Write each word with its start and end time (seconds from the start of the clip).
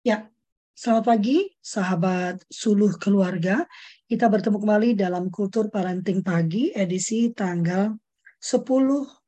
Ya, 0.00 0.24
selamat 0.72 1.04
pagi 1.12 1.52
sahabat 1.60 2.40
suluh 2.48 2.96
keluarga. 2.96 3.68
Kita 4.08 4.32
bertemu 4.32 4.56
kembali 4.56 4.96
dalam 4.96 5.28
Kultur 5.28 5.68
Parenting 5.68 6.24
Pagi 6.24 6.72
edisi 6.72 7.28
tanggal 7.36 7.92
10 8.40 8.64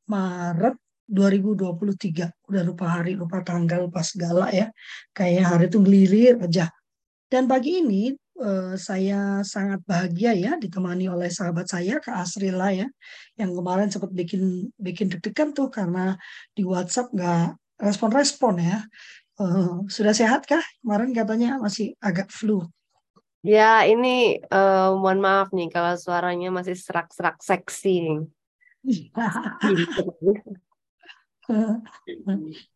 Maret 0.08 0.77
2023. 1.04 2.48
Udah 2.48 2.62
lupa 2.64 2.88
hari, 2.88 3.20
lupa 3.20 3.45
tanggal, 3.45 3.84
lupa 3.84 4.00
segala 4.00 4.48
ya. 4.48 4.72
Kayak 5.12 5.45
hari 5.45 5.64
itu 5.68 5.77
ngelilir 5.77 6.40
aja. 6.40 6.73
Dan 7.29 7.45
pagi 7.45 7.84
ini 7.84 8.16
eh, 8.41 8.73
saya 8.80 9.45
sangat 9.45 9.84
bahagia 9.84 10.32
ya 10.32 10.57
ditemani 10.57 11.04
oleh 11.12 11.29
sahabat 11.29 11.68
saya 11.68 12.00
Kak 12.00 12.16
Asrila 12.16 12.73
ya. 12.73 12.89
Yang 13.36 13.61
kemarin 13.61 13.89
sempat 13.93 14.09
bikin 14.16 14.73
bikin 14.80 15.12
deg-degan 15.12 15.52
tuh 15.52 15.68
karena 15.68 16.16
di 16.57 16.64
WhatsApp 16.64 17.12
nggak 17.12 17.60
respon-respon 17.77 18.54
ya. 18.56 18.80
Uh, 19.42 19.82
sudah 19.91 20.14
sehat 20.14 20.46
kah? 20.46 20.62
Kemarin 20.87 21.10
katanya 21.10 21.59
masih 21.59 21.98
agak 21.98 22.30
flu. 22.30 22.62
Ya, 23.42 23.82
ini 23.82 24.38
uh, 24.55 24.95
mohon 24.95 25.18
maaf 25.18 25.51
nih 25.51 25.66
kalau 25.66 25.98
suaranya 25.98 26.55
masih 26.55 26.78
serak-serak 26.78 27.42
seksi. 27.42 28.23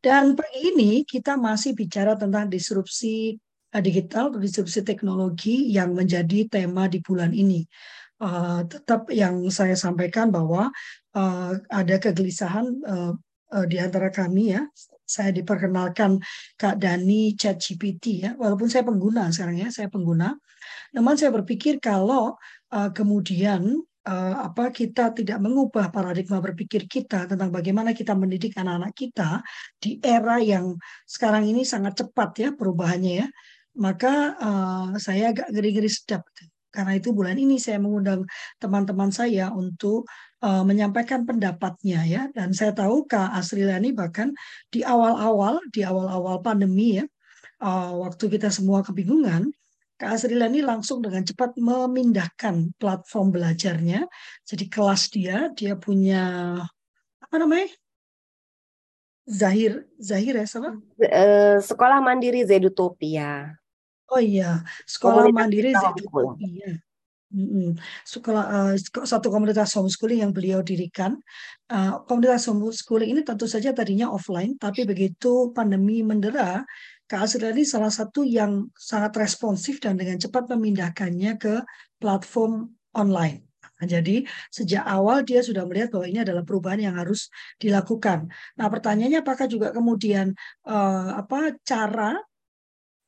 Dan 0.03 0.35
pagi 0.35 0.61
ini 0.75 1.07
kita 1.07 1.39
masih 1.39 1.71
bicara 1.71 2.19
tentang 2.19 2.51
disrupsi 2.51 3.39
eh, 3.71 3.83
digital, 3.83 4.35
disrupsi 4.35 4.83
teknologi 4.83 5.71
yang 5.71 5.95
menjadi 5.95 6.51
tema 6.51 6.91
di 6.91 6.99
bulan 6.99 7.31
ini. 7.31 7.63
Uh, 8.19 8.67
tetap 8.67 9.07
yang 9.15 9.47
saya 9.55 9.79
sampaikan 9.79 10.35
bahwa 10.35 10.75
uh, 11.15 11.53
ada 11.71 11.97
kegelisahan 12.03 12.67
uh, 12.83 13.15
uh, 13.55 13.67
di 13.69 13.79
antara 13.79 14.11
kami 14.11 14.57
ya 14.57 14.67
saya 15.07 15.31
diperkenalkan 15.31 16.19
Kak 16.59 16.83
Dani 16.83 17.33
ChatGPT 17.39 18.27
ya, 18.27 18.35
walaupun 18.35 18.67
saya 18.67 18.83
pengguna 18.83 19.31
sekarang 19.31 19.63
ya, 19.63 19.69
saya 19.71 19.87
pengguna. 19.87 20.35
Namun 20.93 21.15
saya 21.15 21.31
berpikir 21.31 21.79
kalau 21.79 22.35
uh, 22.75 22.91
kemudian 22.91 23.79
uh, 24.07 24.35
apa 24.51 24.75
kita 24.75 25.15
tidak 25.15 25.39
mengubah 25.39 25.95
paradigma 25.95 26.43
berpikir 26.43 26.91
kita 26.91 27.31
tentang 27.31 27.55
bagaimana 27.55 27.95
kita 27.95 28.19
mendidik 28.19 28.59
anak-anak 28.59 28.93
kita 28.95 29.43
di 29.79 30.03
era 30.03 30.43
yang 30.43 30.75
sekarang 31.07 31.47
ini 31.47 31.63
sangat 31.63 32.03
cepat 32.03 32.31
ya 32.43 32.49
perubahannya 32.55 33.13
ya, 33.23 33.27
maka 33.79 34.35
uh, 34.39 34.89
saya 34.99 35.31
agak 35.31 35.55
geri-geri 35.55 35.91
sedap. 35.91 36.27
Karena 36.77 36.93
itu 36.93 37.09
bulan 37.17 37.41
ini 37.41 37.57
saya 37.57 37.81
mengundang 37.81 38.29
teman-teman 38.61 39.09
saya 39.09 39.49
untuk 39.49 40.05
uh, 40.43 40.65
menyampaikan 40.65 41.25
pendapatnya 41.25 42.03
ya. 42.05 42.23
Dan 42.33 42.53
saya 42.53 42.73
tahu 42.73 43.07
Kak 43.09 43.33
Asrilani 43.37 43.93
bahkan 43.93 44.33
di 44.69 44.83
awal-awal 44.83 45.61
di 45.71 45.85
awal-awal 45.87 46.41
pandemi 46.43 47.01
ya, 47.01 47.05
uh, 47.63 47.97
waktu 48.03 48.29
kita 48.33 48.53
semua 48.53 48.83
kebingungan, 48.83 49.53
Kak 49.97 50.21
Asrilani 50.21 50.61
langsung 50.61 51.01
dengan 51.01 51.25
cepat 51.25 51.57
memindahkan 51.57 52.77
platform 52.77 53.33
belajarnya. 53.33 54.05
Jadi 54.45 54.65
kelas 54.69 55.09
dia, 55.13 55.49
dia 55.57 55.77
punya 55.77 56.57
apa 57.23 57.37
namanya? 57.41 57.73
Zahir, 59.27 59.91
Zahir 59.99 60.39
ya 60.39 60.47
sama? 60.47 60.79
Uh, 61.03 61.59
Sekolah 61.59 61.99
Mandiri 61.99 62.47
Zedutopia. 62.47 63.59
Oh 64.07 64.23
iya, 64.23 64.63
sekolah 64.87 65.27
Komunitas 65.27 65.35
mandiri 65.35 65.71
Iya. 66.39 66.79
Sekolah 68.07 68.45
uh, 68.73 68.75
satu 69.05 69.29
komunitas 69.29 69.77
homeschooling 69.77 70.25
yang 70.25 70.33
beliau 70.33 70.65
dirikan. 70.65 71.21
Uh, 71.69 72.01
komunitas 72.09 72.49
homeschooling 72.49 73.13
ini 73.13 73.21
tentu 73.21 73.45
saja 73.45 73.77
tadinya 73.77 74.09
offline, 74.09 74.57
tapi 74.57 74.89
begitu 74.89 75.53
pandemi 75.53 76.01
mendera, 76.01 76.65
Kak 77.07 77.39
ini 77.39 77.63
salah 77.63 77.93
satu 77.93 78.27
yang 78.27 78.67
sangat 78.75 79.15
responsif 79.15 79.79
dan 79.79 79.95
dengan 79.95 80.19
cepat 80.19 80.51
memindahkannya 80.51 81.39
ke 81.39 81.63
platform 82.03 82.75
online. 82.99 83.47
Nah, 83.77 83.87
jadi 83.87 84.27
sejak 84.51 84.83
awal 84.83 85.23
dia 85.23 85.39
sudah 85.45 85.69
melihat 85.69 85.95
bahwa 85.95 86.07
ini 86.11 86.25
adalah 86.27 86.43
perubahan 86.43 86.81
yang 86.83 86.97
harus 86.99 87.31
dilakukan. 87.63 88.27
Nah, 88.59 88.67
pertanyaannya 88.67 89.23
apakah 89.23 89.47
juga 89.47 89.71
kemudian 89.71 90.35
uh, 90.67 91.21
apa 91.21 91.55
cara 91.63 92.17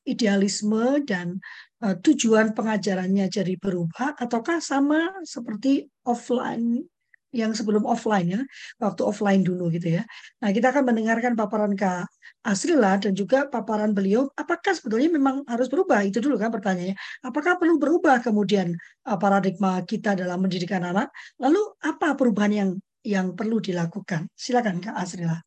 idealisme 0.07 1.03
dan 1.03 1.41
uh, 1.83 1.95
tujuan 1.99 2.51
pengajarannya 2.55 3.25
jadi 3.31 3.55
berubah 3.59 4.15
ataukah 4.19 4.59
sama 4.63 5.23
seperti 5.23 5.87
offline 6.05 6.83
yang 7.29 7.53
sebelum 7.53 7.85
offline 7.85 8.25
ya, 8.25 8.41
waktu 8.81 9.01
offline 9.05 9.45
dulu 9.45 9.69
gitu 9.69 10.01
ya. 10.01 10.03
Nah, 10.41 10.49
kita 10.49 10.73
akan 10.73 10.83
mendengarkan 10.89 11.37
paparan 11.37 11.77
Kak 11.77 12.09
Asrila 12.41 12.97
dan 12.97 13.13
juga 13.13 13.45
paparan 13.45 13.93
beliau, 13.93 14.33
apakah 14.33 14.73
sebetulnya 14.73 15.13
memang 15.13 15.45
harus 15.45 15.69
berubah? 15.69 16.01
Itu 16.01 16.25
dulu 16.25 16.41
kan 16.41 16.49
pertanyaannya. 16.49 16.97
Apakah 17.21 17.61
perlu 17.61 17.77
berubah 17.77 18.25
kemudian 18.25 18.73
uh, 19.05 19.17
paradigma 19.21 19.85
kita 19.85 20.17
dalam 20.17 20.41
mendidikan 20.41 20.81
anak? 20.81 21.13
Lalu 21.37 21.61
apa 21.85 22.17
perubahan 22.17 22.53
yang 22.53 22.69
yang 23.05 23.37
perlu 23.37 23.61
dilakukan? 23.61 24.25
Silakan 24.33 24.81
Kak 24.81 24.97
Asrila. 24.97 25.37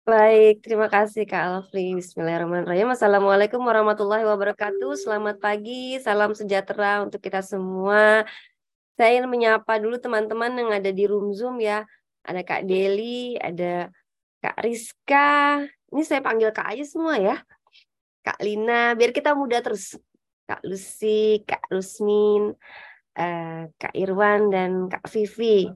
Baik, 0.00 0.64
terima 0.64 0.88
kasih 0.88 1.28
Kak 1.28 1.44
Alfri. 1.44 1.92
Bismillahirrahmanirrahim. 1.92 2.88
Assalamualaikum 2.88 3.60
warahmatullahi 3.60 4.24
wabarakatuh. 4.24 4.96
Selamat 4.96 5.36
pagi, 5.36 6.00
salam 6.00 6.32
sejahtera 6.32 7.04
untuk 7.04 7.20
kita 7.20 7.44
semua. 7.44 8.24
Saya 8.96 9.20
ingin 9.20 9.28
menyapa 9.28 9.76
dulu 9.76 10.00
teman-teman 10.00 10.56
yang 10.56 10.72
ada 10.72 10.88
di 10.88 11.04
room 11.04 11.36
Zoom 11.36 11.60
ya. 11.60 11.84
Ada 12.24 12.40
Kak 12.40 12.64
Deli, 12.64 13.36
ada 13.36 13.92
Kak 14.40 14.56
Rizka. 14.64 15.68
Ini 15.68 16.02
saya 16.08 16.24
panggil 16.24 16.48
Kak 16.48 16.72
aja 16.72 16.84
semua 16.88 17.20
ya. 17.20 17.36
Kak 18.24 18.40
Lina, 18.40 18.96
biar 18.96 19.12
kita 19.12 19.36
muda 19.36 19.60
terus. 19.60 20.00
Kak 20.48 20.64
Lucy, 20.64 21.44
Kak 21.44 21.68
Rusmin, 21.68 22.56
uh, 23.20 23.62
Kak 23.76 23.92
Irwan, 23.92 24.48
dan 24.48 24.88
Kak 24.88 25.12
Vivi. 25.12 25.68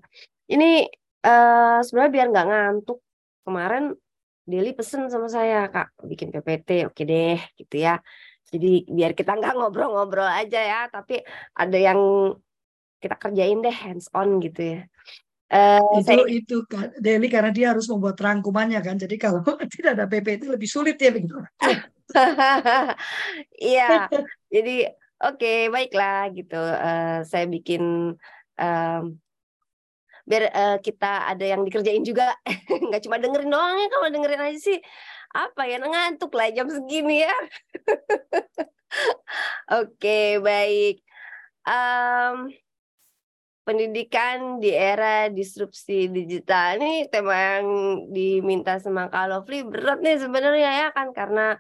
Ini 0.49 0.89
uh, 1.29 1.85
sebenarnya 1.85 2.12
biar 2.17 2.27
nggak 2.33 2.49
ngantuk. 2.49 3.05
Kemarin 3.45 3.93
Deli 4.44 4.77
pesen 4.77 5.09
sama 5.09 5.28
saya 5.32 5.72
kak 5.72 5.97
bikin 6.05 6.28
PPT 6.28 6.88
oke 6.88 7.03
deh 7.03 7.41
gitu 7.56 7.77
ya. 7.81 8.00
Jadi 8.53 8.87
biar 8.87 9.16
kita 9.16 9.34
nggak 9.34 9.56
ngobrol-ngobrol 9.56 10.28
aja 10.28 10.60
ya 10.60 10.81
tapi 10.93 11.25
ada 11.56 11.78
yang 11.81 12.00
kita 13.00 13.16
kerjain 13.16 13.65
deh 13.65 13.72
hands 13.72 14.09
on 14.12 14.41
gitu 14.41 14.60
ya. 14.77 14.81
Uh, 15.55 16.00
itu 16.00 16.09
saya... 16.09 16.25
itu 16.27 16.56
kan 16.66 16.88
Deli 16.99 17.28
karena 17.28 17.53
dia 17.53 17.71
harus 17.77 17.84
membuat 17.87 18.16
rangkumannya 18.16 18.81
kan 18.81 18.97
jadi 18.97 19.15
kalau 19.21 19.44
tidak 19.75 19.93
ada 19.94 20.05
PPT 20.09 20.50
lebih 20.50 20.66
sulit 20.66 20.97
ya 20.97 21.12
begitu 21.12 21.37
iya 23.61 24.09
jadi 24.55 24.91
oke 25.21 25.38
okay, 25.41 25.69
baiklah 25.69 26.32
gitu. 26.32 26.59
Uh, 26.59 27.22
saya 27.28 27.47
bikin 27.47 28.15
um, 28.59 29.03
biar 30.25 30.45
uh, 30.51 30.77
kita 30.81 31.29
ada 31.29 31.45
yang 31.45 31.62
dikerjain 31.62 32.05
juga. 32.05 32.33
Nggak 32.89 33.03
cuma 33.05 33.21
dengerin 33.21 33.51
doang 33.53 33.77
ya 33.77 33.89
kalau 33.93 34.09
dengerin 34.11 34.43
aja 34.43 34.61
sih 34.61 34.79
apa 35.35 35.67
ya 35.67 35.83
ngantuk 35.83 36.33
lah 36.33 36.49
jam 36.51 36.67
segini 36.71 37.25
ya. 37.25 37.35
Oke 39.81 40.41
baik. 40.41 41.05
Um, 41.65 42.53
pendidikan 43.65 44.61
di 44.61 44.69
era 44.77 45.33
disrupsi 45.33 46.12
digital 46.12 46.77
ini 46.77 47.09
tema 47.09 47.33
yang 47.33 47.67
diminta 48.12 48.77
sama 48.77 49.09
Kalofli 49.09 49.65
berat 49.65 50.05
nih 50.05 50.21
sebenarnya 50.21 50.71
ya 50.85 50.89
kan? 50.93 51.11
Karena 51.17 51.56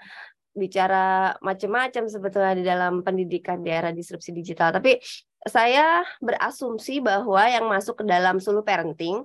bicara 0.54 1.34
macam-macam 1.42 2.04
sebetulnya 2.06 2.54
di 2.54 2.62
dalam 2.64 3.02
pendidikan 3.02 3.58
di 3.64 3.74
era 3.74 3.90
disrupsi 3.90 4.30
digital. 4.30 4.70
Tapi 4.70 5.02
saya 5.44 6.02
berasumsi 6.24 7.04
bahwa 7.04 7.44
yang 7.44 7.68
masuk 7.68 8.00
ke 8.00 8.04
dalam 8.08 8.40
suluh 8.40 8.64
parenting 8.64 9.24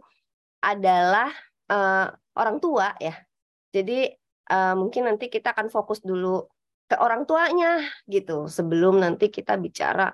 adalah 0.59 1.31
uh, 1.71 2.11
orang 2.35 2.59
tua 2.59 2.91
ya. 2.99 3.15
Jadi 3.71 4.11
uh, 4.51 4.75
mungkin 4.75 5.07
nanti 5.07 5.31
kita 5.31 5.55
akan 5.55 5.71
fokus 5.71 6.03
dulu 6.03 6.43
ke 6.89 6.97
orang 6.97 7.23
tuanya 7.29 7.85
gitu 8.09 8.49
sebelum 8.49 8.99
nanti 8.99 9.29
kita 9.29 9.55
bicara 9.61 10.09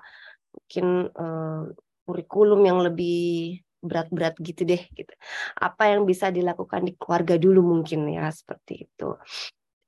mungkin 0.52 1.08
uh, 1.10 1.72
kurikulum 2.06 2.60
yang 2.62 2.78
lebih 2.84 3.60
berat-berat 3.82 4.38
gitu 4.38 4.62
deh 4.62 4.82
gitu. 4.94 5.12
Apa 5.58 5.90
yang 5.94 6.06
bisa 6.06 6.30
dilakukan 6.30 6.86
di 6.86 6.92
keluarga 6.94 7.34
dulu 7.40 7.64
mungkin 7.64 8.06
ya 8.12 8.28
seperti 8.30 8.86
itu. 8.86 9.16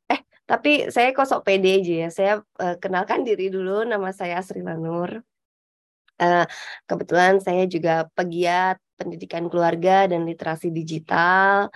Eh, 0.08 0.20
tapi 0.48 0.88
saya 0.88 1.12
kok 1.14 1.28
sok 1.28 1.44
pede 1.46 1.78
aja 1.78 1.94
ya. 2.06 2.08
Saya 2.10 2.32
uh, 2.42 2.76
kenalkan 2.80 3.22
diri 3.22 3.52
dulu 3.52 3.84
nama 3.84 4.10
saya 4.10 4.40
Sri 4.42 4.64
Lanur. 4.64 5.22
Uh, 6.18 6.44
kebetulan 6.90 7.38
saya 7.38 7.64
juga 7.70 8.10
pegiat 8.12 8.82
pendidikan 8.98 9.46
keluarga 9.46 10.10
dan 10.10 10.26
literasi 10.26 10.74
digital. 10.74 11.70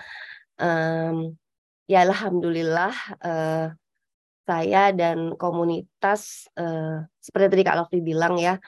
Um, 0.59 1.39
ya 1.87 2.03
alhamdulillah 2.03 2.93
uh, 3.23 3.67
saya 4.43 4.91
dan 4.91 5.39
komunitas 5.39 6.51
uh, 6.59 7.07
seperti 7.23 7.47
tadi 7.55 7.63
Kak 7.63 7.77
Lofi 7.79 8.03
bilang 8.03 8.35
ya 8.35 8.59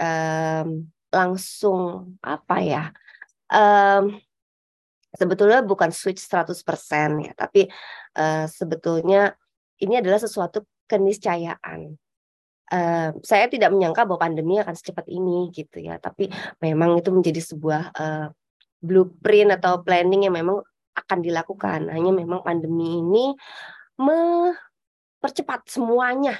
um, 0.00 0.88
langsung 1.12 2.14
apa 2.24 2.56
ya 2.64 2.82
um, 3.52 4.16
sebetulnya 5.12 5.60
bukan 5.60 5.92
switch 5.92 6.24
100% 6.24 6.56
ya 7.20 7.32
tapi 7.36 7.68
uh, 8.16 8.48
sebetulnya 8.48 9.36
ini 9.80 10.00
adalah 10.00 10.20
sesuatu 10.20 10.64
keniscayaan. 10.88 11.99
Uh, 12.70 13.10
saya 13.26 13.50
tidak 13.50 13.74
menyangka 13.74 14.06
bahwa 14.06 14.30
pandemi 14.30 14.62
akan 14.62 14.78
secepat 14.78 15.10
ini 15.10 15.50
gitu 15.50 15.82
ya, 15.82 15.98
tapi 15.98 16.30
memang 16.62 17.02
itu 17.02 17.10
menjadi 17.10 17.42
sebuah 17.42 17.82
uh, 17.98 18.30
blueprint 18.78 19.58
atau 19.58 19.82
planning 19.82 20.30
yang 20.30 20.38
memang 20.38 20.62
akan 20.94 21.18
dilakukan. 21.18 21.90
Hanya 21.90 22.14
memang 22.14 22.46
pandemi 22.46 23.02
ini 23.02 23.34
mempercepat 23.98 25.66
semuanya, 25.66 26.38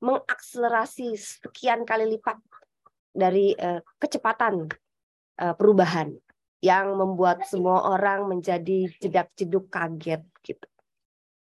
mengakselerasi 0.00 1.14
sekian 1.20 1.84
kali 1.84 2.16
lipat 2.16 2.40
dari 3.12 3.52
uh, 3.52 3.84
kecepatan 4.00 4.72
uh, 5.36 5.52
perubahan 5.52 6.16
yang 6.64 6.96
membuat 6.96 7.46
semua 7.46 7.92
orang 7.92 8.26
menjadi 8.26 8.90
jedak-jeduk 8.98 9.70
kaget 9.70 10.24
gitu. 10.42 10.68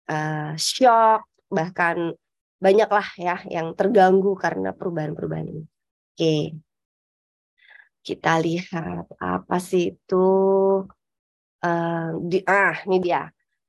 Uh, 0.07 0.55
shock 0.55 1.27
bahkan 1.53 2.17
banyaklah 2.63 3.09
ya 3.19 3.37
yang 3.51 3.75
terganggu 3.75 4.39
karena 4.39 4.71
perubahan-perubahan 4.71 5.47
ini. 5.51 5.65
Oke. 6.15 6.37
Kita 8.03 8.39
lihat 8.39 9.11
apa 9.19 9.57
sih 9.59 9.95
itu 9.95 10.27
uh, 11.67 12.09
di 12.23 12.39
ah 12.47 12.79
ini 12.87 12.99
dia. 13.03 13.27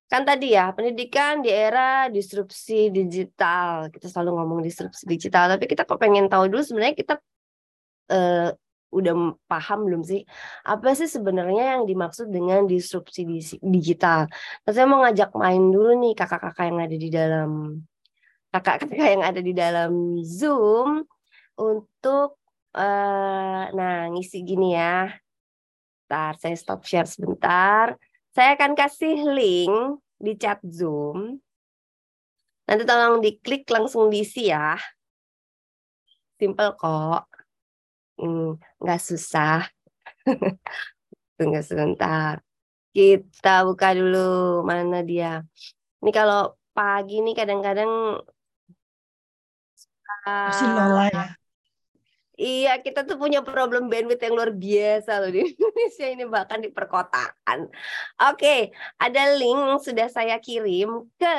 Kan 0.09 0.29
tadi 0.29 0.53
ya, 0.53 0.69
pendidikan 0.77 1.41
di 1.41 1.49
era 1.49 2.05
disrupsi 2.05 2.93
digital. 2.93 3.89
Kita 3.89 4.05
selalu 4.05 4.37
ngomong 4.37 4.59
disrupsi 4.61 5.09
digital, 5.09 5.57
tapi 5.57 5.65
kita 5.65 5.89
kok 5.89 5.97
pengen 5.97 6.29
tahu 6.29 6.53
dulu 6.53 6.61
sebenarnya 6.61 6.93
kita 6.93 7.13
uh, 8.13 8.53
udah 8.93 9.13
paham 9.49 9.89
belum 9.89 10.01
sih 10.05 10.21
apa 10.61 10.93
sih 10.93 11.09
sebenarnya 11.09 11.81
yang 11.81 11.83
dimaksud 11.89 12.29
dengan 12.29 12.69
disrupsi 12.69 13.25
digital. 13.57 14.29
Nah, 14.63 14.71
saya 14.71 14.85
mau 14.85 15.01
ngajak 15.01 15.33
main 15.33 15.63
dulu 15.73 15.97
nih 15.97 16.13
kakak-kakak 16.13 16.65
yang 16.69 16.79
ada 16.85 16.97
di 16.97 17.09
dalam 17.09 17.49
kakak-kakak 18.53 19.09
yang 19.17 19.25
ada 19.25 19.41
di 19.41 19.49
dalam 19.49 20.21
Zoom 20.21 21.01
untuk 21.57 22.37
uh, 22.77 23.65
nah 23.73 24.05
ngisi 24.13 24.45
gini 24.45 24.77
ya. 24.77 25.09
Ntar 26.05 26.37
saya 26.37 26.53
stop 26.53 26.85
share 26.85 27.09
sebentar. 27.09 27.97
Saya 28.37 28.53
akan 28.53 28.77
kasih 28.77 29.25
link 29.33 29.73
di 30.21 30.37
chat 30.37 30.61
Zoom. 30.69 31.41
Nanti 32.69 32.83
tolong 32.85 33.25
diklik 33.25 33.65
langsung 33.73 34.13
diisi 34.13 34.53
ya. 34.53 34.77
Simple 36.37 36.77
kok 36.77 37.25
hmm, 38.21 38.61
nggak 38.77 39.01
susah. 39.01 39.65
Tunggu 41.37 41.61
sebentar. 41.65 42.39
Kita 42.93 43.65
buka 43.65 43.97
dulu 43.97 44.61
mana 44.61 45.01
dia. 45.01 45.41
Ini 46.05 46.11
kalau 46.13 46.53
pagi 46.77 47.25
nih 47.25 47.33
kadang-kadang 47.33 48.21
masih 50.25 50.67
lola 50.71 51.05
ya. 51.11 51.25
Iya, 52.33 52.81
kita 52.81 53.05
tuh 53.05 53.21
punya 53.21 53.45
problem 53.45 53.93
bandwidth 53.93 54.25
yang 54.25 54.33
luar 54.33 54.49
biasa 54.49 55.21
loh 55.21 55.29
di 55.29 55.45
Indonesia 55.53 56.07
ini 56.09 56.25
bahkan 56.25 56.59
di 56.65 56.73
perkotaan. 56.73 57.69
Oke, 58.25 58.73
ada 58.97 59.37
link 59.37 59.85
sudah 59.85 60.09
saya 60.09 60.41
kirim 60.41 61.05
ke 61.21 61.37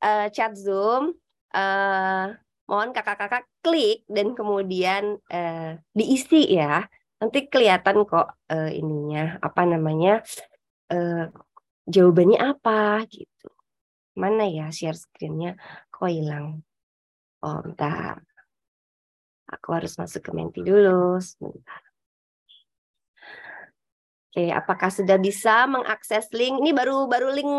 uh, 0.00 0.26
chat 0.32 0.56
Zoom. 0.56 1.12
Uh, 1.52 2.32
mohon 2.64 2.94
kakak-kakak 2.96 3.44
klik 3.60 4.06
dan 4.08 4.32
kemudian 4.32 5.20
uh, 5.28 5.76
diisi 5.92 6.48
ya. 6.48 6.88
Nanti 7.20 7.52
kelihatan 7.52 8.08
kok 8.08 8.40
uh, 8.48 8.70
ininya 8.72 9.36
apa 9.44 9.68
namanya 9.68 10.24
uh, 10.88 11.28
jawabannya 11.84 12.40
apa 12.40 13.04
gitu. 13.12 13.52
Mana 14.16 14.48
ya 14.48 14.72
share 14.72 14.96
screen-nya 14.96 15.60
kok 15.92 16.08
hilang. 16.08 16.64
Oh, 17.42 17.60
bentar. 17.64 18.20
Aku 19.50 19.74
harus 19.74 19.96
masuk 19.98 20.22
ke 20.22 20.30
Menti 20.36 20.60
dulu 20.62 21.18
sebentar. 21.18 21.82
Oke, 24.30 24.46
apakah 24.54 24.94
sudah 24.94 25.18
bisa 25.18 25.66
mengakses 25.66 26.30
link? 26.30 26.62
Ini 26.62 26.70
baru 26.70 27.10
baru 27.10 27.34
link 27.34 27.50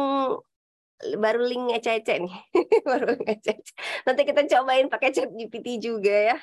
baru 1.20 1.44
link 1.44 1.76
ece-ece 1.76 2.24
nih. 2.24 2.36
baru 2.92 3.12
link 3.12 3.28
ece-ece. 3.28 3.76
Nanti 4.08 4.22
kita 4.24 4.48
cobain 4.48 4.88
pakai 4.88 5.12
chat 5.12 5.28
GPT 5.36 5.84
juga 5.84 6.16
ya. 6.32 6.38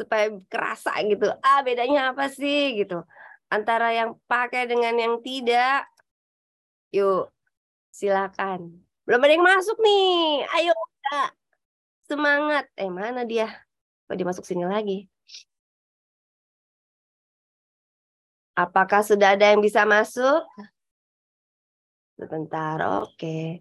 Supaya 0.00 0.32
kerasa 0.48 0.96
gitu. 1.04 1.28
Ah, 1.44 1.60
bedanya 1.60 2.16
apa 2.16 2.32
sih 2.32 2.80
gitu. 2.80 3.04
Antara 3.52 3.92
yang 3.92 4.16
pakai 4.24 4.64
dengan 4.64 4.96
yang 4.96 5.20
tidak. 5.20 5.84
Yuk, 6.96 7.28
silakan. 7.92 8.80
Belum 9.04 9.20
ada 9.20 9.32
yang 9.36 9.44
masuk 9.44 9.76
nih. 9.84 10.48
Ayo, 10.56 10.72
Kak. 11.12 11.45
Semangat. 12.06 12.70
Eh, 12.78 12.86
mana 12.86 13.26
dia? 13.26 13.50
Kok 14.06 14.14
dia 14.14 14.26
masuk 14.26 14.46
sini 14.46 14.62
lagi? 14.62 15.10
Apakah 18.56 19.04
sudah 19.04 19.36
ada 19.36 19.52
yang 19.52 19.60
bisa 19.60 19.82
masuk? 19.84 20.40
Sebentar, 22.16 22.80
oke. 23.04 23.60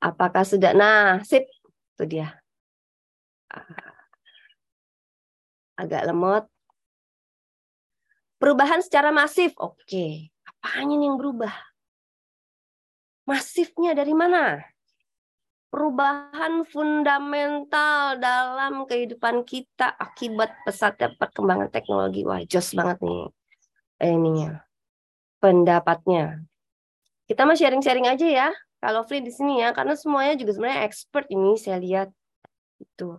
Apakah 0.00 0.42
sudah? 0.46 0.72
Nah, 0.72 1.20
sip. 1.26 1.44
Itu 1.92 2.08
dia. 2.08 2.40
Agak 5.76 6.08
lemot. 6.08 6.48
Perubahan 8.40 8.80
secara 8.80 9.12
masif. 9.12 9.52
Oke. 9.60 10.32
Apanya 10.48 10.94
nih 10.96 11.06
yang 11.12 11.18
berubah? 11.20 11.52
Masifnya 13.28 13.92
dari 13.94 14.16
mana? 14.16 14.58
Perubahan 15.72 16.68
fundamental 16.68 18.20
dalam 18.20 18.84
kehidupan 18.84 19.40
kita 19.48 19.96
akibat 19.96 20.52
pesatnya 20.68 21.16
perkembangan 21.16 21.72
teknologi. 21.72 22.28
Wah, 22.28 22.44
jos 22.44 22.76
banget 22.76 23.00
nih 23.00 23.32
ininya. 24.04 24.60
Pendapatnya. 25.40 26.44
Kita 27.24 27.48
mah 27.48 27.56
sharing-sharing 27.56 28.04
aja 28.04 28.26
ya. 28.28 28.48
Kalau 28.82 29.06
free 29.06 29.22
di 29.22 29.30
sini 29.30 29.62
ya, 29.62 29.70
karena 29.70 29.94
semuanya 29.94 30.34
juga 30.36 30.58
sebenarnya 30.58 30.84
expert 30.84 31.24
ini 31.30 31.54
saya 31.54 31.78
lihat 31.78 32.12
itu. 32.82 33.16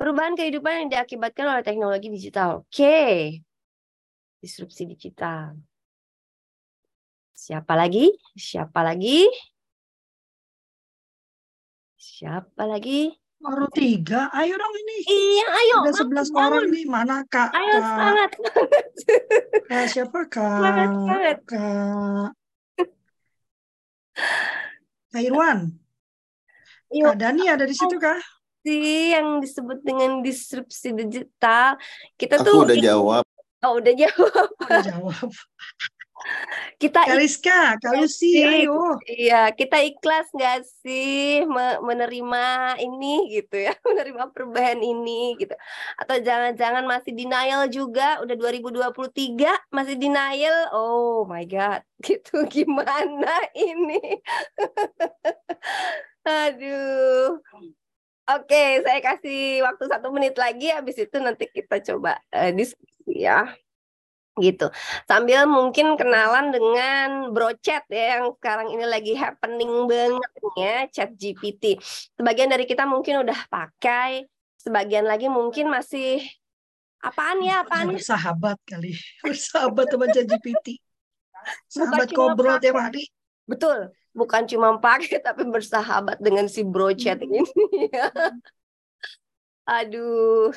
Perubahan 0.00 0.32
kehidupan 0.34 0.72
yang 0.72 0.88
diakibatkan 0.88 1.44
oleh 1.44 1.62
teknologi 1.62 2.08
digital. 2.08 2.64
Oke. 2.64 2.80
Okay. 2.80 3.16
Disrupsi 4.40 4.88
digital. 4.88 5.54
Siapa 7.36 7.76
lagi? 7.76 8.08
Siapa 8.32 8.80
lagi? 8.80 9.28
Siapa 12.00 12.64
lagi? 12.64 13.12
Baru 13.36 13.68
tiga, 13.68 14.32
ayo 14.32 14.56
dong 14.56 14.72
ini. 14.72 14.96
Iya, 15.04 15.46
ayo. 15.52 15.76
Ada 15.84 15.92
sebelas 16.00 16.32
orang 16.32 16.72
nih, 16.72 16.88
mana 16.88 17.28
kak? 17.28 17.52
Ayo, 17.52 17.76
kak, 17.76 17.84
semangat. 17.84 18.30
Kak 19.68 19.84
siapa 19.92 20.20
kak? 20.32 20.60
Semangat, 20.64 20.88
semangat. 20.96 21.38
Kak 21.44 22.28
Kak 25.12 25.20
Irwan. 25.20 25.76
Kak 26.88 27.16
Dani 27.20 27.44
ada 27.52 27.68
di 27.68 27.76
situ 27.76 28.00
kah? 28.00 28.16
Si 28.64 29.12
yang 29.12 29.44
disebut 29.44 29.84
dengan 29.84 30.24
disrupsi 30.24 30.96
digital. 30.96 31.76
Kita 32.16 32.40
Aku 32.40 32.48
tuh 32.48 32.56
udah 32.64 32.76
jawab. 32.80 33.24
Oh, 33.60 33.76
udah 33.76 33.92
jawab. 33.92 34.48
Udah 34.56 34.80
jawab. 34.88 35.28
Kita 36.80 37.04
Kaliska, 37.04 37.76
Kalusi, 37.80 38.40
ayo. 38.40 38.96
Iya, 39.04 39.52
kita 39.52 39.80
ikhlas 39.84 40.32
nggak 40.32 40.64
sih 40.80 41.44
menerima 41.84 42.76
ini 42.80 43.28
gitu 43.36 43.56
ya, 43.68 43.76
menerima 43.88 44.32
perubahan 44.32 44.80
ini 44.80 45.36
gitu. 45.36 45.52
Atau 46.00 46.20
jangan-jangan 46.24 46.84
masih 46.88 47.12
denial 47.12 47.68
juga, 47.68 48.20
udah 48.24 48.36
2023 48.36 49.52
masih 49.72 49.96
denial. 50.00 50.72
Oh 50.72 51.28
my 51.28 51.44
god, 51.44 51.84
gitu 52.06 52.48
gimana 52.48 53.34
ini? 53.52 54.00
Aduh. 56.24 57.40
Oke, 58.30 58.78
saya 58.86 59.00
kasih 59.02 59.66
waktu 59.66 59.84
satu 59.90 60.14
menit 60.14 60.38
lagi, 60.38 60.70
habis 60.70 60.94
itu 61.02 61.18
nanti 61.18 61.50
kita 61.50 61.82
coba 61.82 62.22
uh, 62.30 62.54
diskusi 62.54 63.26
ya 63.26 63.42
gitu. 64.38 64.70
Sambil 65.10 65.46
mungkin 65.50 65.98
kenalan 65.98 66.54
dengan 66.54 67.34
Brochat 67.34 67.90
ya 67.90 68.18
yang 68.18 68.34
sekarang 68.38 68.70
ini 68.70 68.84
lagi 68.86 69.14
happening 69.18 69.90
banget 69.90 70.32
ya, 70.54 70.76
Chat 70.86 71.10
GPT. 71.18 71.78
Sebagian 72.14 72.50
dari 72.50 72.64
kita 72.68 72.86
mungkin 72.86 73.26
udah 73.26 73.38
pakai, 73.50 74.30
sebagian 74.60 75.08
lagi 75.08 75.26
mungkin 75.26 75.72
masih 75.72 76.22
apaan 77.02 77.42
ya, 77.42 77.66
apaan? 77.66 77.90
Ya, 77.90 77.98
bersahabat 77.98 78.58
kali. 78.62 78.94
Bersahabat 79.26 79.86
teman 79.90 80.08
Chat 80.14 80.26
GPT. 80.30 80.78
Sahabat 81.66 82.12
ngobrol 82.12 82.60
tiap 82.60 82.76
hari. 82.76 83.08
Betul, 83.48 83.90
bukan 84.14 84.46
cuma 84.46 84.78
pakai 84.78 85.18
tapi 85.26 85.42
bersahabat 85.48 86.22
dengan 86.22 86.46
si 86.46 86.62
Brochat 86.62 87.18
hmm. 87.18 87.26
ini. 87.26 87.40
Aduh, 89.70 90.50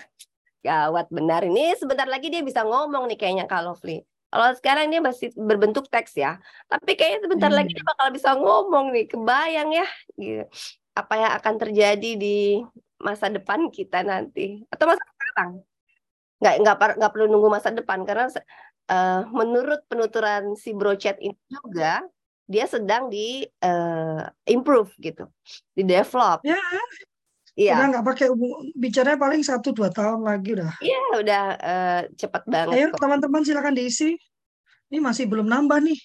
Gawat 0.63 1.11
benar 1.11 1.43
ini 1.43 1.75
sebentar 1.75 2.07
lagi 2.07 2.31
dia 2.31 2.39
bisa 2.39 2.63
ngomong 2.63 3.11
nih 3.11 3.19
kayaknya 3.19 3.45
Kak 3.45 3.61
Lovely. 3.67 3.99
Kalau 4.33 4.49
sekarang 4.57 4.89
dia 4.89 4.97
masih 4.97 5.29
berbentuk 5.37 5.85
teks 5.93 6.17
ya, 6.17 6.41
tapi 6.65 6.97
kayaknya 6.97 7.29
sebentar 7.29 7.51
hmm. 7.53 7.59
lagi 7.61 7.71
dia 7.77 7.85
bakal 7.85 8.07
bisa 8.09 8.29
ngomong 8.33 8.89
nih, 8.89 9.05
kebayang 9.05 9.69
ya. 9.75 9.87
Gitu. 10.17 10.45
apa 10.93 11.13
yang 11.17 11.33
akan 11.41 11.55
terjadi 11.57 12.11
di 12.21 12.61
masa 13.01 13.27
depan 13.27 13.67
kita 13.73 14.05
nanti 14.05 14.61
atau 14.69 14.85
masa 14.85 15.01
sekarang 15.01 15.51
nggak 16.37 16.55
nggak 16.63 16.75
nggak 17.01 17.11
perlu 17.11 17.25
nunggu 17.27 17.49
masa 17.49 17.73
depan 17.73 18.05
karena 18.07 18.29
uh, 18.93 19.25
menurut 19.31 19.83
penuturan 19.89 20.53
si 20.53 20.71
Brochet 20.71 21.17
ini 21.17 21.35
juga 21.49 22.05
dia 22.47 22.65
sedang 22.67 23.07
di 23.07 23.47
uh, 23.63 24.27
improve 24.45 24.91
gitu 24.99 25.25
di 25.73 25.83
develop 25.87 26.43
ya 26.43 26.59
Iya. 27.53 27.77
Udah 27.77 27.87
nggak 27.93 28.05
pakai 28.05 28.27
bicaranya 28.73 29.19
paling 29.21 29.41
satu 29.45 29.69
dua 29.77 29.93
tahun 29.93 30.25
lagi 30.25 30.57
udah. 30.57 30.73
Iya 30.81 31.01
udah 31.21 31.43
uh, 31.61 32.01
cepat 32.17 32.43
banget. 32.49 32.73
Ayo 32.73 32.87
teman-teman 32.97 33.45
silakan 33.45 33.77
diisi. 33.77 34.17
Ini 34.89 34.97
masih 34.97 35.29
belum 35.29 35.45
nambah 35.45 35.79
nih. 35.85 35.99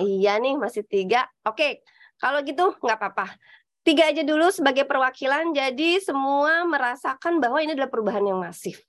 Iya 0.00 0.40
nih 0.40 0.56
masih 0.56 0.88
tiga. 0.88 1.28
Oke 1.44 1.84
kalau 2.16 2.40
gitu 2.40 2.72
nggak 2.80 2.96
apa-apa. 2.96 3.36
Tiga 3.84 4.08
aja 4.08 4.24
dulu 4.24 4.48
sebagai 4.48 4.88
perwakilan. 4.88 5.52
Jadi 5.52 6.00
semua 6.00 6.64
merasakan 6.64 7.38
bahwa 7.38 7.60
ini 7.60 7.76
adalah 7.76 7.92
perubahan 7.92 8.24
yang 8.24 8.40
masif 8.40 8.80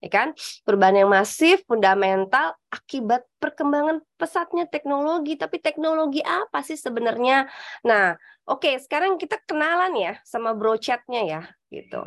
ya 0.00 0.10
kan? 0.12 0.28
Perubahan 0.62 1.04
yang 1.04 1.10
masif, 1.12 1.64
fundamental 1.64 2.56
akibat 2.68 3.24
perkembangan 3.40 4.04
pesatnya 4.20 4.68
teknologi. 4.68 5.36
Tapi 5.36 5.60
teknologi 5.60 6.20
apa 6.24 6.60
sih 6.60 6.76
sebenarnya? 6.76 7.48
Nah, 7.84 8.16
oke, 8.48 8.64
okay, 8.64 8.74
sekarang 8.80 9.16
kita 9.16 9.40
kenalan 9.44 9.92
ya 9.96 10.12
sama 10.22 10.52
brochatnya 10.52 11.20
ya, 11.24 11.42
gitu. 11.72 12.04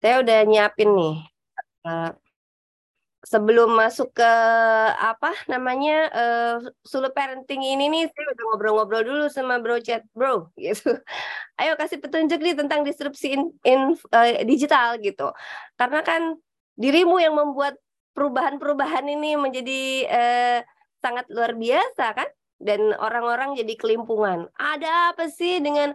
Saya 0.00 0.22
udah 0.24 0.38
nyiapin 0.48 0.90
nih. 0.92 1.16
Uh, 1.86 2.10
sebelum 3.26 3.74
masuk 3.74 4.14
ke 4.14 4.32
apa 4.94 5.34
namanya 5.50 5.96
uh, 6.14 6.56
solo 6.86 7.10
parenting 7.10 7.58
ini 7.58 7.90
nih 7.90 8.04
saya 8.06 8.24
udah 8.38 8.44
ngobrol-ngobrol 8.54 9.02
dulu 9.02 9.26
sama 9.26 9.58
bro 9.58 9.82
chat 9.82 10.06
bro 10.16 10.54
gitu 10.54 10.94
ayo 11.58 11.74
kasih 11.74 11.98
petunjuk 11.98 12.38
nih 12.38 12.54
tentang 12.54 12.86
disrupsi 12.86 13.34
in, 13.34 13.50
in 13.66 13.98
uh, 14.14 14.30
digital 14.46 14.94
gitu 15.02 15.34
karena 15.74 16.06
kan 16.06 16.38
dirimu 16.76 17.16
yang 17.18 17.34
membuat 17.34 17.80
perubahan-perubahan 18.12 19.04
ini 19.08 19.36
menjadi 19.36 19.80
eh, 20.08 20.58
sangat 21.00 21.28
luar 21.28 21.52
biasa 21.56 22.16
kan 22.16 22.28
dan 22.56 22.96
orang-orang 22.96 23.56
jadi 23.56 23.76
kelimpungan. 23.76 24.48
Ada 24.56 25.12
apa 25.12 25.28
sih 25.28 25.60
dengan 25.60 25.92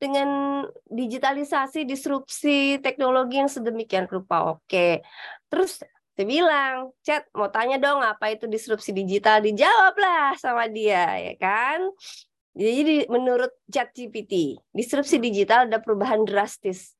dengan 0.00 0.64
digitalisasi, 0.88 1.84
disrupsi 1.84 2.80
teknologi 2.80 3.36
yang 3.38 3.52
sedemikian 3.52 4.08
rupa? 4.08 4.56
Oke. 4.56 5.04
Terus 5.52 5.84
saya 6.16 6.26
bilang, 6.26 6.92
chat 7.04 7.24
mau 7.36 7.48
tanya 7.52 7.76
dong 7.76 8.00
apa 8.00 8.32
itu 8.32 8.48
disrupsi 8.48 8.90
digital? 8.96 9.44
Dijawablah 9.44 10.36
sama 10.40 10.66
dia, 10.68 11.04
ya 11.20 11.34
kan? 11.36 11.92
Jadi 12.56 13.06
menurut 13.06 13.52
chat 13.70 13.94
GPT, 13.94 14.58
disrupsi 14.74 15.22
digital 15.22 15.70
ada 15.70 15.78
perubahan 15.78 16.26
drastis 16.26 16.98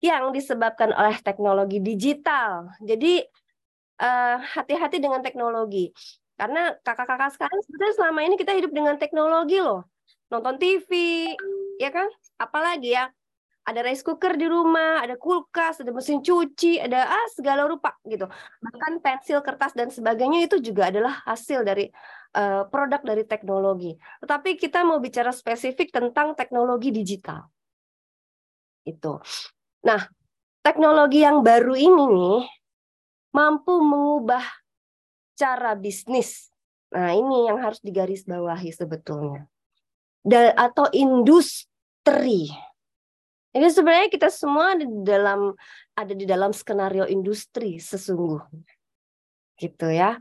yang 0.00 0.32
disebabkan 0.32 0.96
oleh 0.96 1.16
teknologi 1.20 1.78
digital. 1.80 2.72
Jadi 2.80 3.20
eh, 4.00 4.36
hati-hati 4.40 4.96
uh, 4.98 5.02
dengan 5.04 5.20
teknologi. 5.20 5.92
Karena 6.40 6.72
kakak-kakak 6.80 7.36
sekarang 7.36 7.60
sebetulnya 7.68 7.94
selama 8.00 8.20
ini 8.24 8.34
kita 8.40 8.56
hidup 8.56 8.72
dengan 8.72 8.96
teknologi 8.96 9.60
loh. 9.60 9.84
Nonton 10.32 10.56
TV, 10.56 10.88
ya 11.76 11.92
kan? 11.92 12.08
Apalagi 12.40 12.96
ya, 12.96 13.12
ada 13.68 13.80
rice 13.84 14.00
cooker 14.00 14.40
di 14.40 14.48
rumah, 14.48 15.04
ada 15.04 15.20
kulkas, 15.20 15.84
ada 15.84 15.92
mesin 15.92 16.24
cuci, 16.24 16.80
ada 16.80 17.06
ah 17.06 17.26
segala 17.36 17.68
rupa 17.68 17.92
gitu. 18.08 18.24
Bahkan 18.64 19.04
pensil, 19.04 19.44
kertas 19.44 19.76
dan 19.76 19.92
sebagainya 19.92 20.48
itu 20.48 20.56
juga 20.64 20.88
adalah 20.88 21.20
hasil 21.28 21.60
dari 21.60 21.92
uh, 22.40 22.64
produk 22.72 23.04
dari 23.04 23.22
teknologi. 23.28 23.92
Tetapi 24.24 24.56
kita 24.56 24.80
mau 24.82 24.96
bicara 24.96 25.30
spesifik 25.30 25.92
tentang 25.92 26.32
teknologi 26.32 26.88
digital. 26.88 27.46
Itu. 28.88 29.20
Nah, 29.80 30.04
teknologi 30.60 31.24
yang 31.24 31.40
baru 31.40 31.72
ini 31.72 32.04
nih 32.04 32.42
mampu 33.32 33.80
mengubah 33.80 34.44
cara 35.38 35.72
bisnis. 35.72 36.52
Nah, 36.92 37.14
ini 37.14 37.48
yang 37.48 37.62
harus 37.62 37.80
digarisbawahi 37.80 38.70
sebetulnya. 38.74 39.46
Dan 40.20 40.52
atau 40.52 40.90
industri. 40.92 42.52
Ini 43.50 43.66
sebenarnya 43.66 44.12
kita 44.12 44.28
semua 44.30 44.76
ada 44.78 44.84
di 44.84 45.00
dalam 45.02 45.50
ada 45.96 46.12
di 46.14 46.28
dalam 46.28 46.52
skenario 46.52 47.08
industri 47.08 47.80
sesungguhnya. 47.80 48.68
Gitu 49.56 49.88
ya. 49.88 50.20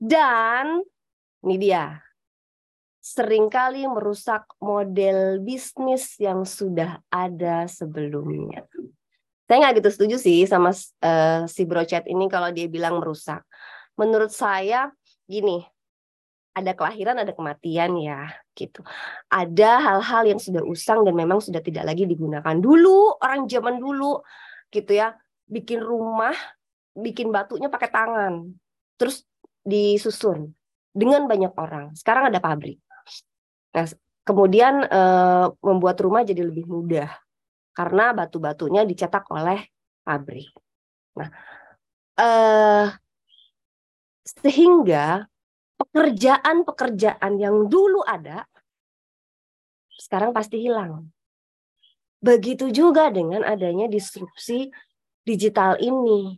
Dan 0.00 0.82
ini 1.46 1.56
dia 1.56 2.00
sering 3.00 3.48
kali 3.48 3.88
merusak 3.88 4.44
model 4.60 5.40
bisnis 5.40 6.20
yang 6.20 6.44
sudah 6.44 7.00
ada 7.08 7.64
sebelumnya. 7.64 8.68
Saya 9.48 9.56
nggak 9.66 9.82
gitu 9.82 9.90
setuju 9.90 10.16
sih 10.20 10.46
sama 10.46 10.70
uh, 11.02 11.42
si 11.50 11.66
Brochet 11.66 12.06
ini 12.06 12.30
kalau 12.30 12.54
dia 12.54 12.70
bilang 12.70 13.02
merusak. 13.02 13.42
Menurut 13.98 14.30
saya 14.30 14.92
gini, 15.26 15.64
ada 16.54 16.76
kelahiran, 16.76 17.18
ada 17.18 17.32
kematian 17.34 17.98
ya, 17.98 18.30
gitu. 18.54 18.84
Ada 19.26 19.80
hal-hal 19.80 20.36
yang 20.36 20.40
sudah 20.42 20.62
usang 20.62 21.02
dan 21.02 21.16
memang 21.16 21.40
sudah 21.42 21.58
tidak 21.64 21.88
lagi 21.88 22.06
digunakan. 22.06 22.54
Dulu 22.54 23.18
orang 23.18 23.48
zaman 23.50 23.80
dulu, 23.80 24.22
gitu 24.70 24.92
ya, 24.94 25.16
bikin 25.50 25.82
rumah, 25.82 26.34
bikin 26.94 27.30
batunya 27.34 27.66
pakai 27.70 27.90
tangan, 27.90 28.54
terus 28.98 29.26
disusun 29.62 30.54
dengan 30.90 31.26
banyak 31.26 31.54
orang. 31.54 31.94
Sekarang 31.94 32.30
ada 32.30 32.42
pabrik. 32.42 32.78
Nah, 33.70 33.86
kemudian 34.26 34.84
eh, 34.86 35.46
membuat 35.62 35.96
rumah 36.02 36.22
jadi 36.26 36.42
lebih 36.42 36.66
mudah 36.66 37.10
karena 37.74 38.12
batu-batunya 38.12 38.82
dicetak 38.82 39.24
oleh 39.30 39.62
pabrik. 40.02 40.50
Nah, 41.16 41.30
eh, 42.18 42.86
sehingga 44.26 45.26
pekerjaan-pekerjaan 45.80 47.40
yang 47.40 47.66
dulu 47.70 48.04
ada 48.04 48.44
sekarang 50.00 50.32
pasti 50.32 50.60
hilang. 50.60 51.08
Begitu 52.20 52.68
juga 52.68 53.08
dengan 53.08 53.40
adanya 53.44 53.88
disrupsi 53.88 54.68
digital 55.24 55.80
ini. 55.80 56.36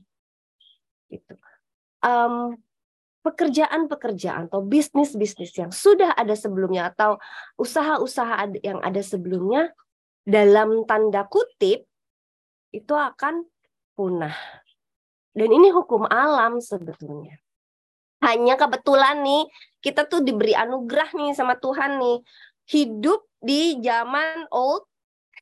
Gitu. 1.10 1.34
Um, 2.02 2.54
pekerjaan-pekerjaan 3.22 4.50
atau 4.50 4.66
bisnis-bisnis 4.66 5.54
yang 5.54 5.70
sudah 5.70 6.12
ada 6.18 6.34
sebelumnya 6.34 6.90
atau 6.90 7.16
usaha-usaha 7.54 8.50
yang 8.66 8.82
ada 8.82 8.98
sebelumnya 8.98 9.70
dalam 10.26 10.82
tanda 10.86 11.26
kutip 11.30 11.86
itu 12.74 12.94
akan 12.94 13.46
punah. 13.94 14.34
Dan 15.32 15.48
ini 15.54 15.70
hukum 15.70 16.04
alam 16.10 16.58
sebetulnya. 16.58 17.38
Hanya 18.22 18.54
kebetulan 18.54 19.22
nih 19.22 19.46
kita 19.82 20.06
tuh 20.06 20.22
diberi 20.22 20.54
anugerah 20.54 21.10
nih 21.14 21.32
sama 21.34 21.58
Tuhan 21.58 21.98
nih 21.98 22.18
hidup 22.70 23.26
di 23.42 23.82
zaman 23.82 24.46
old 24.54 24.86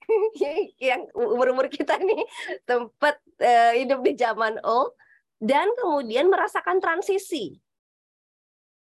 yang 0.81 1.05
umur-umur 1.13 1.69
kita 1.69 2.01
nih 2.01 2.25
tempat 2.65 3.21
uh, 3.45 3.73
hidup 3.77 4.01
di 4.01 4.17
zaman 4.17 4.57
old 4.65 4.97
dan 5.41 5.69
kemudian 5.77 6.33
merasakan 6.33 6.81
transisi 6.81 7.61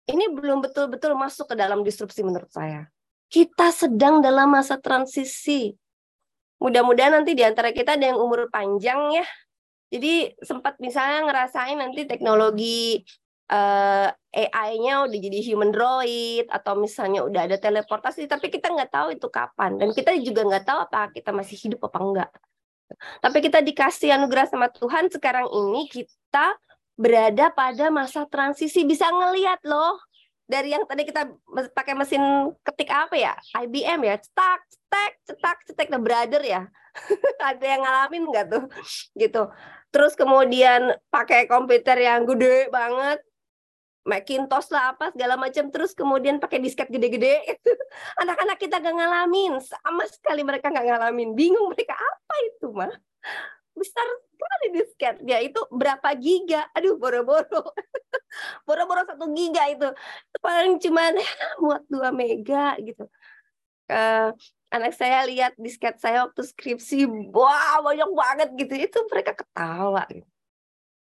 ini 0.05 0.29
belum 0.29 0.61
betul-betul 0.61 1.17
masuk 1.17 1.53
ke 1.53 1.55
dalam 1.57 1.81
disrupsi 1.81 2.21
menurut 2.21 2.49
saya. 2.49 2.89
Kita 3.29 3.73
sedang 3.73 4.21
dalam 4.21 4.53
masa 4.53 4.77
transisi. 4.77 5.73
Mudah-mudahan 6.61 7.21
nanti 7.21 7.33
di 7.33 7.43
antara 7.43 7.73
kita 7.73 7.97
ada 7.97 8.05
yang 8.13 8.21
umur 8.21 8.47
panjang 8.53 9.17
ya. 9.17 9.25
Jadi 9.89 10.33
sempat 10.41 10.77
misalnya 10.81 11.25
ngerasain 11.29 11.77
nanti 11.77 12.05
teknologi 12.05 13.01
uh, 13.49 14.09
eh, 14.33 14.49
AI-nya 14.49 15.05
udah 15.05 15.19
jadi 15.19 15.39
human 15.45 15.69
droid 15.69 16.49
atau 16.49 16.73
misalnya 16.77 17.21
udah 17.25 17.45
ada 17.45 17.57
teleportasi 17.61 18.25
tapi 18.25 18.49
kita 18.49 18.73
nggak 18.73 18.91
tahu 18.91 19.07
itu 19.13 19.27
kapan 19.29 19.77
dan 19.77 19.93
kita 19.93 20.17
juga 20.19 20.41
nggak 20.43 20.65
tahu 20.65 20.79
apa 20.89 21.13
kita 21.13 21.29
masih 21.29 21.57
hidup 21.57 21.85
apa 21.85 21.99
enggak. 22.01 22.31
Tapi 23.21 23.37
kita 23.41 23.59
dikasih 23.65 24.13
anugerah 24.13 24.45
sama 24.45 24.69
Tuhan 24.69 25.09
sekarang 25.09 25.49
ini 25.49 25.89
kita 25.89 26.53
berada 26.95 27.51
pada 27.51 27.91
masa 27.91 28.23
transisi. 28.27 28.83
Bisa 28.87 29.07
ngelihat 29.11 29.63
loh 29.67 29.99
dari 30.47 30.73
yang 30.73 30.83
tadi 30.87 31.03
kita 31.07 31.29
pakai 31.75 31.93
mesin 31.95 32.51
ketik 32.63 32.91
apa 32.91 33.15
ya? 33.15 33.33
IBM 33.63 34.01
ya? 34.03 34.15
Cetak 34.19 34.59
cetak 34.71 35.11
cetak 35.27 35.57
cetak 35.71 35.87
the 35.91 35.99
brother 35.99 36.41
ya? 36.43 36.67
Ada 37.51 37.65
yang 37.65 37.81
ngalamin 37.83 38.23
nggak 38.31 38.45
tuh? 38.49 38.63
Gitu. 39.13 39.43
Terus 39.91 40.13
kemudian 40.15 40.95
pakai 41.07 41.47
komputer 41.47 41.95
yang 42.03 42.27
gede 42.27 42.67
banget 42.71 43.19
Macintosh 44.05 44.69
lah 44.69 44.93
apa 44.93 45.09
segala 45.09 45.33
macam 45.33 45.73
terus 45.73 45.97
kemudian 45.97 46.37
pakai 46.37 46.61
disket 46.61 46.93
gede-gede. 46.93 47.41
Anak-anak 48.21 48.61
kita 48.61 48.77
gak 48.77 48.93
ngalamin. 48.93 49.57
Sama 49.57 50.05
sekali 50.05 50.45
mereka 50.45 50.69
gak 50.69 50.85
ngalamin. 50.85 51.33
Bingung 51.33 51.73
mereka 51.73 51.97
apa 51.97 52.35
itu 52.45 52.69
mah? 52.69 52.93
Besar 53.73 54.05
sekali 54.35 54.65
disketnya 54.75 55.37
itu 55.39 55.59
berapa 55.71 56.11
giga 56.19 56.67
aduh 56.75 56.99
boro-boro 56.99 57.63
boro-boro 58.67 59.07
satu 59.07 59.31
giga 59.31 59.71
itu 59.71 59.87
paling 60.43 60.77
cuma 60.83 61.15
muat 61.63 61.83
dua 61.87 62.11
mega 62.11 62.75
gitu 62.83 63.07
uh, 63.89 64.29
anak 64.73 64.93
saya 64.97 65.23
lihat 65.29 65.53
disket 65.55 65.97
saya 66.01 66.25
waktu 66.27 66.41
skripsi, 66.43 67.05
wah 67.31 67.79
banyak 67.79 68.09
banget 68.11 68.49
gitu. 68.59 68.73
Itu 68.75 68.97
mereka 69.07 69.37
ketawa 69.37 70.03
gitu. 70.09 70.27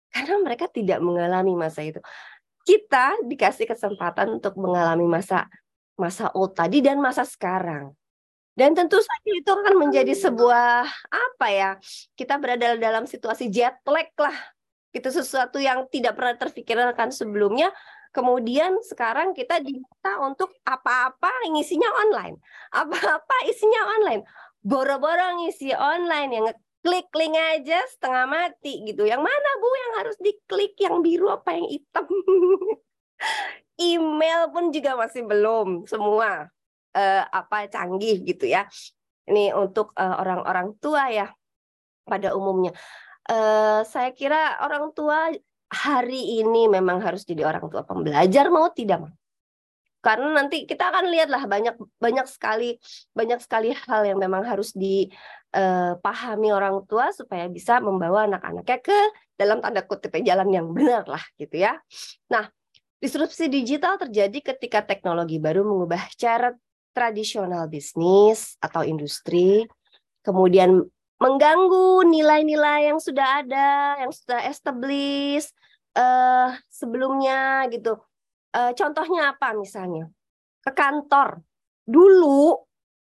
Karena 0.08 0.36
mereka 0.40 0.66
tidak 0.70 0.98
mengalami 1.04 1.52
masa 1.52 1.84
itu. 1.84 2.00
Kita 2.64 3.20
dikasih 3.24 3.68
kesempatan 3.68 4.40
untuk 4.40 4.56
mengalami 4.56 5.04
masa 5.04 5.48
masa 5.98 6.32
old 6.32 6.56
tadi 6.56 6.80
dan 6.80 7.00
masa 7.00 7.28
sekarang. 7.28 7.92
Dan 8.58 8.74
tentu 8.74 8.98
saja 8.98 9.30
itu 9.30 9.46
akan 9.46 9.86
menjadi 9.86 10.18
sebuah 10.18 10.82
apa 11.06 11.46
ya? 11.46 11.70
Kita 12.18 12.42
berada 12.42 12.74
dalam 12.74 13.06
situasi 13.06 13.46
jet 13.54 13.78
lag 13.86 14.10
lah. 14.18 14.34
Itu 14.90 15.14
sesuatu 15.14 15.62
yang 15.62 15.86
tidak 15.86 16.18
pernah 16.18 16.34
terpikirkan 16.34 17.14
sebelumnya 17.14 17.70
Kemudian 18.08 18.80
sekarang 18.80 19.36
kita 19.36 19.60
diminta 19.60 20.16
untuk 20.24 20.50
apa-apa 20.64 21.28
ngisinya 21.52 21.86
online. 22.08 22.40
Apa-apa 22.72 23.36
isinya 23.46 23.94
online. 24.00 24.24
Boro-boro 24.64 25.44
ngisi 25.44 25.70
online 25.76 26.30
yang 26.32 26.46
klik 26.80 27.06
link 27.12 27.36
aja 27.36 27.84
setengah 27.94 28.24
mati 28.26 28.82
gitu. 28.88 29.04
Yang 29.04 29.22
mana 29.22 29.48
Bu 29.60 29.68
yang 29.70 29.92
harus 30.02 30.16
diklik 30.18 30.74
yang 30.80 31.04
biru 31.04 31.28
apa 31.28 31.52
yang 31.52 31.68
hitam? 31.68 32.08
Email 33.78 34.50
pun 34.50 34.74
juga 34.74 34.98
masih 34.98 35.22
belum 35.22 35.86
semua 35.86 36.50
uh, 36.98 37.22
apa 37.30 37.70
canggih 37.70 38.26
gitu 38.26 38.50
ya. 38.50 38.66
Ini 39.30 39.54
untuk 39.54 39.94
uh, 39.94 40.18
orang-orang 40.18 40.74
tua 40.82 41.06
ya 41.14 41.30
pada 42.02 42.34
umumnya. 42.34 42.74
Uh, 43.28 43.86
saya 43.86 44.10
kira 44.10 44.58
orang 44.64 44.90
tua 44.96 45.30
hari 45.68 46.42
ini 46.42 46.66
memang 46.66 46.98
harus 46.98 47.22
jadi 47.28 47.44
orang 47.44 47.68
tua 47.68 47.84
pembelajar 47.84 48.48
mau 48.48 48.72
tidak 48.72 49.04
mau 49.04 49.12
karena 49.98 50.30
nanti 50.30 50.62
kita 50.64 50.94
akan 50.94 51.10
lihatlah 51.10 51.42
banyak 51.50 51.74
banyak 51.98 52.26
sekali 52.30 52.78
banyak 53.12 53.42
sekali 53.42 53.74
hal 53.74 54.06
yang 54.06 54.18
memang 54.22 54.46
harus 54.46 54.70
dipahami 54.72 56.48
orang 56.54 56.86
tua 56.86 57.10
supaya 57.10 57.50
bisa 57.50 57.82
membawa 57.82 58.30
anak-anaknya 58.30 58.78
ke 58.78 58.98
dalam 59.34 59.58
tanda 59.58 59.82
kutip 59.82 60.14
jalan 60.22 60.48
yang 60.54 60.70
benar 60.70 61.02
lah 61.04 61.22
gitu 61.34 61.60
ya. 61.60 61.82
Nah, 62.30 62.46
disrupsi 63.02 63.50
digital 63.50 63.98
terjadi 63.98 64.54
ketika 64.54 64.86
teknologi 64.86 65.42
baru 65.42 65.66
mengubah 65.66 66.14
cara 66.14 66.54
tradisional 66.92 67.66
bisnis 67.70 68.56
atau 68.58 68.82
industri, 68.82 69.64
kemudian 70.24 70.84
mengganggu 71.18 72.06
nilai-nilai 72.06 72.90
yang 72.94 73.02
sudah 73.02 73.42
ada, 73.42 73.98
yang 74.02 74.12
sudah 74.14 74.40
established 74.46 75.50
uh, 75.98 76.54
sebelumnya 76.70 77.66
gitu. 77.74 77.98
Uh, 78.54 78.72
contohnya 78.72 79.34
apa 79.34 79.52
misalnya? 79.58 80.08
Ke 80.62 80.70
kantor. 80.72 81.42
Dulu 81.88 82.54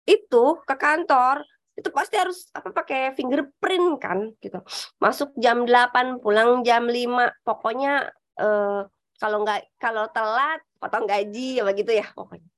itu 0.02 0.44
ke 0.66 0.74
kantor 0.74 1.46
itu 1.72 1.88
pasti 1.88 2.20
harus 2.20 2.52
apa 2.52 2.68
pakai 2.68 3.16
fingerprint 3.16 3.96
kan 3.96 4.28
gitu. 4.44 4.60
Masuk 5.00 5.32
jam 5.40 5.64
8, 5.64 6.20
pulang 6.20 6.60
jam 6.66 6.84
5. 6.84 7.32
Pokoknya 7.46 8.12
uh, 8.36 8.84
kalau 9.16 9.38
nggak 9.46 9.72
kalau 9.80 10.04
telat 10.12 10.60
potong 10.76 11.08
gaji 11.08 11.60
ya 11.60 11.64
begitu 11.64 11.96
ya 11.96 12.04
pokoknya. 12.12 12.51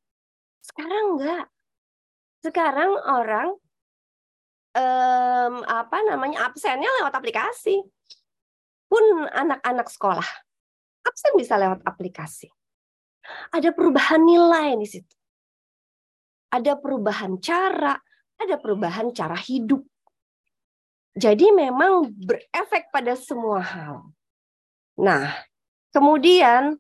Sekarang 0.65 1.21
enggak. 1.21 1.47
Sekarang 2.41 2.97
orang 3.05 3.49
um, 4.73 5.55
apa 5.69 5.99
namanya 6.09 6.49
absennya 6.49 6.89
lewat 7.05 7.13
aplikasi. 7.13 7.85
Pun 8.89 9.29
anak-anak 9.29 9.89
sekolah 9.93 10.29
absen 11.05 11.37
bisa 11.37 11.61
lewat 11.61 11.85
aplikasi. 11.85 12.49
Ada 13.53 13.73
perubahan 13.77 14.25
nilai 14.25 14.77
di 14.81 14.89
situ. 14.89 15.15
Ada 16.53 16.81
perubahan 16.81 17.41
cara, 17.41 17.97
ada 18.41 18.57
perubahan 18.57 19.13
cara 19.13 19.37
hidup. 19.37 19.85
Jadi 21.15 21.55
memang 21.55 22.11
berefek 22.11 22.91
pada 22.91 23.15
semua 23.15 23.63
hal. 23.63 24.03
Nah, 24.99 25.31
kemudian 25.95 26.75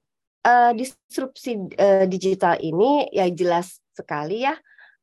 uh, 0.44 0.72
disrupsi 0.76 1.58
uh, 1.74 2.04
digital 2.06 2.60
ini 2.60 3.08
ya 3.10 3.26
jelas 3.32 3.80
sekali 3.96 4.44
ya 4.44 4.54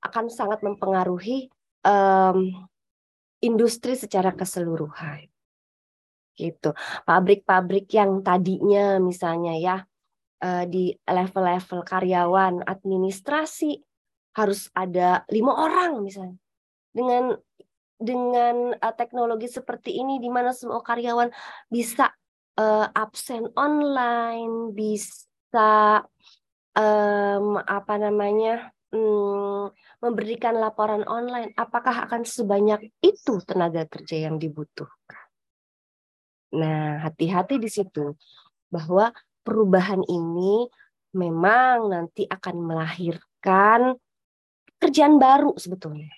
akan 0.02 0.30
sangat 0.30 0.66
mempengaruhi 0.66 1.50
um, 1.86 2.70
industri 3.42 3.98
secara 3.98 4.32
keseluruhan. 4.34 5.28
Gitu. 6.38 6.74
Pabrik-pabrik 7.06 7.92
yang 7.92 8.24
tadinya 8.24 8.98
misalnya 8.98 9.54
ya 9.60 9.78
eh, 10.42 10.66
di 10.66 10.90
level-level 11.06 11.86
karyawan 11.86 12.66
administrasi 12.66 13.78
harus 14.38 14.72
ada 14.74 15.28
lima 15.28 15.54
orang 15.54 16.02
misalnya. 16.02 16.40
Dengan 16.92 17.36
dengan 18.02 18.74
uh, 18.74 18.96
teknologi 18.98 19.46
seperti 19.46 20.02
ini 20.02 20.18
di 20.18 20.34
mana 20.34 20.50
semua 20.50 20.82
karyawan 20.82 21.30
bisa 21.70 22.10
uh, 22.58 22.90
absen 22.98 23.54
online, 23.54 24.74
bisa 24.74 25.30
um, 26.76 27.60
apa 27.60 27.94
namanya 28.00 28.72
hmm, 28.92 29.72
memberikan 30.04 30.56
laporan 30.60 31.04
online, 31.08 31.56
apakah 31.56 32.08
akan 32.08 32.24
sebanyak 32.28 32.92
itu 33.04 33.40
tenaga 33.44 33.88
kerja 33.88 34.28
yang 34.30 34.40
dibutuhkan? 34.40 35.28
Nah, 36.52 37.00
hati-hati 37.08 37.60
di 37.60 37.72
situ 37.72 38.16
bahwa 38.68 39.16
perubahan 39.44 40.04
ini 40.04 40.68
memang 41.16 41.92
nanti 41.92 42.28
akan 42.28 42.56
melahirkan 42.60 43.96
kerjaan 44.80 45.20
baru 45.20 45.56
sebetulnya. 45.56 46.12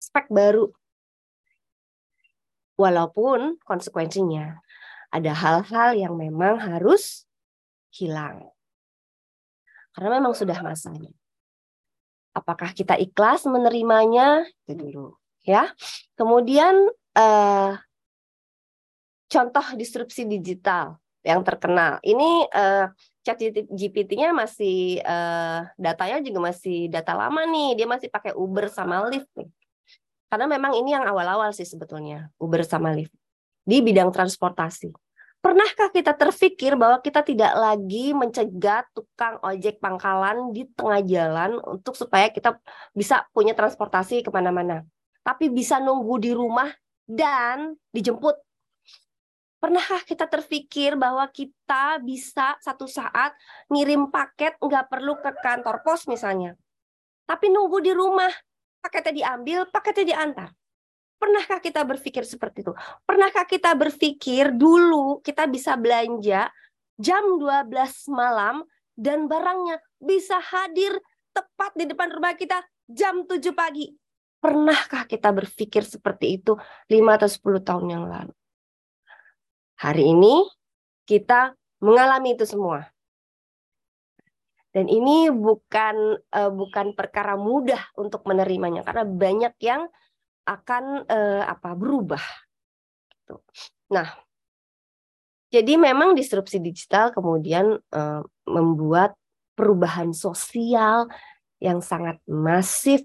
Spek 0.00 0.28
baru. 0.32 0.72
Walaupun 2.78 3.58
konsekuensinya 3.66 4.60
ada 5.10 5.32
hal-hal 5.34 5.98
yang 5.98 6.14
memang 6.14 6.60
harus 6.62 7.27
hilang. 7.94 8.48
Karena 9.92 10.20
memang 10.20 10.34
sudah 10.36 10.58
masanya. 10.62 11.10
Apakah 12.36 12.70
kita 12.70 12.94
ikhlas 12.94 13.48
menerimanya? 13.48 14.46
Itu 14.62 14.78
dulu, 14.78 15.06
ya. 15.42 15.74
Kemudian 16.14 16.86
uh, 17.18 17.72
contoh 19.26 19.66
disrupsi 19.74 20.22
digital 20.28 21.02
yang 21.26 21.42
terkenal. 21.42 21.98
Ini 22.06 22.30
uh, 22.54 22.86
chat 23.26 23.42
GPT-nya 23.68 24.30
masih 24.30 25.02
uh, 25.02 25.66
datanya 25.74 26.22
juga 26.22 26.54
masih 26.54 26.86
data 26.88 27.12
lama 27.18 27.42
nih. 27.44 27.82
Dia 27.82 27.86
masih 27.90 28.08
pakai 28.08 28.32
Uber 28.38 28.70
sama 28.70 29.02
Lyft 29.10 29.28
nih. 29.34 29.50
Karena 30.28 30.46
memang 30.46 30.76
ini 30.76 30.92
yang 30.92 31.08
awal-awal 31.08 31.56
sih 31.56 31.64
sebetulnya, 31.64 32.28
Uber 32.36 32.60
sama 32.62 32.92
Lyft 32.92 33.12
di 33.64 33.80
bidang 33.84 34.12
transportasi. 34.12 35.07
Pernahkah 35.38 35.94
kita 35.94 36.18
terpikir 36.18 36.74
bahwa 36.74 36.98
kita 36.98 37.22
tidak 37.22 37.54
lagi 37.54 38.10
mencegah 38.10 38.82
tukang 38.90 39.38
ojek 39.46 39.78
pangkalan 39.78 40.50
di 40.50 40.66
tengah 40.74 40.98
jalan 41.06 41.62
untuk 41.62 41.94
supaya 41.94 42.26
kita 42.26 42.58
bisa 42.90 43.22
punya 43.30 43.54
transportasi 43.54 44.26
ke 44.26 44.34
mana-mana, 44.34 44.82
tapi 45.22 45.46
bisa 45.46 45.78
nunggu 45.78 46.18
di 46.18 46.34
rumah 46.34 46.66
dan 47.06 47.78
dijemput? 47.94 48.34
Pernahkah 49.62 50.02
kita 50.02 50.26
terpikir 50.26 50.98
bahwa 50.98 51.22
kita 51.30 52.02
bisa 52.02 52.58
satu 52.58 52.90
saat 52.90 53.30
ngirim 53.70 54.10
paket 54.10 54.58
nggak 54.58 54.90
perlu 54.90 55.22
ke 55.22 55.38
kantor 55.38 55.86
pos 55.86 56.10
misalnya, 56.10 56.58
tapi 57.30 57.46
nunggu 57.46 57.78
di 57.78 57.94
rumah, 57.94 58.30
paketnya 58.82 59.14
diambil, 59.14 59.70
paketnya 59.70 60.18
diantar? 60.18 60.57
Pernahkah 61.18 61.58
kita 61.58 61.82
berpikir 61.82 62.22
seperti 62.22 62.62
itu? 62.62 62.72
Pernahkah 63.02 63.42
kita 63.42 63.74
berpikir 63.74 64.54
dulu 64.54 65.18
kita 65.18 65.50
bisa 65.50 65.74
belanja 65.74 66.46
jam 66.94 67.22
12 67.42 67.70
malam 68.14 68.62
dan 68.94 69.26
barangnya 69.26 69.82
bisa 69.98 70.38
hadir 70.38 70.94
tepat 71.34 71.74
di 71.74 71.90
depan 71.90 72.14
rumah 72.14 72.38
kita 72.38 72.62
jam 72.86 73.26
7 73.26 73.34
pagi? 73.50 73.90
Pernahkah 74.38 75.10
kita 75.10 75.34
berpikir 75.34 75.82
seperti 75.82 76.38
itu 76.38 76.54
5 76.86 76.94
atau 77.18 77.28
10 77.30 77.66
tahun 77.66 77.86
yang 77.90 78.04
lalu? 78.06 78.34
Hari 79.78 80.04
ini 80.14 80.46
kita 81.02 81.54
mengalami 81.82 82.38
itu 82.38 82.46
semua. 82.46 82.86
Dan 84.70 84.86
ini 84.86 85.32
bukan 85.32 86.22
uh, 86.30 86.52
bukan 86.54 86.94
perkara 86.94 87.34
mudah 87.34 87.82
untuk 87.98 88.22
menerimanya 88.28 88.86
karena 88.86 89.02
banyak 89.02 89.54
yang 89.58 89.90
akan 90.48 91.04
uh, 91.04 91.44
apa 91.44 91.76
berubah. 91.76 92.24
Gitu. 93.12 93.36
Nah, 93.92 94.08
jadi 95.52 95.76
memang 95.76 96.16
disrupsi 96.16 96.56
digital 96.56 97.12
kemudian 97.12 97.76
uh, 97.92 98.24
membuat 98.48 99.12
perubahan 99.52 100.16
sosial 100.16 101.08
yang 101.60 101.84
sangat 101.84 102.16
masif 102.24 103.04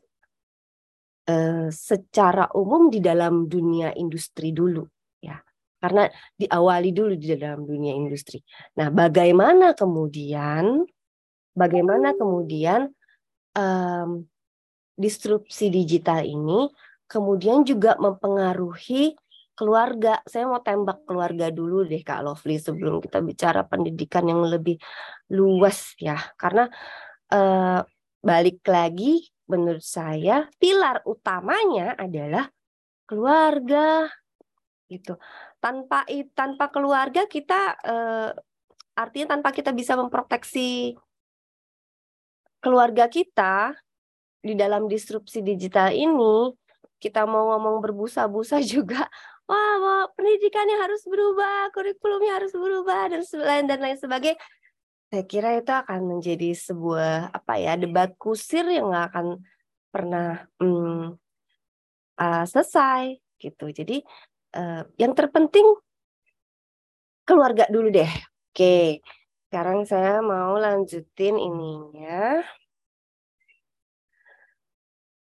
uh, 1.27 1.67
secara 1.67 2.47
umum 2.55 2.87
di 2.87 3.03
dalam 3.03 3.51
dunia 3.51 3.91
industri 3.99 4.55
dulu, 4.55 4.87
ya. 5.19 5.35
Karena 5.83 6.07
diawali 6.39 6.95
dulu 6.95 7.19
di 7.19 7.35
dalam 7.35 7.67
dunia 7.67 7.91
industri. 7.91 8.39
Nah, 8.79 8.87
bagaimana 8.87 9.75
kemudian, 9.75 10.79
bagaimana 11.51 12.15
kemudian 12.15 12.87
um, 13.51 14.23
disrupsi 14.95 15.67
digital 15.73 16.23
ini 16.23 16.71
kemudian 17.13 17.61
juga 17.61 17.93
mempengaruhi 18.01 19.13
keluarga. 19.53 20.17
Saya 20.25 20.49
mau 20.49 20.65
tembak 20.65 21.05
keluarga 21.05 21.53
dulu 21.53 21.85
deh 21.85 22.01
Kak 22.01 22.25
Lovely 22.25 22.57
sebelum 22.57 22.97
kita 22.97 23.21
bicara 23.21 23.61
pendidikan 23.69 24.25
yang 24.25 24.41
lebih 24.41 24.81
luas 25.29 25.93
ya. 26.01 26.17
Karena 26.33 26.65
eh, 27.29 27.81
balik 28.17 28.65
lagi 28.65 29.29
menurut 29.45 29.85
saya 29.85 30.49
pilar 30.57 31.05
utamanya 31.05 31.93
adalah 31.93 32.49
keluarga 33.05 34.09
gitu. 34.89 35.21
Tanpa 35.61 36.09
tanpa 36.33 36.65
keluarga 36.73 37.29
kita 37.29 37.77
eh, 37.85 38.29
artinya 38.97 39.37
tanpa 39.37 39.53
kita 39.53 39.69
bisa 39.69 39.93
memproteksi 39.93 40.97
keluarga 42.57 43.05
kita 43.11 43.75
di 44.43 44.55
dalam 44.55 44.87
disrupsi 44.87 45.39
digital 45.39 45.91
ini 45.91 46.62
kita 47.03 47.27
mau 47.27 47.51
ngomong 47.51 47.83
berbusa-busa 47.83 48.63
juga 48.73 49.11
wah, 49.47 49.73
wah 49.79 50.03
pendidikannya 50.15 50.79
harus 50.79 51.03
berubah, 51.03 51.71
kurikulumnya 51.75 52.39
harus 52.39 52.53
berubah 52.55 53.11
dan 53.11 53.21
lain 53.23 53.65
dan 53.67 53.79
lain 53.83 53.97
sebagainya. 53.99 54.39
Saya 55.11 55.23
kira 55.29 55.49
itu 55.61 55.69
akan 55.69 56.01
menjadi 56.09 56.49
sebuah 56.57 57.35
apa 57.35 57.53
ya 57.61 57.77
debat 57.77 58.09
kusir 58.17 58.65
yang 58.65 58.89
nggak 58.89 59.13
akan 59.13 59.27
pernah 59.93 60.41
hmm, 60.57 61.13
uh, 62.17 62.43
selesai 62.49 63.21
gitu. 63.37 63.69
Jadi 63.69 64.01
uh, 64.57 64.81
yang 64.97 65.13
terpenting 65.13 65.67
keluarga 67.29 67.69
dulu 67.69 67.93
deh. 67.93 68.09
Oke, 68.49 69.05
sekarang 69.49 69.85
saya 69.85 70.17
mau 70.25 70.57
lanjutin 70.57 71.37
ininya. 71.37 72.41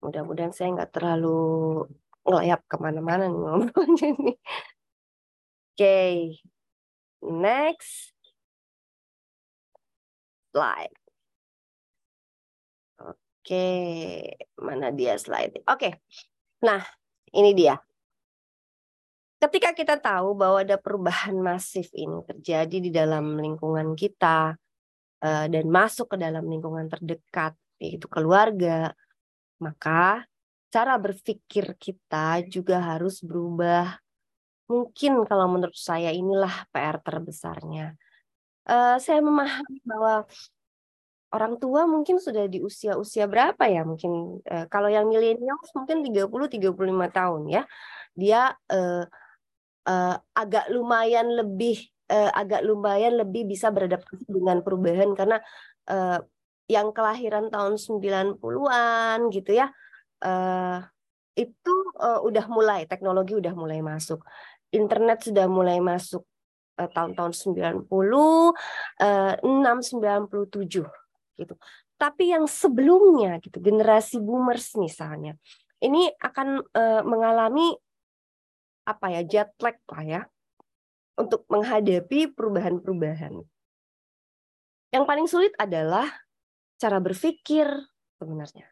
Mudah-mudahan 0.05 0.53
saya 0.53 0.69
nggak 0.77 0.93
terlalu 0.93 1.81
ngelayap 2.25 2.61
ke 2.69 2.75
mana-mana 2.77 3.25
ngomongnya 3.25 4.09
nih. 4.21 4.37
Oke, 5.75 5.81
okay. 5.81 6.13
next 7.25 8.13
slide. 10.53 10.95
Oke, 13.01 13.17
okay. 13.43 14.39
mana 14.61 14.93
dia 14.93 15.17
slide? 15.17 15.57
Oke, 15.65 15.65
okay. 15.67 15.93
nah 16.61 16.81
ini 17.33 17.51
dia. 17.57 17.77
Ketika 19.41 19.75
kita 19.75 19.99
tahu 19.99 20.33
bahwa 20.33 20.63
ada 20.63 20.79
perubahan 20.79 21.35
masif 21.37 21.91
ini 21.93 22.23
terjadi 22.25 22.77
di 22.81 22.89
dalam 22.89 23.37
lingkungan 23.37 23.93
kita 23.93 24.55
uh, 25.21 25.45
dan 25.51 25.65
masuk 25.69 26.15
ke 26.15 26.17
dalam 26.17 26.47
lingkungan 26.47 26.89
terdekat, 26.89 27.53
yaitu 27.77 28.07
keluarga, 28.09 28.95
maka 29.61 30.25
cara 30.73 30.99
berpikir 30.99 31.75
kita 31.79 32.43
juga 32.51 32.81
harus 32.83 33.23
berubah. 33.23 33.95
Mungkin 34.67 35.23
kalau 35.29 35.47
menurut 35.47 35.77
saya 35.77 36.11
inilah 36.11 36.67
PR 36.73 36.99
terbesarnya. 36.99 37.95
Uh, 38.65 38.97
saya 38.97 39.21
memahami 39.21 39.77
bahwa 39.85 40.25
orang 41.31 41.53
tua 41.61 41.85
mungkin 41.85 42.17
sudah 42.17 42.49
di 42.49 42.59
usia-usia 42.59 43.29
berapa 43.29 43.61
ya? 43.69 43.85
Mungkin 43.85 44.41
uh, 44.41 44.65
kalau 44.67 44.89
yang 44.89 45.05
milenial 45.07 45.61
mungkin 45.77 46.01
30 46.01 46.27
35 46.27 46.75
tahun 47.13 47.41
ya. 47.47 47.63
Dia 48.17 48.51
uh, 48.51 49.05
uh, 49.85 50.15
agak 50.33 50.65
lumayan 50.73 51.29
lebih 51.29 51.87
uh, 52.09 52.31
agak 52.33 52.61
lumayan 52.65 53.15
lebih 53.21 53.47
bisa 53.47 53.69
beradaptasi 53.69 54.25
dengan 54.27 54.61
perubahan 54.65 55.13
karena 55.13 55.37
uh, 55.89 56.19
yang 56.65 56.89
kelahiran 56.91 57.53
tahun 57.53 57.77
90-an 57.77 59.17
gitu 59.29 59.51
ya 59.53 59.69
uh, 60.25 60.81
itu 61.35 61.75
uh, 61.99 62.23
udah 62.23 62.45
mulai 62.47 62.87
teknologi 62.87 63.35
udah 63.35 63.53
mulai 63.53 63.83
masuk. 63.83 64.23
Internet 64.71 65.27
sudah 65.27 65.45
mulai 65.45 65.79
masuk 65.83 66.25
tahun-tahun 66.75 67.31
90 67.31 67.87
uh, 67.87 68.51
6 69.39 69.43
97 69.43 70.83
gitu. 71.39 71.55
Tapi 71.95 72.23
yang 72.35 72.43
sebelumnya 72.47 73.39
gitu 73.39 73.63
generasi 73.63 74.19
boomers 74.19 74.75
misalnya 74.75 75.39
ini 75.79 76.11
akan 76.19 76.63
uh, 76.75 77.01
mengalami 77.03 77.75
apa 78.85 79.05
ya 79.11 79.21
jet 79.23 79.49
lag 79.59 79.77
lah 79.91 80.03
ya 80.03 80.21
untuk 81.15 81.47
menghadapi 81.47 82.31
perubahan-perubahan. 82.35 83.39
Yang 84.91 85.03
paling 85.07 85.27
sulit 85.27 85.53
adalah 85.55 86.07
cara 86.79 86.97
berpikir 86.99 87.67
sebenarnya. 88.19 88.67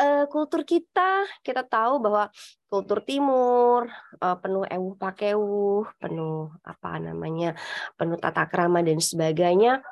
Uh, 0.00 0.24
kultur 0.32 0.64
kita 0.64 1.28
kita 1.44 1.66
tahu 1.66 2.00
bahwa 2.00 2.32
kultur 2.70 3.04
timur 3.04 3.90
uh, 4.22 4.36
penuh 4.38 4.64
ewu 4.64 4.96
pakewuh 4.96 5.84
penuh 6.00 6.48
apa 6.64 6.96
namanya 6.96 7.52
penuh 7.98 8.16
tata 8.16 8.48
krama 8.48 8.80
dan 8.80 8.96
sebagainya 8.96 9.84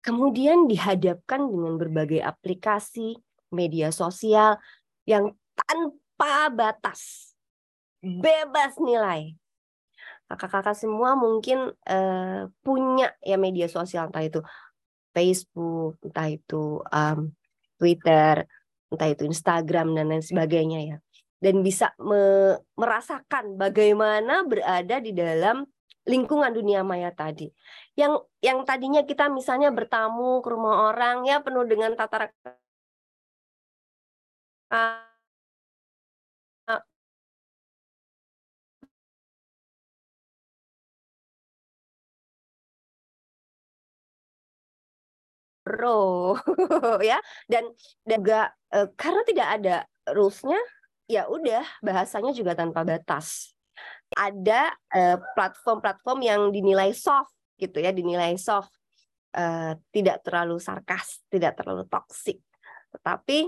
kemudian 0.00 0.64
dihadapkan 0.64 1.44
dengan 1.44 1.76
berbagai 1.76 2.24
aplikasi 2.24 3.20
media 3.52 3.92
sosial 3.92 4.56
yang 5.04 5.36
tanpa 5.52 6.48
batas 6.48 7.32
bebas 8.00 8.80
nilai. 8.80 9.36
Kakak-kakak 10.30 10.78
semua 10.78 11.18
mungkin 11.18 11.74
uh, 11.90 12.40
punya 12.62 13.12
ya 13.20 13.36
media 13.36 13.66
sosial 13.66 14.08
entah 14.08 14.22
itu 14.24 14.40
Facebook 15.10 15.98
entah 16.02 16.28
itu 16.30 16.82
um, 16.90 17.30
Twitter 17.76 18.46
entah 18.90 19.08
itu 19.08 19.22
Instagram 19.26 19.94
dan 19.94 20.10
lain 20.10 20.24
sebagainya 20.24 20.80
ya. 20.82 20.96
Dan 21.40 21.64
bisa 21.64 21.96
me 21.96 22.52
merasakan 22.76 23.56
bagaimana 23.56 24.44
berada 24.44 25.00
di 25.00 25.16
dalam 25.16 25.64
lingkungan 26.04 26.52
dunia 26.52 26.84
maya 26.84 27.08
tadi. 27.14 27.48
Yang 27.96 28.28
yang 28.44 28.66
tadinya 28.68 29.02
kita 29.06 29.32
misalnya 29.32 29.72
bertamu 29.72 30.44
ke 30.44 30.48
rumah 30.52 30.92
orang 30.92 31.24
ya 31.24 31.40
penuh 31.40 31.64
dengan 31.64 31.96
tata 31.96 32.28
pro 45.70 46.34
ya. 47.10 47.22
Dan 47.46 47.70
dan 48.02 48.18
juga 48.18 48.50
uh, 48.74 48.90
karena 48.98 49.22
tidak 49.22 49.48
ada 49.62 49.76
rulesnya 50.10 50.58
ya 51.06 51.30
udah 51.30 51.62
bahasanya 51.86 52.34
juga 52.34 52.58
tanpa 52.58 52.82
batas. 52.82 53.54
Ada 54.10 54.74
eh, 54.90 55.18
platform-platform 55.38 56.18
yang 56.26 56.50
dinilai 56.50 56.90
soft 56.90 57.30
gitu 57.60 57.78
ya 57.84 57.92
dinilai 57.92 58.40
soft 58.40 58.72
uh, 59.36 59.76
tidak 59.92 60.24
terlalu 60.24 60.56
sarkas 60.56 61.20
tidak 61.28 61.60
terlalu 61.60 61.84
toksik 61.86 62.40
tetapi 62.90 63.46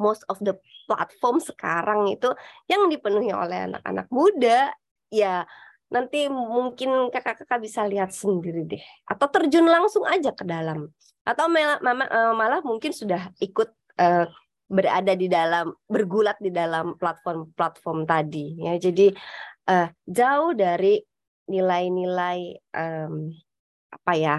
most 0.00 0.24
of 0.32 0.40
the 0.40 0.56
platform 0.88 1.38
sekarang 1.38 2.08
itu 2.08 2.32
yang 2.66 2.88
dipenuhi 2.88 3.30
oleh 3.30 3.68
anak-anak 3.68 4.08
muda 4.08 4.72
ya 5.12 5.44
nanti 5.88 6.28
mungkin 6.28 7.08
kakak-kakak 7.08 7.60
bisa 7.64 7.84
lihat 7.88 8.12
sendiri 8.12 8.68
deh. 8.68 8.84
Atau 9.08 9.32
terjun 9.32 9.64
langsung 9.64 10.04
aja 10.04 10.32
ke 10.36 10.44
dalam. 10.44 10.92
Atau 11.24 11.48
malah, 11.48 11.80
eh, 11.80 12.32
malah 12.36 12.60
mungkin 12.64 12.92
sudah 12.92 13.32
ikut 13.40 13.68
uh, 14.00 14.28
berada 14.68 15.16
di 15.16 15.32
dalam 15.32 15.72
bergulat 15.88 16.36
di 16.40 16.52
dalam 16.52 16.96
platform-platform 17.00 18.04
tadi 18.04 18.60
ya. 18.64 18.76
Jadi 18.76 19.12
uh, 19.72 19.88
jauh 20.04 20.52
dari 20.52 21.00
nilai-nilai 21.48 22.40
um, 22.76 23.32
apa 23.88 24.12
ya 24.12 24.36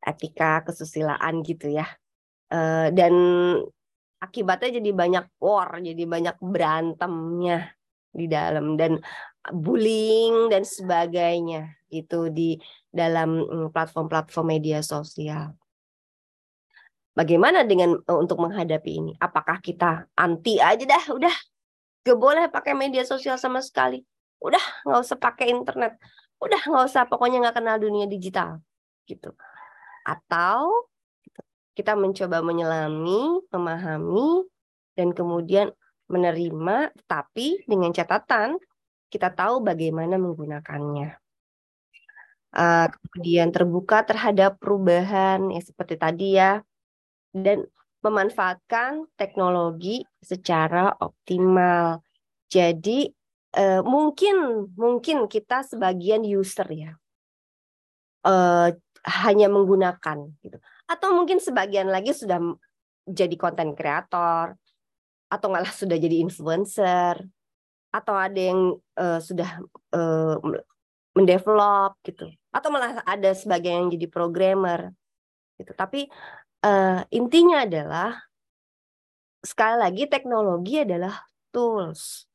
etika 0.00 0.64
kesusilaan 0.64 1.44
gitu 1.44 1.68
ya. 1.68 1.84
Uh, 2.48 2.88
dan 2.96 3.12
akibatnya 4.24 4.80
jadi 4.80 4.90
banyak 4.96 5.24
war 5.36 5.68
jadi 5.84 6.04
banyak 6.08 6.36
berantemnya 6.40 7.76
di 8.08 8.24
dalam. 8.24 8.80
Dan 8.80 8.96
bullying 9.52 10.52
dan 10.52 10.62
sebagainya 10.64 11.76
itu 11.88 12.28
di 12.28 12.60
dalam 12.88 13.44
mm, 13.44 13.68
platform-platform 13.72 14.46
media 14.58 14.84
sosial. 14.84 15.56
Bagaimana 17.16 17.66
dengan 17.66 17.98
e, 17.98 18.12
untuk 18.14 18.38
menghadapi 18.38 18.90
ini? 18.94 19.12
Apakah 19.18 19.58
kita 19.58 20.06
anti 20.14 20.62
aja 20.62 20.84
dah, 20.86 21.04
udah 21.10 21.34
gak 22.06 22.18
boleh 22.18 22.46
pakai 22.48 22.78
media 22.78 23.02
sosial 23.02 23.34
sama 23.40 23.58
sekali, 23.58 24.00
udah 24.38 24.62
nggak 24.86 25.00
usah 25.02 25.18
pakai 25.18 25.50
internet, 25.50 25.98
udah 26.38 26.60
nggak 26.62 26.84
usah 26.86 27.04
pokoknya 27.10 27.42
nggak 27.42 27.56
kenal 27.58 27.76
dunia 27.76 28.06
digital, 28.06 28.62
gitu. 29.04 29.34
Atau 30.06 30.88
kita 31.74 31.98
mencoba 31.98 32.40
menyelami, 32.40 33.44
memahami, 33.50 34.46
dan 34.94 35.10
kemudian 35.14 35.74
menerima, 36.08 36.90
tapi 37.06 37.62
dengan 37.68 37.92
catatan 37.92 38.56
kita 39.08 39.32
tahu 39.32 39.64
bagaimana 39.64 40.20
menggunakannya. 40.20 41.16
Uh, 42.48 42.88
kemudian 42.88 43.52
terbuka 43.52 44.00
terhadap 44.08 44.56
perubahan 44.56 45.52
ya 45.52 45.60
seperti 45.60 46.00
tadi 46.00 46.28
ya, 46.40 46.64
dan 47.36 47.68
memanfaatkan 48.00 49.04
teknologi 49.20 50.00
secara 50.24 50.96
optimal. 50.96 52.00
Jadi 52.48 53.04
uh, 53.52 53.84
mungkin 53.84 54.64
mungkin 54.80 55.28
kita 55.28 55.60
sebagian 55.68 56.24
user 56.24 56.64
ya 56.72 56.92
uh, 58.24 58.72
hanya 59.04 59.52
menggunakan 59.52 60.32
gitu, 60.40 60.56
atau 60.88 61.08
mungkin 61.12 61.44
sebagian 61.44 61.92
lagi 61.92 62.16
sudah 62.16 62.40
jadi 63.04 63.36
konten 63.36 63.76
kreator 63.76 64.56
atau 65.28 65.48
malah 65.52 65.68
sudah 65.68 66.00
jadi 66.00 66.24
influencer 66.24 67.28
atau 67.88 68.14
ada 68.14 68.40
yang 68.40 68.76
uh, 68.96 69.20
sudah 69.20 69.60
uh, 69.96 70.36
mendevelop 71.16 71.98
gitu. 72.04 72.30
Atau 72.52 72.68
malah 72.70 73.00
ada 73.02 73.30
sebagian 73.34 73.84
yang 73.84 73.90
jadi 73.92 74.06
programmer 74.06 74.92
gitu. 75.58 75.72
Tapi 75.74 76.06
uh, 76.62 77.02
intinya 77.10 77.64
adalah 77.66 78.14
sekali 79.42 79.76
lagi 79.78 80.04
teknologi 80.06 80.82
adalah 80.82 81.14
tools. 81.50 82.26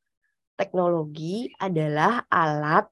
Teknologi 0.54 1.50
adalah 1.58 2.22
alat 2.30 2.86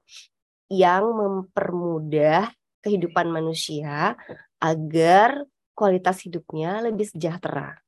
yang 0.67 1.15
mempermudah 1.15 2.51
kehidupan 2.83 3.31
manusia 3.31 4.19
agar 4.59 5.47
kualitas 5.71 6.19
hidupnya 6.27 6.83
lebih 6.83 7.07
sejahtera. 7.07 7.79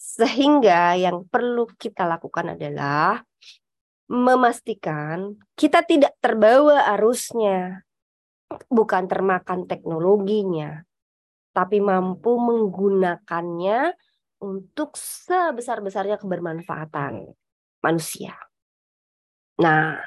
Sehingga 0.00 0.96
yang 0.96 1.28
perlu 1.28 1.68
kita 1.76 2.08
lakukan 2.08 2.56
adalah 2.56 3.20
memastikan 4.10 5.38
kita 5.54 5.86
tidak 5.86 6.18
terbawa 6.18 6.82
arusnya, 6.98 7.86
bukan 8.66 9.06
termakan 9.06 9.70
teknologinya, 9.70 10.82
tapi 11.54 11.78
mampu 11.78 12.34
menggunakannya 12.34 13.94
untuk 14.42 14.98
sebesar-besarnya 14.98 16.18
kebermanfaatan 16.18 17.30
manusia. 17.86 18.34
Nah, 19.62 20.02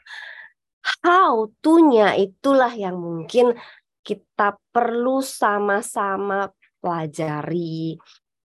how 1.06 1.48
to-nya 1.64 2.20
itulah 2.20 2.74
yang 2.76 3.00
mungkin 3.00 3.56
kita 4.04 4.60
perlu 4.74 5.24
sama-sama 5.24 6.52
pelajari. 6.84 7.96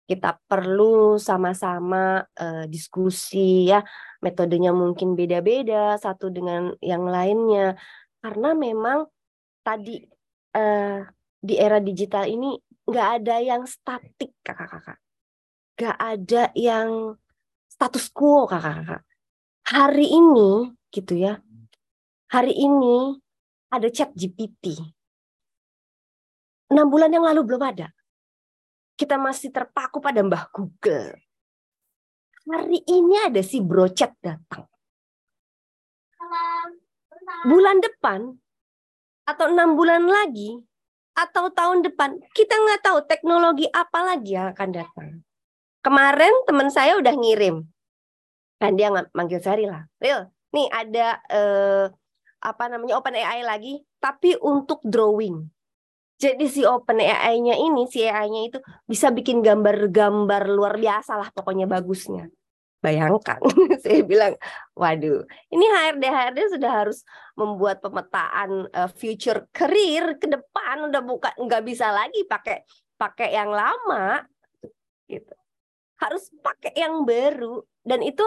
Kita 0.06 0.38
perlu 0.46 1.18
sama-sama 1.18 2.22
uh, 2.22 2.64
diskusi 2.70 3.66
ya. 3.66 3.82
Metodenya 4.22 4.70
mungkin 4.70 5.18
beda-beda 5.18 5.98
satu 5.98 6.30
dengan 6.30 6.70
yang 6.78 7.10
lainnya. 7.10 7.74
Karena 8.22 8.54
memang 8.54 9.10
tadi 9.66 9.98
uh, 10.54 11.02
di 11.42 11.54
era 11.58 11.82
digital 11.82 12.30
ini 12.30 12.54
nggak 12.86 13.08
ada 13.22 13.36
yang 13.42 13.66
statik 13.66 14.30
kakak-kakak. 14.46 15.02
Nggak 15.74 15.98
ada 15.98 16.42
yang 16.54 17.18
status 17.66 18.06
quo 18.14 18.46
kakak-kakak. 18.46 19.02
Hari 19.66 20.06
ini 20.06 20.70
gitu 20.94 21.18
ya. 21.18 21.42
Hari 22.30 22.54
ini 22.54 23.18
ada 23.74 23.90
chat 23.90 24.14
GPT. 24.14 24.78
Enam 26.70 26.86
bulan 26.90 27.10
yang 27.10 27.26
lalu 27.26 27.42
belum 27.46 27.62
ada. 27.62 27.95
Kita 28.96 29.20
masih 29.20 29.52
terpaku 29.52 30.00
pada 30.00 30.24
Mbah 30.24 30.48
Google. 30.56 31.20
Hari 32.48 32.80
ini 32.88 33.16
ada 33.28 33.44
si 33.44 33.60
brocet 33.60 34.16
datang. 34.24 34.64
Bulan 37.44 37.84
depan 37.84 38.32
atau 39.26 39.46
enam 39.52 39.76
bulan 39.76 40.06
lagi 40.06 40.64
atau 41.16 41.48
tahun 41.50 41.80
depan 41.84 42.16
kita 42.36 42.54
nggak 42.54 42.80
tahu 42.86 42.98
teknologi 43.08 43.66
apa 43.68 44.14
lagi 44.14 44.36
yang 44.36 44.52
akan 44.52 44.70
datang. 44.72 45.08
Kemarin 45.82 46.34
teman 46.44 46.68
saya 46.70 46.98
udah 46.98 47.14
ngirim, 47.14 47.62
kan 48.58 48.74
dia 48.74 48.90
manggil 49.14 49.38
saya 49.38 49.66
lah, 49.66 49.82
Real, 50.02 50.28
nih 50.50 50.66
ada 50.70 51.22
eh, 51.30 51.86
apa 52.42 52.64
namanya 52.66 52.98
Open 52.98 53.14
AI 53.14 53.46
lagi, 53.46 53.82
tapi 54.02 54.34
untuk 54.38 54.82
drawing. 54.82 55.46
Jadi 56.16 56.48
si 56.48 56.64
Open 56.64 56.96
AI-nya 56.96 57.60
ini, 57.60 57.84
si 57.92 58.00
AI-nya 58.00 58.48
itu 58.48 58.58
bisa 58.88 59.12
bikin 59.12 59.44
gambar-gambar 59.44 60.48
luar 60.48 60.80
biasa 60.80 61.20
lah 61.20 61.28
pokoknya 61.28 61.68
bagusnya. 61.68 62.32
Bayangkan, 62.80 63.36
saya 63.84 64.00
bilang, 64.00 64.32
waduh, 64.72 65.24
ini 65.52 65.64
HRD 65.64 66.04
HRD 66.08 66.38
sudah 66.56 66.72
harus 66.72 67.04
membuat 67.36 67.84
pemetaan 67.84 68.68
uh, 68.72 68.88
future 68.88 69.44
career 69.52 70.16
ke 70.16 70.28
depan, 70.28 70.88
udah 70.88 71.02
bukan 71.04 71.34
nggak 71.36 71.64
bisa 71.66 71.92
lagi 71.92 72.24
pakai 72.24 72.64
pakai 72.96 73.36
yang 73.36 73.52
lama, 73.52 74.24
gitu. 75.10 75.34
Harus 76.00 76.28
pakai 76.40 76.76
yang 76.76 77.04
baru 77.04 77.64
dan 77.84 78.00
itu 78.04 78.24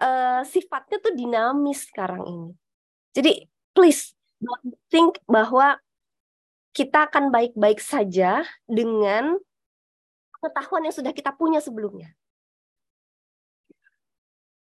uh, 0.00 0.42
sifatnya 0.44 0.98
tuh 1.00 1.14
dinamis 1.14 1.88
sekarang 1.88 2.24
ini. 2.24 2.50
Jadi 3.14 3.32
please 3.76 4.16
don't 4.40 4.74
think 4.88 5.20
bahwa 5.28 5.78
kita 6.74 7.06
akan 7.06 7.30
baik-baik 7.30 7.78
saja 7.78 8.42
dengan 8.66 9.38
pengetahuan 10.36 10.84
yang 10.84 10.92
sudah 10.92 11.14
kita 11.14 11.30
punya 11.30 11.62
sebelumnya. 11.62 12.10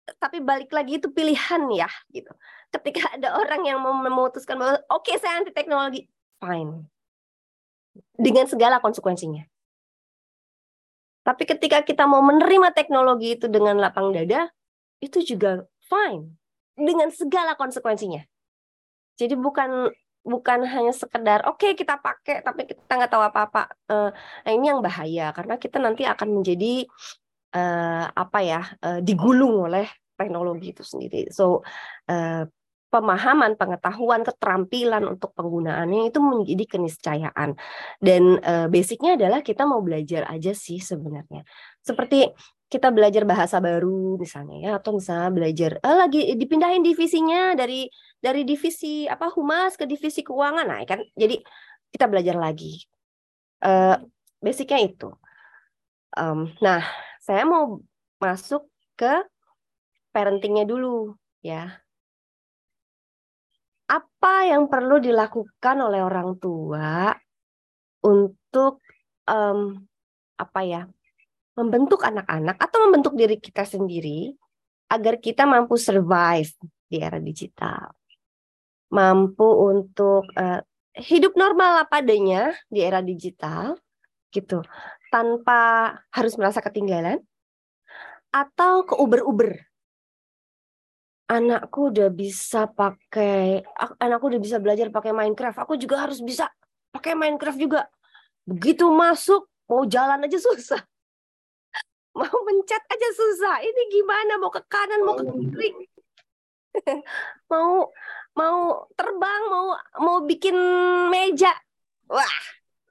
Tapi 0.06 0.38
balik 0.38 0.70
lagi 0.70 1.02
itu 1.02 1.10
pilihan 1.10 1.66
ya 1.74 1.90
gitu. 2.14 2.30
Ketika 2.70 3.10
ada 3.10 3.34
orang 3.36 3.66
yang 3.66 3.82
mau 3.82 3.92
memutuskan 3.92 4.54
bahwa 4.54 4.78
oke 4.86 5.10
okay, 5.10 5.18
saya 5.18 5.42
anti 5.42 5.50
teknologi, 5.50 6.06
fine. 6.38 6.86
Dengan 8.14 8.46
segala 8.46 8.78
konsekuensinya. 8.78 9.42
Tapi 11.26 11.42
ketika 11.42 11.82
kita 11.82 12.06
mau 12.06 12.22
menerima 12.22 12.70
teknologi 12.70 13.34
itu 13.34 13.50
dengan 13.50 13.82
lapang 13.82 14.14
dada, 14.14 14.46
itu 15.02 15.26
juga 15.26 15.66
fine 15.90 16.38
dengan 16.78 17.10
segala 17.10 17.58
konsekuensinya. 17.58 18.22
Jadi 19.18 19.34
bukan 19.34 19.90
bukan 20.26 20.66
hanya 20.66 20.90
sekedar 20.90 21.46
oke 21.46 21.62
okay, 21.62 21.78
kita 21.78 22.02
pakai 22.02 22.42
tapi 22.42 22.66
kita 22.66 22.92
nggak 22.98 23.12
tahu 23.14 23.22
apa-apa. 23.22 23.62
Uh, 23.86 24.10
nah 24.42 24.50
ini 24.50 24.66
yang 24.74 24.82
bahaya 24.82 25.30
karena 25.30 25.54
kita 25.56 25.78
nanti 25.78 26.02
akan 26.02 26.28
menjadi 26.42 26.84
uh, 27.54 28.10
apa 28.10 28.38
ya 28.42 28.60
uh, 28.82 29.00
digulung 29.00 29.70
oleh 29.70 29.86
teknologi 30.18 30.74
itu 30.74 30.82
sendiri. 30.82 31.30
So 31.30 31.62
uh, 32.10 32.44
pemahaman, 32.90 33.60
pengetahuan, 33.60 34.24
keterampilan 34.24 35.04
untuk 35.04 35.36
penggunaannya 35.36 36.08
itu 36.08 36.18
menjadi 36.22 36.64
keniscayaan. 36.64 37.58
Dan 38.00 38.40
uh, 38.40 38.66
basicnya 38.72 39.20
adalah 39.20 39.44
kita 39.44 39.68
mau 39.68 39.84
belajar 39.84 40.24
aja 40.32 40.56
sih 40.56 40.80
sebenarnya. 40.80 41.44
Seperti 41.84 42.32
kita 42.66 42.90
belajar 42.90 43.22
bahasa 43.22 43.62
baru 43.62 44.18
misalnya 44.18 44.56
ya 44.58 44.70
atau 44.82 44.98
misalnya 44.98 45.30
belajar 45.30 45.78
eh, 45.78 45.96
lagi 46.02 46.34
dipindahin 46.34 46.82
divisinya 46.82 47.54
dari 47.54 47.86
dari 48.20 48.42
divisi 48.42 49.04
apa 49.06 49.30
humas 49.32 49.76
ke 49.76 49.84
divisi 49.84 50.24
keuangan. 50.24 50.66
Nah 50.66 50.80
kan 50.88 51.00
jadi 51.14 51.40
kita 51.92 52.06
belajar 52.10 52.36
lagi. 52.36 52.82
Uh, 53.62 53.96
basicnya 54.40 54.80
itu. 54.84 55.08
Um, 56.16 56.52
nah 56.60 56.84
saya 57.20 57.44
mau 57.44 57.80
masuk 58.20 58.68
ke 58.96 59.24
parentingnya 60.12 60.64
dulu 60.64 61.16
ya. 61.44 61.82
Apa 63.86 64.50
yang 64.50 64.66
perlu 64.66 64.98
dilakukan 64.98 65.76
oleh 65.78 66.02
orang 66.02 66.34
tua 66.42 67.14
untuk 68.02 68.82
um, 69.30 69.86
apa 70.36 70.60
ya 70.66 70.82
membentuk 71.56 72.04
anak-anak 72.04 72.60
atau 72.60 72.78
membentuk 72.86 73.16
diri 73.16 73.40
kita 73.40 73.64
sendiri 73.64 74.36
agar 74.92 75.18
kita 75.18 75.48
mampu 75.48 75.74
survive 75.80 76.52
di 76.86 76.96
era 77.00 77.18
digital. 77.18 77.90
Mampu 78.92 79.46
untuk 79.46 80.30
uh, 80.38 80.62
hidup 80.94 81.34
normal 81.34 81.84
apa 81.84 82.00
adanya 82.00 82.54
di 82.70 82.80
era 82.80 83.02
digital 83.02 83.76
gitu. 84.30 84.62
Tanpa 85.10 85.92
harus 86.12 86.34
merasa 86.38 86.62
ketinggalan 86.62 87.20
atau 88.30 88.84
ke 88.84 88.94
uber-uber. 88.96 89.58
Anakku 91.26 91.90
udah 91.90 92.06
bisa 92.14 92.70
pakai 92.70 93.66
anakku 93.98 94.30
udah 94.30 94.38
bisa 94.38 94.62
belajar 94.62 94.94
pakai 94.94 95.10
Minecraft. 95.10 95.58
Aku 95.66 95.74
juga 95.74 96.06
harus 96.06 96.22
bisa 96.22 96.46
pakai 96.94 97.18
Minecraft 97.18 97.58
juga. 97.58 97.90
Begitu 98.46 98.86
masuk 98.86 99.50
mau 99.66 99.82
jalan 99.82 100.22
aja 100.22 100.38
susah 100.38 100.78
mau 102.18 102.38
mencet 102.48 102.82
aja 102.88 103.08
susah. 103.12 103.56
Ini 103.60 103.82
gimana 103.92 104.32
mau 104.40 104.48
ke 104.48 104.62
kanan 104.70 105.04
mau 105.04 105.14
ke 105.18 105.24
kiri? 105.26 105.68
mau 107.52 107.90
mau 108.36 108.84
terbang 108.98 109.42
mau 109.48 109.66
mau 110.02 110.16
bikin 110.24 110.56
meja. 111.08 111.52
Wah, 112.06 112.38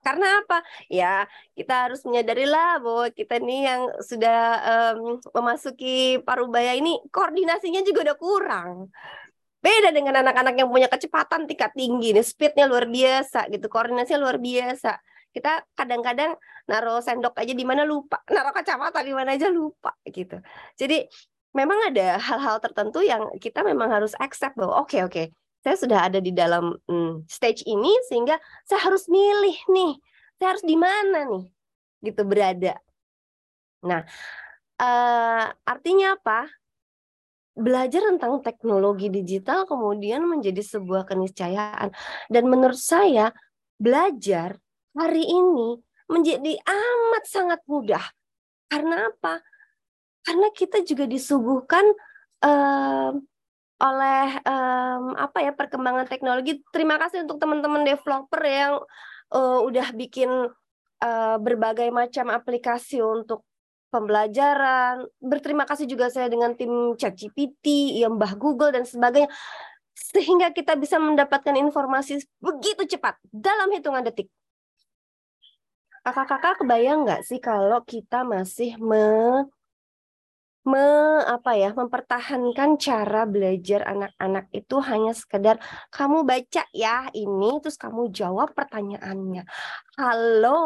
karena 0.04 0.44
apa? 0.44 0.60
Ya, 0.92 1.26
kita 1.56 1.88
harus 1.88 2.04
menyadari 2.04 2.46
lah 2.46 2.82
bahwa 2.84 3.06
kita 3.14 3.40
nih 3.40 3.62
yang 3.70 3.82
sudah 4.04 4.40
um, 4.64 5.18
memasuki 5.32 6.20
parubaya 6.22 6.76
ini 6.76 7.00
koordinasinya 7.10 7.82
juga 7.88 8.12
udah 8.12 8.18
kurang. 8.20 8.72
Beda 9.64 9.90
dengan 9.90 10.22
anak-anak 10.22 10.56
yang 10.62 10.70
punya 10.70 10.86
kecepatan 10.92 11.50
tingkat 11.50 11.74
tinggi 11.74 12.14
nih, 12.14 12.22
speednya 12.22 12.70
luar 12.70 12.86
biasa 12.86 13.50
gitu, 13.50 13.66
koordinasinya 13.66 14.22
luar 14.22 14.38
biasa 14.38 15.00
kita 15.36 15.68
kadang-kadang 15.76 16.40
naruh 16.72 17.04
sendok 17.04 17.36
aja 17.36 17.52
di 17.52 17.68
mana 17.68 17.84
lupa, 17.84 18.24
naruh 18.32 18.56
kacamata 18.56 19.04
di 19.04 19.12
mana 19.12 19.36
aja 19.36 19.52
lupa 19.52 19.92
gitu. 20.08 20.40
Jadi 20.80 21.04
memang 21.56 21.90
ada 21.90 22.20
hal-hal 22.20 22.60
tertentu 22.60 23.00
yang 23.00 23.32
kita 23.40 23.64
memang 23.64 23.88
harus 23.88 24.12
accept 24.20 24.60
bahwa 24.60 24.84
oke 24.84 24.92
okay, 24.92 25.02
oke, 25.08 25.12
okay, 25.16 25.26
saya 25.64 25.76
sudah 25.80 26.00
ada 26.12 26.20
di 26.20 26.36
dalam 26.36 26.76
hmm, 26.86 27.24
stage 27.26 27.64
ini 27.64 27.90
sehingga 28.12 28.36
saya 28.68 28.84
harus 28.84 29.08
milih 29.08 29.58
nih, 29.72 29.94
saya 30.36 30.48
harus 30.54 30.66
di 30.68 30.76
mana 30.76 31.20
nih 31.26 31.46
gitu 32.06 32.22
berada. 32.28 32.76
Nah, 33.82 34.04
uh, 34.84 35.46
artinya 35.64 36.20
apa? 36.20 36.52
belajar 37.56 38.04
tentang 38.04 38.44
teknologi 38.44 39.08
digital 39.08 39.64
kemudian 39.64 40.28
menjadi 40.28 40.60
sebuah 40.60 41.08
keniscayaan 41.08 41.88
dan 42.28 42.44
menurut 42.52 42.76
saya 42.76 43.32
belajar 43.80 44.60
hari 44.92 45.24
ini 45.24 45.80
menjadi 46.12 46.60
amat 46.68 47.24
sangat 47.24 47.64
mudah 47.64 48.04
karena 48.68 49.08
apa 49.08 49.40
karena 50.26 50.50
kita 50.52 50.82
juga 50.82 51.06
disuguhkan 51.06 51.86
um, 52.42 53.22
oleh 53.76 54.28
um, 54.48 55.14
apa 55.20 55.44
ya 55.46 55.52
perkembangan 55.54 56.08
teknologi 56.10 56.64
terima 56.74 56.98
kasih 56.98 57.28
untuk 57.28 57.38
teman-teman 57.38 57.86
developer 57.86 58.42
yang 58.42 58.82
uh, 59.36 59.60
udah 59.62 59.94
bikin 59.94 60.32
uh, 61.04 61.38
berbagai 61.38 61.92
macam 61.94 62.34
aplikasi 62.34 63.04
untuk 63.04 63.46
pembelajaran. 63.94 65.08
Berterima 65.24 65.64
kasih 65.64 65.88
juga 65.88 66.12
saya 66.12 66.28
dengan 66.28 66.52
tim 66.52 66.96
ChatGPT, 67.00 67.96
ya 68.00 68.12
Mbah 68.12 68.36
Google 68.36 68.76
dan 68.76 68.84
sebagainya. 68.84 69.32
Sehingga 69.96 70.52
kita 70.52 70.76
bisa 70.76 71.00
mendapatkan 71.00 71.56
informasi 71.56 72.20
begitu 72.44 72.84
cepat 72.96 73.16
dalam 73.32 73.72
hitungan 73.72 74.04
detik. 74.04 74.28
Kakak-kakak 76.04 76.62
kebayang 76.62 77.08
nggak 77.08 77.24
sih 77.26 77.40
kalau 77.42 77.82
kita 77.82 78.22
masih 78.28 78.78
me 78.78 79.48
me 80.66 81.22
apa 81.22 81.54
ya 81.54 81.70
mempertahankan 81.78 82.82
cara 82.82 83.30
belajar 83.30 83.86
anak-anak 83.86 84.50
itu 84.50 84.76
hanya 84.82 85.14
sekedar 85.14 85.62
kamu 85.94 86.26
baca 86.26 86.66
ya 86.74 87.06
ini 87.14 87.62
terus 87.62 87.78
kamu 87.78 88.10
jawab 88.10 88.50
pertanyaannya. 88.58 89.46
Halo, 90.02 90.58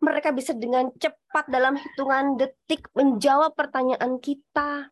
mereka 0.00 0.32
bisa 0.32 0.56
dengan 0.56 0.88
cepat 0.96 1.52
dalam 1.52 1.76
hitungan 1.76 2.40
detik 2.40 2.88
menjawab 2.96 3.52
pertanyaan 3.52 4.16
kita. 4.24 4.88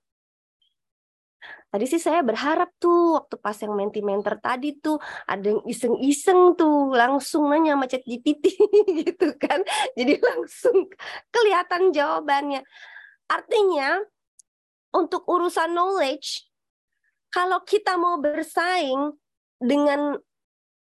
Tadi 1.69 1.85
sih 1.85 2.01
saya 2.01 2.25
berharap 2.25 2.73
tuh 2.81 3.21
waktu 3.21 3.37
pas 3.41 3.57
yang 3.61 3.77
menti-menter 3.77 4.41
tadi 4.41 4.77
tuh 4.81 4.97
ada 5.29 5.53
yang 5.53 5.61
iseng-iseng 5.69 6.57
tuh 6.57 6.93
langsung 6.97 7.49
nanya 7.49 7.77
sama 7.77 7.85
chat 7.89 8.05
GPT 8.05 8.45
gitu 9.05 9.37
kan. 9.41 9.61
Jadi 9.97 10.21
langsung 10.21 10.89
kelihatan 11.29 11.93
jawabannya. 11.93 12.65
Artinya 13.29 14.01
untuk 14.93 15.25
urusan 15.29 15.73
knowledge, 15.73 16.49
kalau 17.29 17.61
kita 17.65 18.01
mau 18.01 18.17
bersaing 18.21 19.13
dengan 19.61 20.17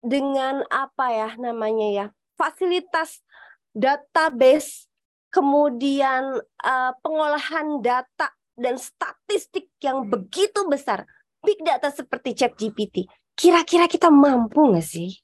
dengan 0.04 0.62
apa 0.70 1.06
ya 1.10 1.30
namanya 1.42 1.88
ya 1.90 2.06
fasilitas 2.38 3.26
database, 3.74 4.86
kemudian 5.34 6.38
uh, 6.62 6.92
pengolahan 7.02 7.82
data 7.82 8.34
dan 8.58 8.78
statistik 8.78 9.70
yang 9.82 10.06
begitu 10.10 10.66
besar, 10.66 11.06
big 11.46 11.62
data 11.62 11.94
seperti 11.94 12.34
ChatGPT, 12.34 13.06
kira-kira 13.38 13.86
kita 13.86 14.10
mampu 14.10 14.74
nggak 14.74 14.86
sih? 14.86 15.22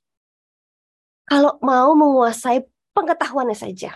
Kalau 1.25 1.57
mau 1.65 1.97
menguasai 1.97 2.61
pengetahuannya 2.93 3.57
saja, 3.57 3.95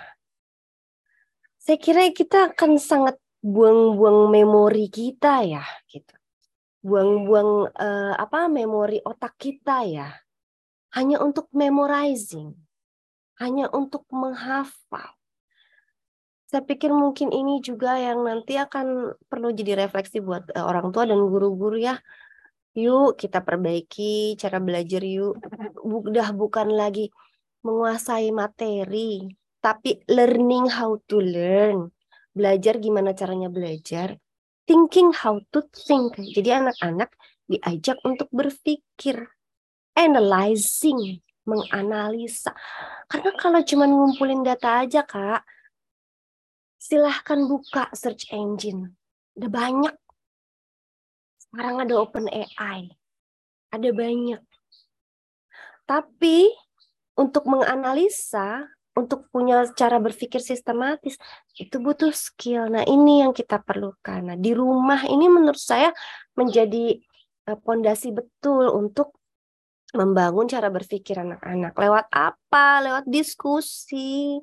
saya 1.61 1.77
kira 1.77 2.07
kita 2.15 2.55
akan 2.55 2.79
sangat 2.79 3.19
buang-buang 3.41 4.33
memori 4.33 4.89
kita 4.89 5.45
ya 5.45 5.63
gitu. 5.89 6.13
Buang-buang 6.81 7.73
uh, 7.73 8.13
apa 8.15 8.47
memori 8.47 9.01
otak 9.03 9.37
kita 9.37 9.85
ya. 9.85 10.09
Hanya 10.95 11.21
untuk 11.21 11.51
memorizing. 11.53 12.55
Hanya 13.37 13.69
untuk 13.69 14.07
menghafal. 14.09 15.13
Saya 16.47 16.63
pikir 16.63 16.89
mungkin 16.95 17.29
ini 17.35 17.59
juga 17.59 17.99
yang 17.99 18.23
nanti 18.23 18.55
akan 18.55 19.13
perlu 19.27 19.51
jadi 19.51 19.83
refleksi 19.85 20.23
buat 20.23 20.47
uh, 20.55 20.65
orang 20.65 20.89
tua 20.95 21.03
dan 21.05 21.19
guru-guru 21.19 21.77
ya. 21.77 21.99
Yuk 22.77 23.17
kita 23.17 23.41
perbaiki 23.41 24.37
cara 24.39 24.57
belajar 24.63 25.01
yuk. 25.03 25.37
Udah 25.81 26.31
bukan 26.33 26.71
lagi 26.71 27.09
menguasai 27.65 28.31
materi 28.31 29.27
tapi 29.59 29.99
learning 30.07 30.69
how 30.71 30.95
to 31.09 31.19
learn 31.19 31.91
belajar 32.37 32.77
gimana 32.77 33.17
caranya 33.17 33.49
belajar, 33.49 34.21
thinking 34.69 35.09
how 35.09 35.41
to 35.49 35.65
think. 35.73 36.13
Jadi 36.15 36.53
anak-anak 36.53 37.09
diajak 37.49 37.97
untuk 38.05 38.29
berpikir, 38.29 39.25
analyzing, 39.97 41.25
menganalisa. 41.47 42.53
Karena 43.09 43.31
kalau 43.39 43.63
cuma 43.65 43.89
ngumpulin 43.89 44.45
data 44.45 44.85
aja, 44.85 45.01
Kak, 45.01 45.41
silahkan 46.77 47.41
buka 47.49 47.89
search 47.97 48.29
engine. 48.29 48.93
Ada 49.39 49.47
banyak. 49.49 49.95
Sekarang 51.41 51.81
ada 51.81 51.93
open 51.97 52.27
AI. 52.29 52.91
Ada 53.73 53.89
banyak. 53.95 54.43
Tapi 55.87 56.51
untuk 57.17 57.47
menganalisa 57.47 58.67
untuk 58.97 59.29
punya 59.29 59.61
cara 59.77 60.01
berpikir 60.01 60.41
sistematis 60.41 61.21
itu 61.53 61.77
butuh 61.77 62.09
skill. 62.09 62.73
Nah, 62.73 62.81
ini 62.89 63.21
yang 63.21 63.31
kita 63.37 63.61
perlukan. 63.61 64.33
Nah, 64.33 64.37
di 64.37 64.51
rumah 64.57 65.05
ini 65.05 65.29
menurut 65.29 65.61
saya 65.61 65.93
menjadi 66.33 66.97
pondasi 67.61 68.11
betul 68.11 68.73
untuk 68.73 69.13
membangun 69.95 70.49
cara 70.49 70.67
berpikir 70.67 71.15
anak-anak. 71.21 71.77
Lewat 71.77 72.05
apa? 72.11 72.83
Lewat 72.83 73.05
diskusi, 73.07 74.41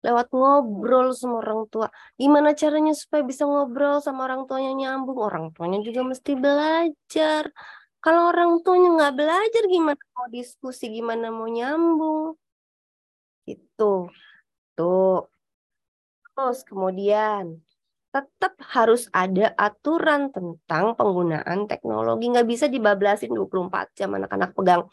lewat 0.00 0.32
ngobrol 0.32 1.12
sama 1.12 1.42
orang 1.44 1.68
tua. 1.68 1.90
Gimana 2.16 2.56
caranya 2.56 2.94
supaya 2.96 3.22
bisa 3.26 3.44
ngobrol 3.44 4.00
sama 4.00 4.24
orang 4.30 4.48
tuanya 4.48 4.72
nyambung? 4.72 5.18
Orang 5.20 5.44
tuanya 5.52 5.82
juga 5.84 6.00
mesti 6.06 6.32
belajar. 6.38 7.50
Kalau 8.00 8.30
orang 8.30 8.62
tuanya 8.62 8.88
nggak 8.96 9.14
belajar, 9.18 9.62
gimana 9.66 10.02
mau 10.14 10.28
diskusi, 10.30 10.84
gimana 10.94 11.26
mau 11.34 11.50
nyambung? 11.50 12.38
Itu. 13.76 14.08
Tuh. 14.72 15.28
Terus 16.32 16.64
kemudian 16.64 17.60
tetap 18.08 18.56
harus 18.72 19.12
ada 19.12 19.52
aturan 19.60 20.32
tentang 20.32 20.96
penggunaan 20.96 21.68
teknologi. 21.68 22.32
Nggak 22.32 22.48
bisa 22.48 22.66
dibablasin 22.72 23.36
24 23.36 23.92
jam 23.92 24.16
anak-anak 24.16 24.56
pegang 24.56 24.88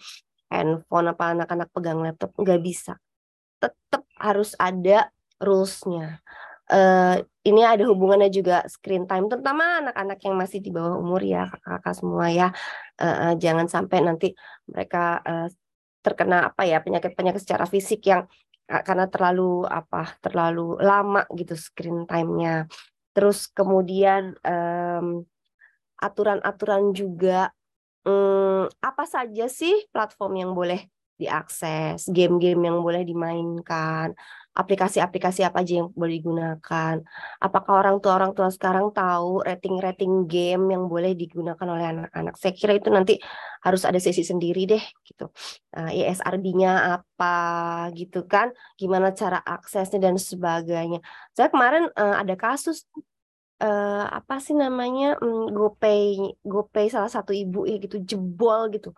handphone 0.51 1.07
apa 1.15 1.23
anak-anak 1.31 1.71
pegang 1.71 2.03
laptop. 2.03 2.35
Nggak 2.35 2.59
bisa. 2.59 2.99
Tetap 3.63 4.03
harus 4.19 4.51
ada 4.59 5.07
rules-nya. 5.39 6.19
Uh, 6.67 7.23
ini 7.47 7.63
ada 7.63 7.87
hubungannya 7.87 8.31
juga 8.31 8.67
screen 8.67 9.07
time, 9.07 9.27
terutama 9.27 9.83
anak-anak 9.83 10.19
yang 10.23 10.35
masih 10.35 10.59
di 10.63 10.71
bawah 10.71 10.95
umur 10.95 11.19
ya, 11.23 11.47
kakak-kakak 11.47 11.95
semua 11.95 12.25
ya. 12.31 12.47
Uh, 12.99 13.35
jangan 13.39 13.67
sampai 13.67 13.99
nanti 13.99 14.31
mereka 14.67 15.19
uh, 15.23 15.47
terkena 16.03 16.51
apa 16.51 16.67
ya 16.67 16.83
penyakit-penyakit 16.83 17.41
secara 17.43 17.63
fisik 17.67 18.03
yang 18.07 18.27
karena 18.81 19.05
terlalu 19.05 19.69
apa 19.69 20.17
terlalu 20.23 20.81
lama 20.81 21.21
gitu 21.37 21.53
screen 21.53 22.09
time-nya. 22.09 22.65
Terus 23.13 23.45
kemudian 23.53 24.33
aturan 24.41 25.29
aturan-aturan 26.01 26.91
juga 26.97 27.53
um, 28.03 28.65
apa 28.81 29.03
saja 29.05 29.45
sih 29.47 29.85
platform 29.93 30.33
yang 30.41 30.51
boleh 30.57 30.81
diakses, 31.21 32.09
game-game 32.09 32.67
yang 32.67 32.81
boleh 32.81 33.05
dimainkan, 33.05 34.17
aplikasi-aplikasi 34.53 35.41
apa 35.41 35.65
aja 35.65 35.81
yang 35.81 35.89
boleh 35.93 36.21
digunakan. 36.21 36.95
Apakah 37.41 37.73
orang 37.81 37.97
tua 38.01 38.13
orang 38.21 38.31
tua 38.37 38.53
sekarang 38.53 38.93
tahu 38.93 39.41
rating-rating 39.41 40.29
game 40.29 40.77
yang 40.77 40.85
boleh 40.85 41.17
digunakan 41.17 41.67
oleh 41.73 41.85
anak-anak? 41.89 42.37
Saya 42.37 42.53
kira 42.53 42.77
itu 42.77 42.93
nanti 42.93 43.17
harus 43.65 43.81
ada 43.89 43.97
sesi 43.97 44.21
sendiri 44.21 44.69
deh 44.69 44.83
gitu. 45.09 45.33
Uh, 45.73 45.89
ISRB-nya 45.89 47.01
apa 47.01 47.33
gitu 47.97 48.29
kan? 48.29 48.53
Gimana 48.77 49.11
cara 49.17 49.41
aksesnya 49.41 49.99
dan 50.05 50.15
sebagainya. 50.21 51.01
Saya 51.33 51.49
kemarin 51.49 51.89
uh, 51.97 52.21
ada 52.21 52.37
kasus 52.37 52.85
uh, 53.63 54.05
apa 54.17 54.37
sih 54.37 54.53
namanya 54.53 55.17
um, 55.23 55.49
GoPay 55.49 56.37
GoPay 56.45 56.85
salah 56.93 57.09
satu 57.09 57.31
ibu 57.33 57.65
ya 57.69 57.81
gitu 57.81 57.97
jebol 58.03 58.69
gitu 58.69 58.93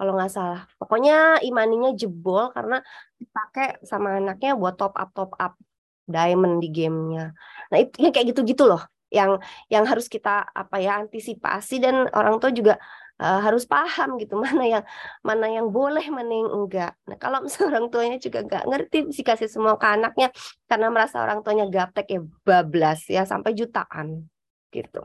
kalau 0.00 0.16
nggak 0.16 0.32
salah. 0.32 0.64
Pokoknya 0.80 1.44
imaninya 1.44 1.92
jebol 1.92 2.48
karena 2.56 2.80
dipakai 3.20 3.84
sama 3.84 4.16
anaknya 4.16 4.56
buat 4.56 4.80
top 4.80 4.96
up 4.96 5.12
top 5.12 5.36
up 5.36 5.60
diamond 6.08 6.64
di 6.64 6.72
gamenya. 6.72 7.36
Nah 7.68 7.78
itu 7.84 8.00
ya 8.00 8.08
kayak 8.08 8.32
gitu-gitu 8.32 8.64
loh 8.64 8.80
yang 9.10 9.42
yang 9.68 9.84
harus 9.84 10.06
kita 10.06 10.46
apa 10.54 10.78
ya 10.78 11.02
antisipasi 11.02 11.82
dan 11.82 12.06
orang 12.14 12.38
tua 12.38 12.54
juga 12.54 12.78
uh, 13.18 13.40
harus 13.42 13.66
paham 13.66 14.16
gitu 14.22 14.38
mana 14.44 14.64
yang 14.64 14.84
mana 15.20 15.46
yang 15.50 15.66
boleh 15.68 16.06
mana 16.08 16.30
yang 16.30 16.50
enggak 16.50 16.94
nah 17.04 17.18
kalau 17.18 17.42
misalnya 17.44 17.76
orang 17.76 17.86
tuanya 17.90 18.16
juga 18.22 18.46
nggak 18.46 18.64
ngerti 18.70 18.98
sih 19.10 19.26
kasih 19.26 19.50
semua 19.50 19.74
ke 19.76 19.86
anaknya 19.86 20.30
karena 20.70 20.88
merasa 20.88 21.20
orang 21.20 21.42
tuanya 21.42 21.66
gaptek 21.68 22.06
ya 22.08 22.20
bablas 22.46 23.04
ya 23.10 23.26
sampai 23.26 23.52
jutaan 23.52 24.30
gitu 24.70 25.02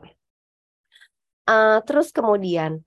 uh, 1.50 1.82
terus 1.82 2.14
kemudian 2.14 2.80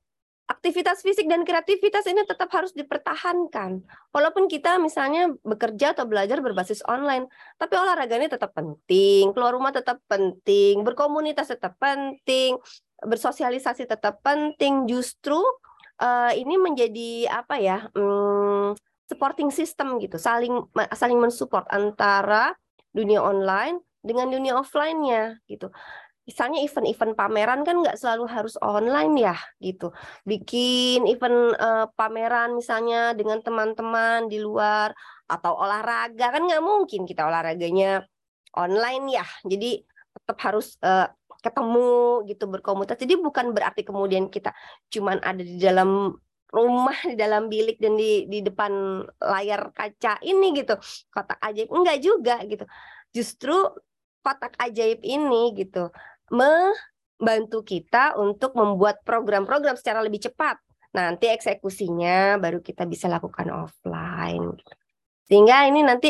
aktivitas 0.49 1.05
fisik 1.05 1.29
dan 1.29 1.45
kreativitas 1.45 2.09
ini 2.09 2.25
tetap 2.25 2.49
harus 2.49 2.73
dipertahankan. 2.73 3.85
Walaupun 4.09 4.49
kita 4.49 4.81
misalnya 4.81 5.29
bekerja 5.45 5.93
atau 5.93 6.09
belajar 6.09 6.41
berbasis 6.41 6.81
online, 6.89 7.29
tapi 7.61 7.77
olahraganya 7.77 8.33
tetap 8.33 8.57
penting, 8.57 9.29
keluar 9.37 9.53
rumah 9.53 9.69
tetap 9.69 10.01
penting, 10.09 10.81
berkomunitas 10.81 11.53
tetap 11.53 11.77
penting, 11.77 12.57
bersosialisasi 13.05 13.85
tetap 13.85 14.25
penting. 14.25 14.89
Justru 14.89 15.37
uh, 16.01 16.33
ini 16.33 16.57
menjadi 16.57 17.29
apa 17.29 17.61
ya? 17.61 17.85
Hmm, 17.93 18.73
supporting 19.05 19.53
system 19.53 20.01
gitu, 20.01 20.17
saling 20.17 20.65
saling 20.97 21.21
mensupport 21.21 21.65
antara 21.69 22.57
dunia 22.89 23.21
online 23.21 23.85
dengan 24.01 24.31
dunia 24.31 24.57
offline-nya 24.57 25.43
gitu 25.45 25.69
misalnya 26.29 26.61
event-event 26.61 27.17
pameran 27.17 27.65
kan 27.65 27.81
nggak 27.81 27.97
selalu 27.97 28.29
harus 28.29 28.53
online 28.61 29.17
ya 29.17 29.35
gitu. 29.57 29.89
Bikin 30.29 31.09
event 31.09 31.57
uh, 31.57 31.89
pameran 31.97 32.53
misalnya 32.53 33.17
dengan 33.17 33.41
teman-teman 33.41 34.29
di 34.29 34.37
luar 34.37 34.93
atau 35.25 35.57
olahraga 35.57 36.29
kan 36.29 36.45
nggak 36.45 36.61
mungkin 36.61 37.09
kita 37.09 37.25
olahraganya 37.25 38.05
online 38.53 39.17
ya. 39.17 39.25
Jadi 39.41 39.81
tetap 40.13 40.37
harus 40.45 40.77
uh, 40.85 41.09
ketemu 41.41 42.21
gitu 42.29 42.45
berkomunitas. 42.45 43.01
Jadi 43.01 43.17
bukan 43.17 43.49
berarti 43.49 43.81
kemudian 43.81 44.29
kita 44.29 44.53
cuman 44.93 45.17
ada 45.25 45.41
di 45.41 45.57
dalam 45.57 46.13
rumah 46.49 46.97
di 47.09 47.17
dalam 47.17 47.49
bilik 47.49 47.81
dan 47.81 47.97
di 47.97 48.29
di 48.29 48.45
depan 48.45 49.01
layar 49.17 49.73
kaca 49.73 50.21
ini 50.21 50.53
gitu 50.61 50.77
kotak 51.09 51.41
ajaib. 51.41 51.73
Enggak 51.73 51.97
juga 52.05 52.37
gitu. 52.45 52.69
Justru 53.09 53.57
kotak 54.21 54.53
ajaib 54.61 55.01
ini 55.01 55.57
gitu 55.57 55.89
membantu 56.31 57.65
kita 57.65 58.17
untuk 58.17 58.55
membuat 58.55 59.01
program-program 59.05 59.75
secara 59.77 60.01
lebih 60.01 60.25
cepat. 60.29 60.57
Nanti 60.95 61.29
eksekusinya 61.29 62.41
baru 62.41 62.63
kita 62.65 62.89
bisa 62.89 63.05
lakukan 63.05 63.53
offline. 63.53 64.57
Sehingga 65.29 65.69
ini 65.69 65.85
nanti 65.85 66.09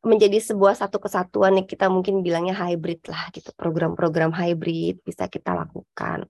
menjadi 0.00 0.40
sebuah 0.40 0.72
satu 0.80 0.96
kesatuan 0.96 1.60
yang 1.60 1.68
kita 1.68 1.92
mungkin 1.92 2.24
bilangnya 2.24 2.56
hybrid 2.56 3.04
lah 3.12 3.28
gitu 3.36 3.52
program-program 3.52 4.32
hybrid 4.32 4.96
bisa 5.04 5.28
kita 5.28 5.52
lakukan 5.52 6.24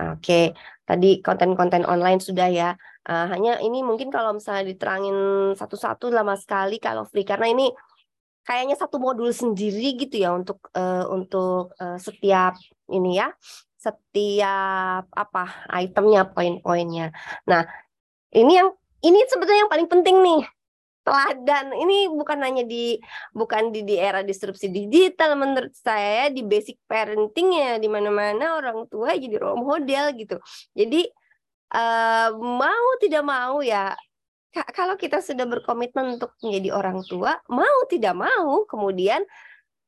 oke 0.00 0.56
tadi 0.88 1.20
konten-konten 1.20 1.84
online 1.84 2.16
sudah 2.16 2.48
ya 2.48 2.72
uh, 3.04 3.26
hanya 3.28 3.60
ini 3.60 3.84
mungkin 3.84 4.08
kalau 4.08 4.32
misalnya 4.32 4.72
diterangin 4.72 5.52
satu-satu 5.52 6.08
lama 6.08 6.32
sekali 6.40 6.80
kalau 6.80 7.04
free 7.04 7.28
karena 7.28 7.52
ini 7.52 7.68
kayaknya 8.44 8.76
satu 8.76 8.96
modul 8.98 9.30
sendiri 9.30 9.96
gitu 10.00 10.20
ya 10.20 10.34
untuk 10.34 10.70
uh, 10.74 11.06
untuk 11.10 11.76
uh, 11.78 11.98
setiap 12.00 12.56
ini 12.90 13.20
ya 13.20 13.30
setiap 13.80 15.08
apa 15.08 15.44
itemnya 15.80 16.28
poin-poinnya. 16.28 17.16
Nah 17.48 17.64
ini 18.36 18.60
yang 18.60 18.76
ini 19.00 19.24
sebetulnya 19.24 19.64
yang 19.64 19.72
paling 19.72 19.88
penting 19.88 20.20
nih. 20.20 20.42
Teladan. 21.00 21.72
Ini 21.72 22.12
bukan 22.12 22.44
hanya 22.44 22.60
di 22.68 23.00
bukan 23.32 23.72
di, 23.72 23.88
di 23.88 23.96
era 23.96 24.20
disrupsi 24.20 24.68
digital 24.68 25.32
menurut 25.32 25.72
saya 25.72 26.28
di 26.28 26.44
basic 26.44 26.76
parentingnya 26.84 27.80
di 27.80 27.88
mana-mana 27.88 28.60
orang 28.60 28.84
tua 28.92 29.16
jadi 29.16 29.40
role 29.40 29.64
model 29.64 30.12
gitu. 30.12 30.36
Jadi 30.76 31.08
uh, 31.72 32.36
mau 32.36 32.86
tidak 33.00 33.24
mau 33.24 33.64
ya 33.64 33.96
kalau 34.50 34.98
kita 34.98 35.22
sudah 35.22 35.46
berkomitmen 35.46 36.18
untuk 36.18 36.34
menjadi 36.42 36.74
orang 36.74 36.98
tua, 37.06 37.38
mau 37.46 37.86
tidak 37.86 38.18
mau, 38.18 38.66
kemudian 38.66 39.22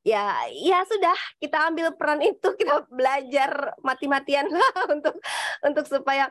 ya 0.03 0.35
ya 0.51 0.83
sudah 0.87 1.15
kita 1.43 1.71
ambil 1.71 1.95
peran 1.99 2.23
itu, 2.23 2.49
kita 2.61 2.87
belajar 2.87 3.75
mati-matian 3.83 4.47
lah 4.47 4.73
untuk 4.95 5.19
untuk 5.67 5.85
supaya 5.91 6.31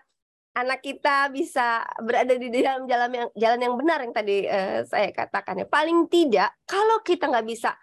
anak 0.52 0.84
kita 0.84 1.32
bisa 1.32 1.84
berada 2.04 2.36
di 2.36 2.52
dalam 2.52 2.84
jalan 2.84 3.12
yang 3.12 3.30
jalan 3.40 3.60
yang 3.64 3.76
benar 3.80 4.00
yang 4.04 4.14
tadi 4.16 4.48
uh, 4.48 4.84
saya 4.88 5.12
katakan 5.12 5.64
ya. 5.64 5.68
Paling 5.68 6.08
tidak 6.08 6.56
kalau 6.64 7.04
kita 7.04 7.28
nggak 7.28 7.48
bisa 7.48 7.76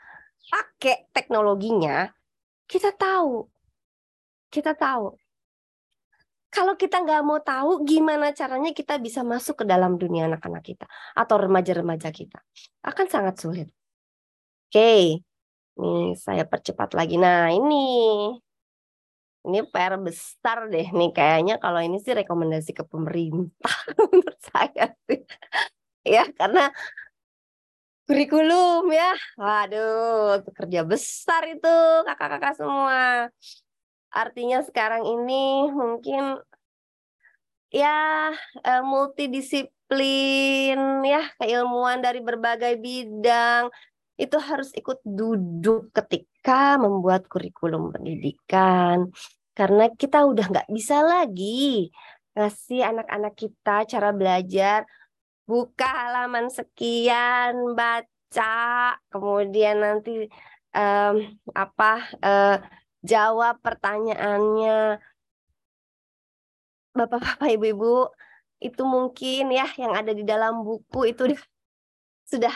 pakai 0.49 1.13
teknologinya, 1.13 2.09
kita 2.65 2.97
tahu, 2.97 3.45
kita 4.49 4.73
tahu 4.73 5.13
kalau 6.49 6.75
kita 6.81 7.05
nggak 7.05 7.23
mau 7.25 7.39
tahu 7.45 7.85
gimana 7.85 8.33
caranya 8.33 8.73
kita 8.73 8.97
bisa 8.97 9.21
masuk 9.21 9.63
ke 9.63 9.65
dalam 9.69 10.01
dunia 10.01 10.27
anak-anak 10.29 10.65
kita 10.65 10.87
atau 11.13 11.37
remaja-remaja 11.37 12.09
kita 12.09 12.41
akan 12.83 13.07
sangat 13.07 13.35
sulit. 13.37 13.69
Oke, 14.69 15.25
nih 15.81 16.05
saya 16.17 16.45
percepat 16.45 16.93
lagi. 16.93 17.17
Nah 17.21 17.53
ini 17.53 17.85
ini 19.49 19.65
PR 19.65 19.97
besar 19.97 20.69
deh 20.69 20.89
nih 20.93 21.11
kayaknya 21.17 21.55
kalau 21.57 21.81
ini 21.81 21.97
sih 22.05 22.13
rekomendasi 22.13 22.77
ke 22.77 22.85
pemerintah 22.85 23.77
menurut 24.13 24.39
saya 24.45 24.93
sih 25.09 25.25
ya 26.05 26.29
karena 26.37 26.69
kurikulum 28.05 28.89
ya 28.93 29.13
waduh 29.41 30.45
kerja 30.53 30.81
besar 30.85 31.43
itu 31.49 31.77
kakak-kakak 32.09 32.55
semua 32.57 33.33
artinya 34.13 34.65
sekarang 34.65 35.05
ini 35.05 35.69
mungkin 35.73 36.41
ya 37.69 38.33
eh, 38.65 38.83
multidisiplin 38.85 40.81
ya 41.05 41.23
keilmuan 41.37 42.01
dari 42.01 42.25
berbagai 42.25 42.81
bidang 42.81 43.69
itu 44.19 44.35
harus 44.41 44.75
ikut 44.75 44.99
duduk 45.07 45.95
ketika 45.95 46.75
membuat 46.75 47.31
kurikulum 47.31 47.95
pendidikan. 47.95 49.15
Karena 49.55 49.91
kita 49.95 50.27
udah 50.27 50.47
nggak 50.51 50.71
bisa 50.75 51.07
lagi 51.07 51.91
ngasih 52.35 52.83
anak-anak 52.87 53.35
kita 53.35 53.87
cara 53.91 54.11
belajar 54.15 54.87
buka 55.43 55.89
halaman 55.91 56.47
sekian 56.53 57.75
baca 57.75 58.95
kemudian 59.11 59.83
nanti 59.83 60.31
um, 60.77 61.35
apa 61.51 61.93
uh, 62.23 62.57
jawab 63.09 63.65
pertanyaannya 63.65 65.01
Bapak-bapak, 66.99 67.55
Ibu-ibu, 67.55 68.11
itu 68.59 68.83
mungkin 68.83 69.55
ya 69.55 69.71
yang 69.79 69.95
ada 69.95 70.11
di 70.11 70.27
dalam 70.27 70.67
buku 70.67 71.15
itu 71.15 71.31
sudah 72.27 72.51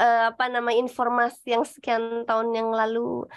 uh, 0.00 0.32
apa 0.32 0.48
nama 0.48 0.72
informasi 0.72 1.52
yang 1.52 1.68
sekian 1.68 2.24
tahun 2.24 2.48
yang 2.56 2.72
lalu. 2.72 3.28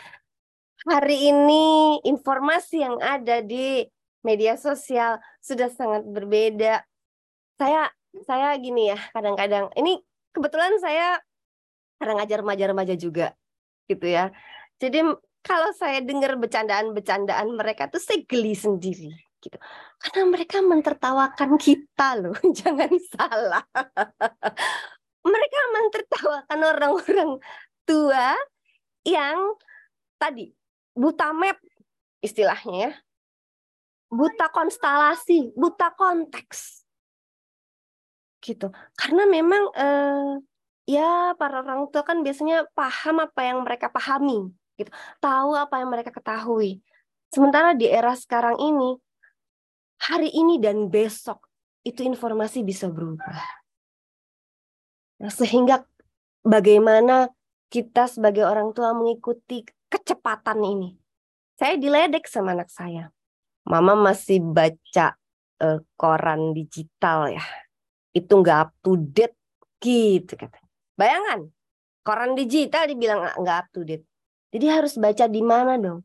Hari 0.88 1.36
ini 1.36 2.00
informasi 2.08 2.80
yang 2.80 2.96
ada 3.04 3.44
di 3.44 3.84
media 4.24 4.56
sosial 4.56 5.20
sudah 5.44 5.68
sangat 5.68 6.08
berbeda. 6.08 6.88
Saya 7.60 7.92
saya 8.24 8.56
gini 8.56 8.88
ya, 8.88 9.00
kadang-kadang 9.12 9.68
ini 9.76 10.00
kebetulan 10.32 10.80
saya 10.80 11.20
kadang 12.00 12.24
ngajar 12.24 12.40
remaja-remaja 12.40 12.96
juga 12.96 13.36
gitu 13.92 14.08
ya. 14.08 14.32
Jadi 14.80 15.04
kalau 15.46 15.72
saya 15.76 16.04
dengar 16.04 16.36
bercandaan-bercandaan 16.36 17.48
mereka 17.56 17.88
tuh 17.88 18.02
saya 18.02 18.24
geli 18.28 18.54
sendiri 18.54 19.28
gitu. 19.42 19.58
Karena 20.02 20.24
mereka 20.30 20.58
mentertawakan 20.60 21.56
kita 21.58 22.18
loh, 22.20 22.38
jangan 22.60 22.92
salah. 23.14 23.66
mereka 25.28 25.60
mentertawakan 25.76 26.60
orang-orang 26.64 27.32
tua 27.84 28.32
yang 29.04 29.56
tadi 30.16 30.56
buta 30.96 31.32
map 31.36 31.58
istilahnya 32.24 32.92
ya. 32.92 32.94
Buta 34.08 34.48
konstelasi, 34.48 35.52
buta 35.52 35.92
konteks. 35.92 36.88
Gitu. 38.40 38.72
Karena 38.96 39.28
memang 39.28 39.64
eh, 39.76 40.32
ya 40.88 41.36
para 41.36 41.60
orang 41.60 41.92
tua 41.92 42.08
kan 42.08 42.24
biasanya 42.24 42.64
paham 42.72 43.20
apa 43.20 43.42
yang 43.44 43.68
mereka 43.68 43.92
pahami 43.92 44.48
gitu. 44.78 44.94
Tahu 45.20 45.58
apa 45.58 45.82
yang 45.82 45.90
mereka 45.90 46.14
ketahui. 46.14 46.80
Sementara 47.34 47.76
di 47.76 47.90
era 47.90 48.16
sekarang 48.16 48.56
ini, 48.62 48.96
hari 50.00 50.32
ini 50.32 50.62
dan 50.62 50.88
besok 50.88 51.44
itu 51.84 52.06
informasi 52.06 52.64
bisa 52.64 52.88
berubah. 52.88 53.42
Nah, 55.18 55.34
sehingga 55.34 55.82
bagaimana 56.46 57.28
kita 57.68 58.08
sebagai 58.08 58.48
orang 58.48 58.72
tua 58.72 58.96
mengikuti 58.96 59.66
kecepatan 59.92 60.64
ini. 60.64 60.90
Saya 61.58 61.76
diledek 61.76 62.30
sama 62.30 62.54
anak 62.54 62.70
saya. 62.70 63.10
Mama 63.68 63.98
masih 63.98 64.40
baca 64.40 65.18
uh, 65.60 65.80
koran 66.00 66.56
digital 66.56 67.34
ya. 67.34 67.44
Itu 68.14 68.40
nggak 68.40 68.58
up 68.62 68.72
to 68.80 68.96
date 68.96 69.36
gitu 69.82 70.38
katanya. 70.38 70.70
Bayangan, 70.96 71.40
koran 72.06 72.38
digital 72.38 72.88
dibilang 72.88 73.26
nggak 73.36 73.58
up 73.58 73.68
to 73.74 73.82
date. 73.84 74.06
Jadi 74.58 74.74
harus 74.74 74.98
baca 74.98 75.30
di 75.30 75.46
mana 75.46 75.78
dong? 75.78 76.02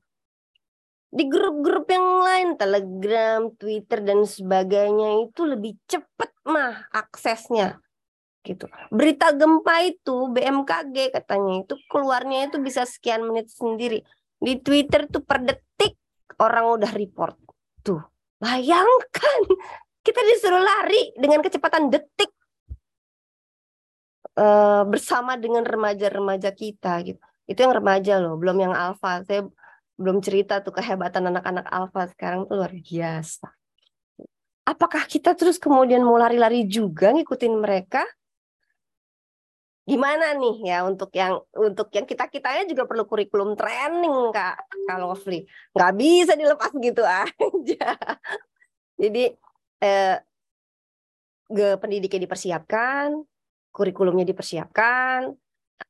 Di 1.08 1.24
grup-grup 1.24 1.88
yang 1.88 2.20
lain, 2.20 2.48
Telegram, 2.60 3.48
Twitter 3.56 4.04
dan 4.04 4.28
sebagainya 4.28 5.24
itu 5.24 5.48
lebih 5.48 5.80
cepat 5.88 6.28
mah 6.44 6.84
aksesnya. 6.92 7.80
Gitu. 8.44 8.68
Berita 8.92 9.32
gempa 9.32 9.88
itu 9.88 10.28
BMKG 10.36 11.16
katanya 11.16 11.64
itu 11.64 11.80
keluarnya 11.88 12.52
itu 12.52 12.60
bisa 12.60 12.84
sekian 12.84 13.24
menit 13.24 13.48
sendiri. 13.48 14.04
Di 14.36 14.60
Twitter 14.60 15.08
tuh 15.08 15.24
per 15.24 15.40
detik 15.40 15.96
orang 16.36 16.76
udah 16.76 16.92
report. 16.92 17.40
Tuh, 17.80 18.04
bayangkan 18.36 19.40
kita 20.04 20.20
disuruh 20.28 20.60
lari 20.60 21.08
dengan 21.16 21.40
kecepatan 21.40 21.88
detik 21.88 22.28
uh, 24.36 24.84
bersama 24.84 25.40
dengan 25.40 25.64
remaja-remaja 25.64 26.52
kita 26.52 27.00
gitu. 27.08 27.31
Itu 27.46 27.66
yang 27.66 27.74
remaja 27.74 28.22
loh, 28.22 28.38
belum 28.38 28.58
yang 28.58 28.74
alfa. 28.74 29.26
Saya 29.26 29.46
belum 29.98 30.18
cerita 30.24 30.62
tuh 30.64 30.74
kehebatan 30.74 31.28
anak-anak 31.28 31.66
alfa 31.68 32.10
sekarang 32.10 32.48
tuh 32.48 32.58
luar 32.58 32.72
biasa. 32.72 33.48
Apakah 34.62 35.10
kita 35.10 35.34
terus 35.34 35.58
kemudian 35.58 36.06
mau 36.06 36.14
lari-lari 36.14 36.66
juga 36.70 37.10
ngikutin 37.10 37.54
mereka? 37.58 38.06
Gimana 39.82 40.38
nih 40.38 40.70
ya 40.70 40.86
untuk 40.86 41.10
yang 41.10 41.42
untuk 41.58 41.90
yang 41.90 42.06
kita 42.06 42.30
kitanya 42.30 42.70
juga 42.70 42.86
perlu 42.86 43.02
kurikulum 43.02 43.58
training 43.58 44.30
kak 44.30 44.70
kalau 44.86 45.10
Lovely 45.10 45.42
nggak 45.74 45.92
bisa 45.98 46.32
dilepas 46.38 46.70
gitu 46.78 47.02
aja. 47.02 47.90
Jadi 49.02 49.34
eh, 49.82 50.16
pendidiknya 51.82 52.30
dipersiapkan, 52.30 53.18
kurikulumnya 53.74 54.22
dipersiapkan, 54.22 55.34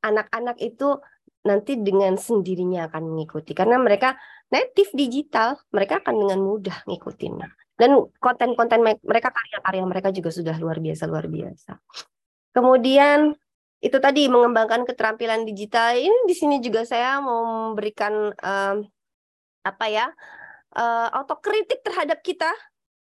anak-anak 0.00 0.56
itu 0.64 0.96
nanti 1.42 1.74
dengan 1.74 2.14
sendirinya 2.14 2.86
akan 2.86 3.02
mengikuti 3.14 3.50
karena 3.52 3.78
mereka 3.78 4.14
native 4.52 4.94
digital, 4.94 5.58
mereka 5.74 5.98
akan 5.98 6.14
dengan 6.22 6.40
mudah 6.42 6.86
ngikutin. 6.86 7.42
Dan 7.74 7.98
konten-konten 8.22 8.78
mereka 9.02 9.34
karya-karya 9.34 9.84
mereka 9.88 10.08
juga 10.14 10.30
sudah 10.30 10.54
luar 10.60 10.78
biasa 10.78 11.08
luar 11.10 11.26
biasa. 11.26 11.80
Kemudian 12.52 13.34
itu 13.82 13.98
tadi 13.98 14.30
mengembangkan 14.30 14.86
keterampilan 14.86 15.42
digital 15.42 15.98
ini 15.98 16.14
di 16.30 16.34
sini 16.38 16.62
juga 16.62 16.86
saya 16.86 17.18
mau 17.18 17.74
memberikan 17.74 18.30
um, 18.30 18.76
apa 19.66 19.86
ya 19.90 20.06
uh, 20.78 21.08
autokritik 21.10 21.82
terhadap 21.82 22.22
kita 22.22 22.54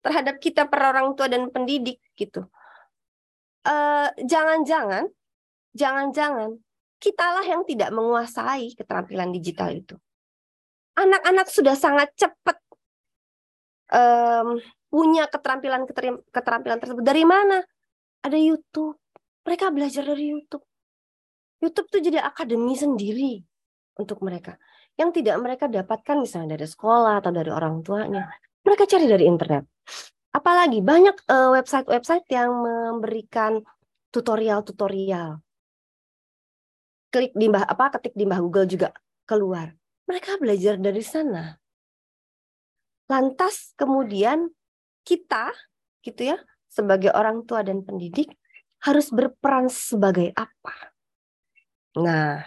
terhadap 0.07 0.39
kita 0.39 0.71
para 0.71 0.95
orang 0.95 1.19
tua 1.19 1.27
dan 1.27 1.51
pendidik 1.51 1.99
gitu 2.15 2.47
jangan 3.63 4.67
jangan-jangan, 4.67 5.05
jangan-jangan 5.75 6.51
kitalah 7.03 7.43
yang 7.43 7.67
tidak 7.67 7.91
menguasai 7.91 8.79
keterampilan 8.79 9.35
digital 9.35 9.75
itu. 9.75 9.99
Anak-anak 10.95 11.51
sudah 11.51 11.75
sangat 11.75 12.15
cepat 12.15 12.63
um, 13.91 14.63
punya 14.87 15.27
keterampilan 15.27 15.83
keterampilan 16.31 16.79
tersebut 16.79 17.03
dari 17.03 17.27
mana? 17.27 17.59
Ada 18.23 18.39
YouTube. 18.39 18.95
Mereka 19.43 19.75
belajar 19.75 20.07
dari 20.07 20.31
YouTube. 20.31 20.63
YouTube 21.59 21.89
tuh 21.91 21.99
jadi 21.99 22.23
akademi 22.23 22.79
sendiri 22.79 23.43
untuk 23.99 24.23
mereka. 24.23 24.55
Yang 24.95 25.19
tidak 25.19 25.37
mereka 25.43 25.67
dapatkan 25.67 26.23
misalnya 26.23 26.55
dari 26.55 26.71
sekolah 26.71 27.19
atau 27.19 27.35
dari 27.35 27.51
orang 27.51 27.83
tuanya. 27.83 28.31
Mereka 28.63 28.87
cari 28.87 29.11
dari 29.11 29.27
internet 29.27 29.67
apalagi 30.33 30.81
banyak 30.81 31.17
eh, 31.29 31.51
website-website 31.61 32.27
uh, 32.27 32.33
yang 32.33 32.51
memberikan 32.65 33.61
tutorial-tutorial. 34.11 35.41
Klik 37.13 37.37
di 37.37 37.47
mbah 37.53 37.69
apa 37.69 37.93
ketik 38.01 38.17
di 38.17 38.25
mbah 38.25 38.41
Google 38.41 38.65
juga 38.65 38.89
keluar. 39.29 39.77
Mereka 40.09 40.41
belajar 40.41 40.81
dari 40.81 41.05
sana. 41.05 41.61
Lantas 43.13 43.77
kemudian 43.77 44.49
kita 45.05 45.53
gitu 46.01 46.33
ya 46.33 46.39
sebagai 46.73 47.13
orang 47.13 47.45
tua 47.45 47.61
dan 47.61 47.85
pendidik 47.85 48.33
harus 48.81 49.13
berperan 49.13 49.69
sebagai 49.69 50.33
apa? 50.33 50.97
Nah, 52.01 52.41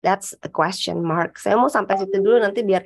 that's 0.00 0.32
a 0.40 0.48
question 0.48 1.04
mark. 1.04 1.36
Saya 1.36 1.60
mau 1.60 1.68
sampai 1.68 2.00
situ 2.00 2.18
dulu 2.18 2.40
nanti 2.40 2.64
biar 2.64 2.82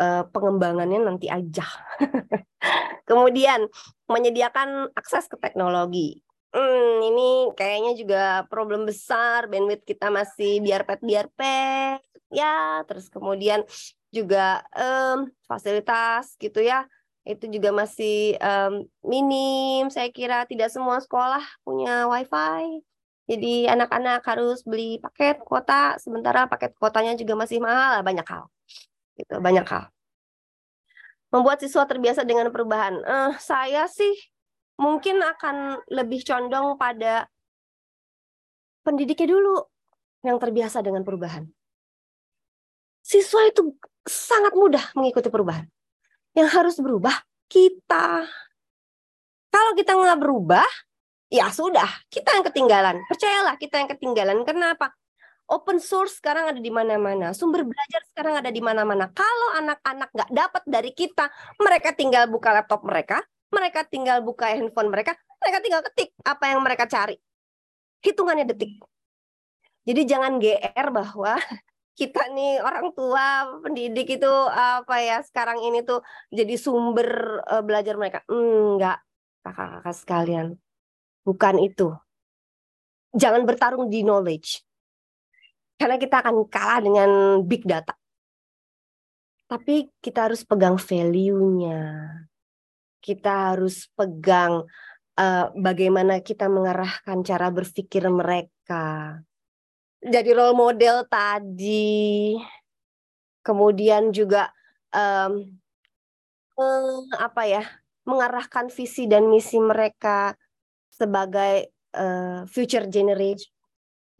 uh, 0.00 0.24
pengembangannya 0.32 1.04
nanti 1.04 1.28
aja. 1.28 1.68
Kemudian 3.08 3.68
menyediakan 4.08 4.88
akses 4.96 5.28
ke 5.28 5.36
teknologi. 5.36 6.23
Hmm, 6.54 7.02
ini 7.02 7.50
kayaknya 7.58 7.92
juga 7.98 8.22
problem 8.46 8.86
besar 8.86 9.50
bandwidth 9.50 9.82
kita 9.82 10.06
masih 10.06 10.62
biar 10.62 10.86
pet 10.86 11.02
biar 11.02 11.26
pet. 11.34 11.98
Ya 12.30 12.86
terus 12.86 13.10
kemudian 13.10 13.66
juga 14.14 14.62
um, 14.70 15.26
fasilitas 15.50 16.38
gitu 16.38 16.62
ya 16.62 16.86
itu 17.26 17.50
juga 17.50 17.74
masih 17.74 18.38
um, 18.38 18.86
minim. 19.02 19.90
Saya 19.90 20.14
kira 20.14 20.46
tidak 20.46 20.70
semua 20.70 21.02
sekolah 21.02 21.42
punya 21.66 22.06
wifi. 22.06 22.86
Jadi 23.26 23.66
anak-anak 23.66 24.22
harus 24.22 24.62
beli 24.62 25.02
paket 25.02 25.42
kuota 25.42 25.98
sementara 25.98 26.46
paket 26.46 26.70
kuotanya 26.78 27.18
juga 27.18 27.34
masih 27.34 27.58
mahal. 27.58 28.06
Banyak 28.06 28.26
hal 28.30 28.46
gitu 29.18 29.42
banyak 29.42 29.66
hal. 29.66 29.90
Membuat 31.34 31.58
siswa 31.58 31.82
terbiasa 31.82 32.22
dengan 32.22 32.46
perubahan? 32.54 32.94
Uh, 33.02 33.34
saya 33.42 33.90
sih 33.90 34.14
mungkin 34.78 35.22
akan 35.22 35.86
lebih 35.90 36.26
condong 36.26 36.74
pada 36.74 37.30
pendidiknya 38.82 39.34
dulu 39.34 39.64
yang 40.26 40.36
terbiasa 40.40 40.82
dengan 40.82 41.06
perubahan. 41.06 41.46
Siswa 43.04 43.44
itu 43.48 43.76
sangat 44.04 44.56
mudah 44.56 44.92
mengikuti 44.96 45.28
perubahan. 45.28 45.68
Yang 46.32 46.48
harus 46.56 46.76
berubah 46.80 47.14
kita. 47.46 48.26
Kalau 49.52 49.72
kita 49.78 49.94
nggak 49.94 50.18
berubah, 50.18 50.66
ya 51.30 51.46
sudah, 51.52 51.86
kita 52.10 52.34
yang 52.34 52.44
ketinggalan. 52.48 52.96
Percayalah, 53.06 53.54
kita 53.60 53.78
yang 53.78 53.88
ketinggalan. 53.92 54.42
Kenapa? 54.42 54.90
open 55.48 55.76
source 55.76 56.16
sekarang 56.20 56.56
ada 56.56 56.60
di 56.60 56.72
mana-mana, 56.72 57.36
sumber 57.36 57.68
belajar 57.68 58.00
sekarang 58.12 58.40
ada 58.40 58.48
di 58.48 58.64
mana-mana. 58.64 59.12
Kalau 59.12 59.48
anak-anak 59.60 60.08
nggak 60.12 60.30
dapat 60.32 60.62
dari 60.64 60.90
kita, 60.96 61.28
mereka 61.60 61.92
tinggal 61.92 62.28
buka 62.32 62.56
laptop 62.56 62.80
mereka, 62.86 63.20
mereka 63.54 63.86
tinggal 63.86 64.20
buka 64.26 64.50
handphone 64.50 64.90
mereka, 64.90 65.14
mereka 65.38 65.58
tinggal 65.62 65.82
ketik 65.86 66.10
apa 66.26 66.44
yang 66.50 66.60
mereka 66.60 66.90
cari. 66.90 67.14
Hitungannya 68.02 68.50
detik. 68.50 68.82
Jadi 69.86 70.02
jangan 70.04 70.42
GR 70.42 70.86
bahwa 70.90 71.38
kita 72.00 72.26
nih 72.34 72.58
orang 72.58 72.90
tua 72.90 73.54
pendidik 73.62 74.18
itu 74.18 74.32
apa 74.50 74.98
ya 74.98 75.22
sekarang 75.22 75.62
ini 75.62 75.86
tuh 75.86 76.02
jadi 76.34 76.58
sumber 76.58 77.40
uh, 77.46 77.62
belajar 77.62 77.94
mereka. 77.94 78.26
Enggak, 78.26 78.98
kakak-kakak 79.46 79.94
sekalian. 79.94 80.46
Bukan 81.22 81.62
itu. 81.62 81.94
Jangan 83.14 83.46
bertarung 83.46 83.86
di 83.86 84.02
knowledge 84.02 84.66
karena 85.78 85.96
kita 85.98 86.22
akan 86.22 86.46
kalah 86.50 86.80
dengan 86.82 87.10
big 87.46 87.62
data. 87.62 87.94
Tapi 89.44 89.92
kita 90.00 90.26
harus 90.30 90.42
pegang 90.42 90.80
value-nya. 90.80 91.80
Kita 93.04 93.52
harus 93.52 93.84
pegang 93.92 94.64
uh, 95.20 95.46
bagaimana 95.52 96.24
kita 96.24 96.48
mengarahkan 96.48 97.20
cara 97.20 97.52
berpikir 97.52 98.08
mereka. 98.08 99.20
Jadi 100.00 100.30
role 100.32 100.56
model 100.56 101.04
tadi. 101.04 102.40
Kemudian 103.44 104.08
juga 104.08 104.48
um, 104.88 105.52
um, 106.56 107.04
apa 107.20 107.44
ya? 107.44 107.64
mengarahkan 108.04 108.68
visi 108.68 109.08
dan 109.08 109.32
misi 109.32 109.56
mereka 109.56 110.36
sebagai 110.92 111.72
uh, 111.96 112.44
future 112.44 112.84
generation 112.92 113.48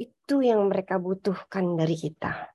itu 0.01 0.41
yang 0.41 0.73
mereka 0.73 0.97
butuhkan 0.97 1.77
dari 1.77 1.95
kita. 1.95 2.49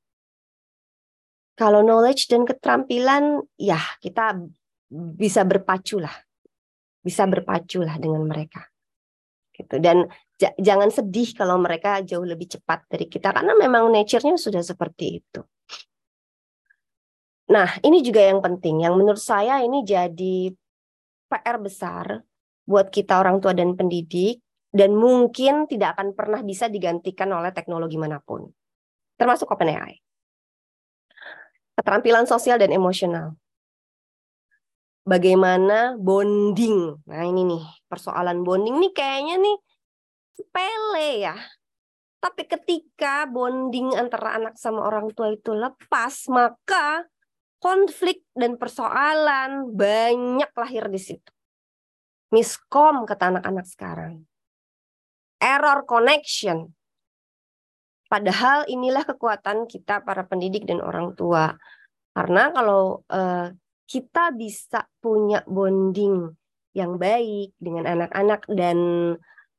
Kalau 1.53 1.85
knowledge 1.85 2.31
dan 2.31 2.49
keterampilan, 2.49 3.45
ya 3.59 3.79
kita 4.01 4.41
bisa 4.91 5.45
berpacu 5.45 6.01
lah, 6.01 6.13
bisa 7.05 7.29
berpacu 7.29 7.85
lah 7.85 7.95
dengan 8.01 8.25
mereka. 8.25 8.65
Gitu. 9.53 9.77
Dan 9.77 10.09
jangan 10.39 10.89
sedih 10.89 11.35
kalau 11.37 11.61
mereka 11.61 12.01
jauh 12.01 12.25
lebih 12.25 12.49
cepat 12.49 12.89
dari 12.89 13.05
kita, 13.05 13.29
karena 13.29 13.53
memang 13.53 13.93
nature-nya 13.93 14.35
sudah 14.35 14.65
seperti 14.65 15.21
itu. 15.21 15.41
Nah, 17.49 17.81
ini 17.81 18.05
juga 18.05 18.21
yang 18.21 18.45
penting, 18.45 18.85
yang 18.85 18.93
menurut 18.93 19.21
saya 19.21 19.65
ini 19.65 19.81
jadi 19.81 20.53
PR 21.29 21.57
besar 21.57 22.21
buat 22.69 22.93
kita 22.93 23.17
orang 23.17 23.41
tua 23.41 23.57
dan 23.57 23.73
pendidik, 23.73 24.41
dan 24.69 24.93
mungkin 24.93 25.65
tidak 25.65 25.97
akan 25.97 26.13
pernah 26.13 26.45
bisa 26.45 26.69
digantikan 26.69 27.25
oleh 27.33 27.49
teknologi 27.49 27.97
mana 27.97 28.21
pun, 28.21 28.45
termasuk 29.17 29.49
OpenAI. 29.49 29.97
Keterampilan 31.73 32.29
sosial 32.29 32.61
dan 32.61 32.69
emosional. 32.69 33.38
Bagaimana 35.07 35.95
bonding? 35.95 36.99
Nah 37.07 37.23
ini 37.25 37.41
nih 37.55 37.63
persoalan 37.87 38.43
bonding 38.43 38.77
nih 38.77 38.91
kayaknya 38.93 39.35
nih 39.41 39.57
sepele 40.35 41.09
ya. 41.23 41.35
Tapi 42.19 42.43
ketika 42.43 43.23
bonding 43.31 43.95
antara 43.95 44.35
anak 44.35 44.59
sama 44.59 44.83
orang 44.83 45.07
tua 45.15 45.31
itu 45.31 45.55
lepas, 45.55 46.27
maka 46.27 47.07
konflik 47.63 48.27
dan 48.35 48.59
persoalan 48.59 49.71
banyak 49.71 50.51
lahir 50.51 50.91
di 50.91 50.99
situ. 50.99 51.31
Miskom 52.35 53.07
kata 53.07 53.35
anak-anak 53.35 53.65
sekarang. 53.67 54.13
Error 55.39 55.87
connection. 55.87 56.75
Padahal 58.09 58.67
inilah 58.67 59.05
kekuatan 59.05 59.69
kita 59.69 60.03
para 60.03 60.27
pendidik 60.27 60.67
dan 60.67 60.83
orang 60.83 61.15
tua. 61.15 61.55
Karena 62.11 62.51
kalau 62.51 63.05
uh, 63.07 63.47
kita 63.89 64.29
bisa 64.37 64.85
punya 65.01 65.41
bonding 65.49 66.29
yang 66.77 67.01
baik 67.01 67.57
dengan 67.57 67.89
anak-anak 67.89 68.45
dan 68.53 68.77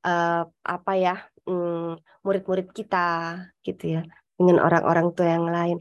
uh, 0.06 0.42
apa 0.46 0.92
ya 0.94 1.16
mm, 1.50 1.98
murid-murid 2.22 2.70
kita 2.70 3.36
gitu 3.66 3.98
ya 3.98 4.02
dengan 4.38 4.62
orang-orang 4.62 5.10
tua 5.12 5.28
yang 5.34 5.50
lain 5.50 5.78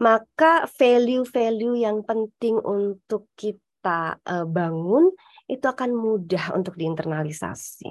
maka 0.00 0.66
value-value 0.74 1.86
yang 1.86 2.02
penting 2.02 2.58
untuk 2.58 3.30
kita 3.38 4.18
uh, 4.18 4.46
bangun 4.48 5.14
itu 5.46 5.64
akan 5.64 5.92
mudah 5.92 6.56
untuk 6.56 6.74
diinternalisasi. 6.74 7.88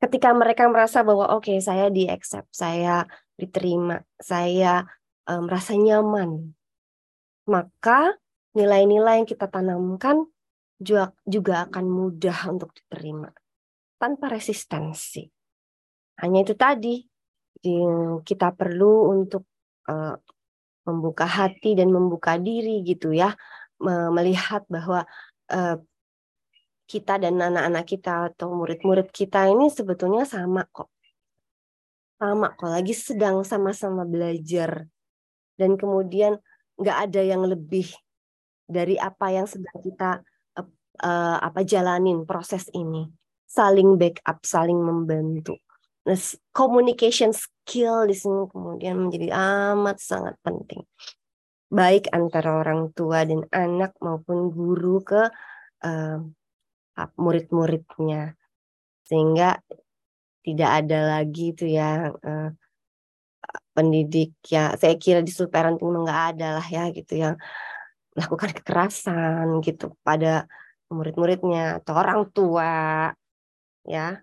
Ketika 0.00 0.32
mereka 0.32 0.64
merasa 0.70 1.04
bahwa 1.04 1.28
oke 1.36 1.52
okay, 1.52 1.58
saya 1.60 1.92
di 1.92 2.08
accept, 2.08 2.48
saya 2.54 3.04
diterima, 3.36 4.00
saya 4.16 4.84
uh, 5.28 5.40
merasa 5.44 5.76
nyaman, 5.76 6.56
maka 7.44 8.16
nilai-nilai 8.56 9.22
yang 9.22 9.28
kita 9.28 9.46
tanamkan 9.46 10.26
juga, 10.80 11.14
juga 11.28 11.68
akan 11.68 11.84
mudah 11.86 12.38
untuk 12.50 12.72
diterima 12.74 13.30
tanpa 14.00 14.32
resistensi. 14.32 15.28
Hanya 16.20 16.44
itu 16.44 16.56
tadi 16.56 17.04
kita 18.24 18.56
perlu 18.56 19.12
untuk 19.12 19.44
uh, 19.88 20.16
membuka 20.88 21.28
hati 21.28 21.76
dan 21.76 21.92
membuka 21.92 22.40
diri 22.40 22.80
gitu 22.80 23.12
ya, 23.12 23.36
melihat 24.12 24.64
bahwa 24.72 25.04
uh, 25.52 25.76
kita 26.88 27.20
dan 27.22 27.38
anak-anak 27.38 27.84
kita 27.86 28.12
atau 28.32 28.50
murid-murid 28.50 29.12
kita 29.14 29.46
ini 29.52 29.70
sebetulnya 29.70 30.26
sama 30.26 30.66
kok. 30.72 30.90
Sama 32.18 32.52
kok, 32.56 32.68
lagi 32.72 32.92
sedang 32.96 33.44
sama-sama 33.46 34.02
belajar. 34.08 34.88
Dan 35.54 35.76
kemudian 35.76 36.40
nggak 36.80 36.98
ada 37.08 37.20
yang 37.20 37.44
lebih 37.44 37.92
dari 38.70 38.94
apa 38.94 39.34
yang 39.34 39.50
sedang 39.50 39.74
kita 39.82 40.22
uh, 41.02 41.36
apa 41.42 41.60
jalanin 41.66 42.22
proses 42.24 42.70
ini. 42.70 43.10
Saling 43.50 43.98
backup 43.98 44.46
saling 44.46 44.78
membantu. 44.78 45.58
Nah 46.06 46.16
communication 46.54 47.34
skill 47.34 48.06
di 48.06 48.14
sini 48.14 48.46
kemudian 48.46 48.94
menjadi 48.96 49.34
amat 49.34 49.98
sangat 49.98 50.38
penting. 50.46 50.86
Baik 51.70 52.10
antara 52.14 52.62
orang 52.62 52.94
tua 52.94 53.26
dan 53.26 53.46
anak 53.50 53.94
maupun 53.98 54.54
guru 54.54 55.02
ke 55.02 55.22
uh, 55.82 56.18
murid-muridnya. 57.18 58.38
Sehingga 59.02 59.58
tidak 60.46 60.70
ada 60.86 61.18
lagi 61.18 61.52
itu 61.52 61.66
ya 61.66 62.14
uh, 62.14 62.48
pendidik 63.74 64.36
ya 64.46 64.74
saya 64.76 64.94
kira 64.96 65.20
di 65.20 65.32
parenting 65.32 65.90
nggak 65.90 66.22
ada 66.36 66.60
lah 66.60 66.66
ya 66.66 66.90
gitu 66.94 67.18
yang 67.18 67.34
melakukan 68.14 68.50
kekerasan 68.56 69.62
gitu 69.62 69.94
pada 70.02 70.50
murid-muridnya 70.90 71.78
atau 71.78 71.94
orang 71.94 72.26
tua 72.34 72.72
ya 73.86 74.18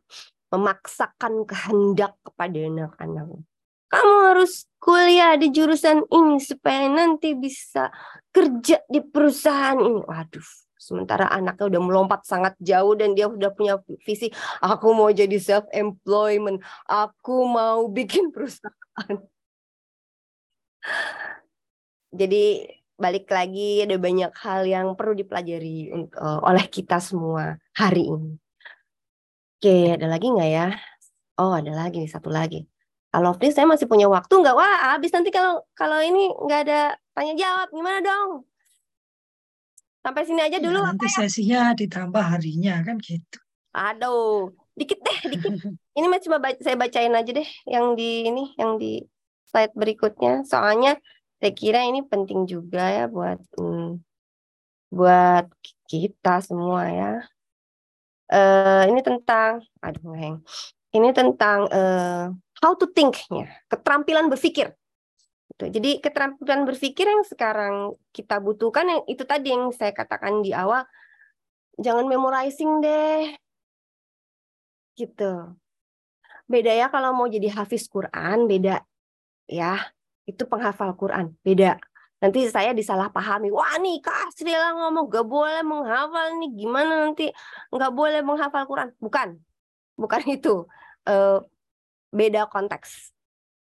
memaksakan 0.51 1.43
kehendak 1.47 2.15
kepada 2.23 2.57
anak-anak. 2.59 3.43
Kamu 3.87 4.15
harus 4.35 4.67
kuliah 4.83 5.39
di 5.39 5.47
jurusan 5.47 6.03
ini 6.11 6.43
supaya 6.43 6.91
nanti 6.91 7.31
bisa 7.31 7.87
kerja 8.35 8.83
di 8.91 8.99
perusahaan 8.99 9.79
ini. 9.79 10.03
Waduh, 10.03 10.43
sementara 10.75 11.31
anaknya 11.31 11.71
udah 11.71 11.81
melompat 11.83 12.27
sangat 12.27 12.59
jauh 12.59 12.99
dan 12.99 13.15
dia 13.15 13.31
udah 13.31 13.51
punya 13.55 13.79
visi, 14.03 14.27
aku 14.59 14.91
mau 14.91 15.07
jadi 15.07 15.39
self 15.39 15.71
employment, 15.71 16.59
aku 16.83 17.47
mau 17.47 17.87
bikin 17.87 18.31
perusahaan. 18.31 19.23
Jadi 22.07 22.63
balik 22.97 23.29
lagi 23.29 23.85
ada 23.85 23.95
banyak 24.01 24.33
hal 24.33 24.65
yang 24.65 24.87
perlu 24.97 25.13
dipelajari 25.13 25.93
uh, 26.17 26.41
oleh 26.41 26.65
kita 26.65 26.97
semua 26.97 27.61
hari 27.77 28.09
ini. 28.09 28.33
Oke, 29.57 29.93
ada 29.93 30.09
lagi 30.09 30.27
nggak 30.29 30.49
ya? 30.49 30.67
Oh, 31.37 31.53
ada 31.53 31.73
lagi 31.73 32.01
nih 32.01 32.09
satu 32.09 32.33
lagi. 32.33 32.65
Kalau 33.13 33.33
Fris 33.37 33.53
saya 33.53 33.69
masih 33.69 33.85
punya 33.85 34.09
waktu 34.09 34.33
nggak? 34.33 34.57
Wah, 34.57 34.93
habis 34.97 35.13
nanti 35.13 35.29
kalau 35.29 35.61
kalau 35.77 36.01
ini 36.01 36.29
nggak 36.29 36.61
ada 36.67 36.97
tanya 37.13 37.33
jawab, 37.37 37.67
gimana 37.73 37.99
dong? 38.01 38.29
Sampai 40.01 40.25
sini 40.25 40.41
aja 40.41 40.57
dulu. 40.57 40.81
Ya, 40.81 40.89
nanti 40.93 41.07
ya? 41.09 41.13
sesinya 41.13 41.61
ditambah 41.77 42.21
harinya 42.21 42.81
kan 42.85 42.97
gitu. 43.01 43.37
Aduh, 43.73 44.53
dikit 44.73 45.01
deh, 45.01 45.19
dikit. 45.37 45.53
ini 45.97 46.05
mah 46.09 46.21
cuma 46.21 46.37
saya 46.61 46.77
bacain 46.77 47.13
aja 47.13 47.31
deh 47.33 47.49
yang 47.69 47.93
di 47.93 48.25
ini, 48.25 48.53
yang 48.57 48.81
di 48.81 49.05
slide 49.49 49.73
berikutnya. 49.77 50.45
Soalnya 50.45 50.97
saya 51.37 51.53
kira 51.53 51.85
ini 51.85 52.01
penting 52.01 52.49
juga 52.49 52.89
ya 52.89 53.05
buat 53.05 53.37
hmm, 53.57 54.01
buat 54.89 55.45
kita 55.85 56.41
semua 56.41 56.89
ya. 56.89 57.13
Uh, 58.27 58.83
ini 58.91 58.99
tentang, 58.99 59.63
aduh 59.79 60.03
ngeheng. 60.11 60.43
Ini 60.91 61.09
tentang 61.15 61.71
uh, 61.71 62.33
how 62.59 62.73
to 62.75 62.89
think-nya, 62.91 63.47
keterampilan 63.71 64.27
berpikir. 64.27 64.75
Gitu. 65.53 65.65
Jadi 65.71 65.91
keterampilan 66.03 66.67
berpikir 66.67 67.07
yang 67.07 67.23
sekarang 67.23 67.95
kita 68.11 68.41
butuhkan 68.43 68.89
yang 68.89 69.01
itu 69.07 69.23
tadi 69.23 69.55
yang 69.55 69.71
saya 69.71 69.95
katakan 69.95 70.43
di 70.43 70.51
awal, 70.51 70.83
jangan 71.79 72.03
memorizing 72.09 72.83
deh. 72.83 73.31
Gitu. 74.97 75.55
Beda 76.47 76.71
ya 76.71 76.87
kalau 76.91 77.15
mau 77.15 77.27
jadi 77.31 77.47
hafiz 77.53 77.87
Quran, 77.87 78.47
beda 78.47 78.83
ya 79.47 79.79
itu 80.27 80.43
penghafal 80.43 80.91
Quran 80.99 81.33
beda. 81.41 81.79
Nanti 82.19 82.49
saya 82.51 82.75
disalahpahami. 82.75 83.53
Wah 83.53 83.79
nih 83.79 84.03
kak 84.03 84.35
Srila 84.35 84.75
ngomong 84.75 85.07
gak 85.07 85.25
boleh 85.25 85.61
menghafal 85.63 86.35
nih 86.41 86.49
gimana 86.51 87.07
nanti 87.07 87.31
nggak 87.71 87.93
boleh 87.93 88.21
menghafal 88.25 88.67
Quran? 88.67 88.89
Bukan. 88.99 89.39
Bukan 89.95 90.21
itu. 90.35 90.67
Uh, 91.07 91.39
beda 92.11 92.51
konteks. 92.51 93.15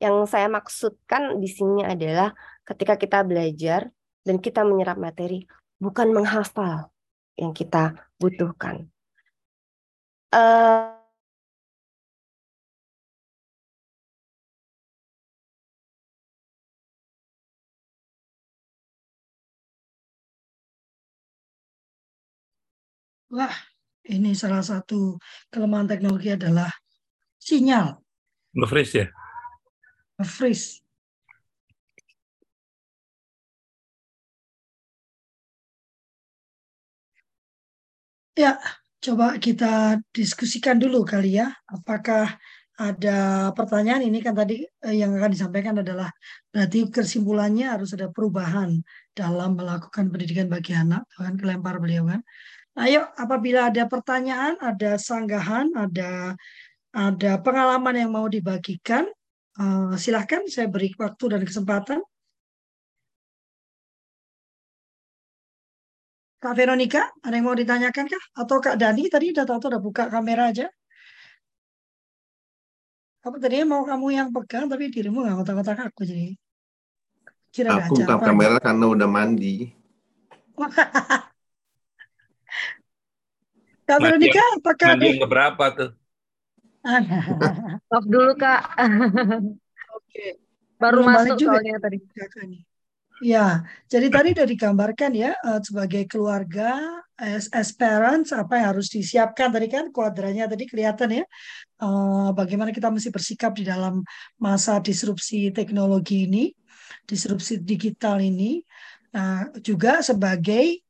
Yang 0.02 0.34
saya 0.34 0.48
maksudkan 0.50 1.38
di 1.38 1.50
sini 1.50 1.86
adalah 1.86 2.34
ketika 2.66 2.98
kita 2.98 3.22
belajar 3.22 3.90
dan 4.26 4.42
kita 4.42 4.66
menyerap 4.66 4.98
materi 4.98 5.46
bukan 5.78 6.10
menghafal 6.10 6.90
yang 7.38 7.54
kita 7.54 7.94
butuhkan. 8.18 8.90
Uh, 10.34 10.97
Wah, 23.38 23.54
ini 24.10 24.34
salah 24.34 24.66
satu 24.66 25.22
kelemahan 25.54 25.86
teknologi 25.86 26.34
adalah 26.34 26.74
sinyal. 27.38 28.02
Nge-freeze 28.58 28.94
ya? 28.98 29.06
Nge-freeze. 30.18 30.82
Ya, 38.34 38.58
coba 39.06 39.38
kita 39.38 40.02
diskusikan 40.10 40.82
dulu 40.82 41.06
kali 41.06 41.38
ya. 41.38 41.54
Apakah 41.70 42.42
ada 42.78 43.18
pertanyaan 43.54 44.06
ini 44.06 44.18
kan 44.26 44.34
tadi 44.34 44.66
eh, 44.66 44.96
yang 44.98 45.14
akan 45.18 45.34
disampaikan 45.34 45.82
adalah 45.82 46.10
berarti 46.54 46.90
kesimpulannya 46.90 47.70
harus 47.70 47.94
ada 47.94 48.10
perubahan 48.10 48.82
dalam 49.14 49.58
melakukan 49.58 50.10
pendidikan 50.10 50.50
bagi 50.50 50.74
anak, 50.74 51.06
kan 51.14 51.38
kelempar 51.38 51.78
beliau 51.78 52.06
kan. 52.10 52.22
Ayo, 52.78 53.10
apabila 53.18 53.74
ada 53.74 53.90
pertanyaan, 53.90 54.54
ada 54.62 55.02
sanggahan, 55.02 55.74
ada 55.74 56.38
ada 56.94 57.32
pengalaman 57.42 57.98
yang 57.98 58.14
mau 58.14 58.30
dibagikan, 58.30 59.10
uh, 59.58 59.98
silahkan 59.98 60.46
saya 60.46 60.70
beri 60.70 60.94
waktu 60.94 61.26
dan 61.26 61.42
kesempatan. 61.42 62.06
Kak 66.38 66.54
Veronica, 66.54 67.10
ada 67.26 67.34
yang 67.34 67.50
mau 67.50 67.58
ditanyakan 67.58 68.06
kah? 68.14 68.24
Atau 68.38 68.62
Kak 68.62 68.78
Dani 68.78 69.10
tadi 69.10 69.34
udah 69.34 69.42
tahu 69.42 69.58
udah 69.74 69.82
buka 69.82 70.06
kamera 70.14 70.54
aja? 70.54 70.70
Apa 73.26 73.42
tadi 73.42 73.66
mau 73.66 73.82
kamu 73.82 74.08
yang 74.14 74.30
pegang 74.30 74.70
tapi 74.70 74.94
dirimu 74.94 75.26
nggak 75.26 75.34
ngotak-ngotak 75.42 75.90
aku 75.90 76.06
jadi. 76.06 76.38
Kira 77.50 77.74
aku 77.74 78.06
buka 78.06 78.22
kamera 78.22 78.62
karena 78.62 78.86
udah 78.86 79.10
mandi. 79.10 79.74
Kak 83.88 83.98
Veronica, 84.04 84.44
apakah... 84.60 84.88
Mandi 85.00 85.16
yang 85.16 85.32
berapa 85.32 85.64
tuh? 85.72 85.92
Stop 87.88 88.04
dulu, 88.04 88.36
Kak. 88.36 88.76
Oke. 89.96 90.44
Baru 90.78 91.02
Belum 91.02 91.10
masuk 91.10 91.38
soalnya 91.40 91.80
tadi. 91.80 91.98
Ya, 93.18 93.66
jadi 93.90 94.14
tadi 94.14 94.38
sudah 94.38 94.46
digambarkan 94.46 95.12
ya 95.18 95.34
uh, 95.42 95.58
sebagai 95.58 96.06
keluarga, 96.06 97.02
as, 97.18 97.50
as 97.50 97.74
parents 97.74 98.30
apa 98.30 98.62
yang 98.62 98.78
harus 98.78 98.94
disiapkan 98.94 99.50
tadi 99.50 99.74
kan 99.74 99.90
kuadrannya 99.90 100.46
tadi 100.46 100.70
kelihatan 100.70 101.24
ya. 101.24 101.26
Uh, 101.82 102.30
bagaimana 102.38 102.70
kita 102.70 102.94
mesti 102.94 103.10
bersikap 103.10 103.58
di 103.58 103.66
dalam 103.66 104.06
masa 104.38 104.78
disrupsi 104.78 105.50
teknologi 105.50 106.30
ini, 106.30 106.54
disrupsi 107.10 107.58
digital 107.58 108.22
ini. 108.22 108.62
Nah, 109.18 109.50
juga 109.66 110.06
sebagai 110.06 110.86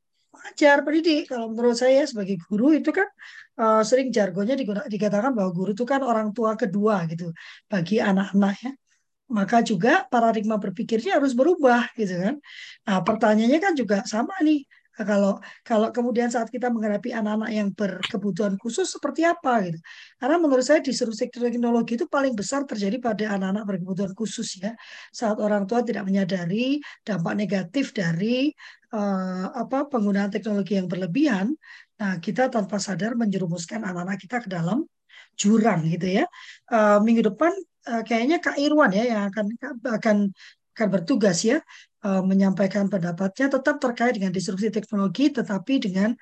pengajar 0.48 0.80
pendidik 0.80 1.28
kalau 1.28 1.52
menurut 1.52 1.76
saya 1.76 2.08
sebagai 2.08 2.40
guru 2.48 2.72
itu 2.72 2.88
kan 2.88 3.04
uh, 3.60 3.84
sering 3.84 4.08
jargonnya 4.08 4.56
dikatakan 4.88 5.36
bahwa 5.36 5.52
guru 5.52 5.76
itu 5.76 5.84
kan 5.84 6.00
orang 6.00 6.32
tua 6.32 6.56
kedua 6.56 7.04
gitu 7.04 7.36
bagi 7.68 8.00
anak-anak 8.00 8.54
ya 8.64 8.72
maka 9.28 9.60
juga 9.60 10.08
paradigma 10.08 10.56
berpikirnya 10.56 11.20
harus 11.20 11.36
berubah 11.36 11.92
gitu 12.00 12.16
kan. 12.16 12.40
Nah, 12.88 13.04
pertanyaannya 13.04 13.60
kan 13.60 13.76
juga 13.76 14.00
sama 14.08 14.32
nih. 14.40 14.64
Kalau 14.96 15.36
kalau 15.62 15.92
kemudian 15.92 16.26
saat 16.26 16.48
kita 16.50 16.72
menghadapi 16.72 17.12
anak-anak 17.14 17.50
yang 17.52 17.68
berkebutuhan 17.70 18.56
khusus 18.56 18.88
seperti 18.88 19.28
apa 19.28 19.68
gitu. 19.68 19.78
Karena 20.16 20.40
menurut 20.40 20.64
saya 20.64 20.80
disrupsi 20.80 21.28
teknologi 21.28 22.00
itu 22.00 22.08
paling 22.08 22.32
besar 22.32 22.64
terjadi 22.64 22.96
pada 22.98 23.36
anak-anak 23.36 23.62
berkebutuhan 23.68 24.12
khusus 24.16 24.58
ya. 24.58 24.72
Saat 25.12 25.38
orang 25.44 25.68
tua 25.68 25.84
tidak 25.84 26.08
menyadari 26.08 26.80
dampak 27.04 27.36
negatif 27.36 27.92
dari 27.94 28.50
uh, 28.92 29.46
apa 29.52 29.88
penggunaan 29.88 30.32
teknologi 30.32 30.76
yang 30.78 30.88
berlebihan, 30.88 31.52
nah 32.00 32.16
kita 32.18 32.48
tanpa 32.48 32.80
sadar 32.80 33.14
menjerumuskan 33.18 33.84
anak-anak 33.84 34.18
kita 34.20 34.36
ke 34.44 34.48
dalam 34.48 34.84
jurang 35.38 35.86
gitu 35.86 36.22
ya. 36.22 36.24
Uh, 36.68 36.98
minggu 37.04 37.22
depan 37.24 37.52
uh, 37.88 38.02
kayaknya 38.02 38.42
Kak 38.42 38.56
Irwan 38.58 38.90
ya 38.94 39.04
yang 39.06 39.20
akan 39.30 39.46
akan 39.86 40.16
akan 40.74 40.88
bertugas 40.94 41.42
ya 41.42 41.58
uh, 42.06 42.22
menyampaikan 42.22 42.86
pendapatnya 42.86 43.50
tetap 43.50 43.82
terkait 43.82 44.14
dengan 44.14 44.30
disrupsi 44.30 44.70
teknologi 44.70 45.30
tetapi 45.34 45.82
dengan 45.82 46.14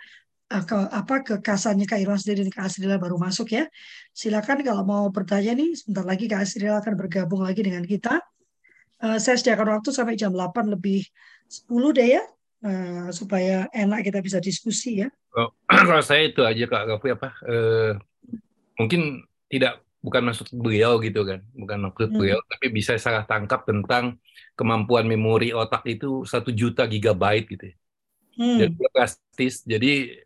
ke, 0.46 0.78
apa 0.78 1.26
kekasannya 1.26 1.90
Kak 1.90 1.98
Irwan 1.98 2.22
sendiri 2.22 2.46
dan 2.46 2.54
Kak 2.54 2.70
Asrila 2.70 3.02
baru 3.02 3.18
masuk 3.18 3.50
ya. 3.50 3.66
Silakan 4.14 4.62
kalau 4.62 4.86
mau 4.86 5.04
bertanya 5.10 5.58
nih 5.58 5.74
sebentar 5.74 6.06
lagi 6.06 6.30
Kak 6.30 6.46
Asrila 6.46 6.78
akan 6.78 6.94
bergabung 6.94 7.42
lagi 7.42 7.66
dengan 7.66 7.82
kita. 7.82 8.22
Uh, 9.02 9.18
saya 9.18 9.36
sediakan 9.36 9.76
waktu 9.76 9.90
sampai 9.90 10.14
jam 10.14 10.30
8 10.32 10.72
lebih 10.72 11.04
10 11.50 11.68
deh 11.98 12.08
ya 12.16 12.22
uh, 12.66 13.08
supaya 13.14 13.70
enak 13.70 14.02
kita 14.02 14.18
bisa 14.18 14.42
diskusi 14.42 15.06
ya. 15.06 15.08
Oh, 15.38 15.54
kalau 15.88 16.02
saya 16.02 16.26
itu 16.26 16.42
aja 16.42 16.66
Kak 16.66 16.84
Gafi 16.90 17.08
apa 17.14 17.28
uh, 17.46 17.92
mungkin 18.74 19.22
tidak 19.46 19.86
bukan 20.02 20.22
maksud 20.30 20.50
beliau 20.54 20.98
gitu 21.02 21.26
kan, 21.26 21.42
bukan 21.54 21.78
maksud 21.90 22.10
hmm. 22.10 22.18
beliau, 22.18 22.38
tapi 22.46 22.66
bisa 22.70 22.94
salah 22.98 23.26
tangkap 23.26 23.66
tentang 23.66 24.18
kemampuan 24.54 25.06
memori 25.06 25.50
otak 25.50 25.82
itu 25.86 26.22
satu 26.22 26.54
juta 26.54 26.86
gigabyte 26.86 27.46
gitu. 27.50 27.64
Ya. 27.70 27.76
Hmm. 28.36 28.58
Jadi 28.62 28.74
plastis. 28.92 29.54
Jadi 29.66 30.22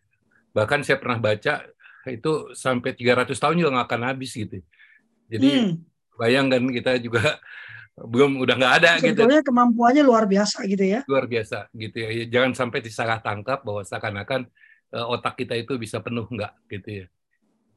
bahkan 0.50 0.82
saya 0.82 0.98
pernah 0.98 1.16
baca 1.16 1.64
itu 2.08 2.32
sampai 2.56 2.92
300 2.96 3.36
tahun 3.36 3.56
juga 3.60 3.70
nggak 3.76 3.88
akan 3.88 4.02
habis 4.04 4.30
gitu. 4.34 4.60
Jadi 5.30 5.48
hmm. 5.48 5.72
bayangkan 6.18 6.62
kita 6.74 6.98
juga 7.00 7.38
belum 8.00 8.40
udah 8.40 8.54
nggak 8.56 8.74
ada 8.80 8.90
gitu. 9.00 9.12
Sebetulnya 9.12 9.40
gitu. 9.44 9.48
kemampuannya 9.52 10.02
luar 10.04 10.24
biasa 10.24 10.64
gitu 10.64 10.84
ya. 10.84 11.00
Luar 11.04 11.28
biasa 11.28 11.68
gitu 11.76 11.96
ya. 12.00 12.08
Jangan 12.28 12.52
sampai 12.56 12.80
disalah 12.80 13.20
tangkap 13.20 13.60
bahwa 13.60 13.84
seakan-akan 13.84 14.48
uh, 14.96 15.06
otak 15.12 15.44
kita 15.44 15.56
itu 15.56 15.76
bisa 15.76 16.00
penuh 16.00 16.24
nggak 16.24 16.52
gitu 16.72 17.04
ya 17.04 17.06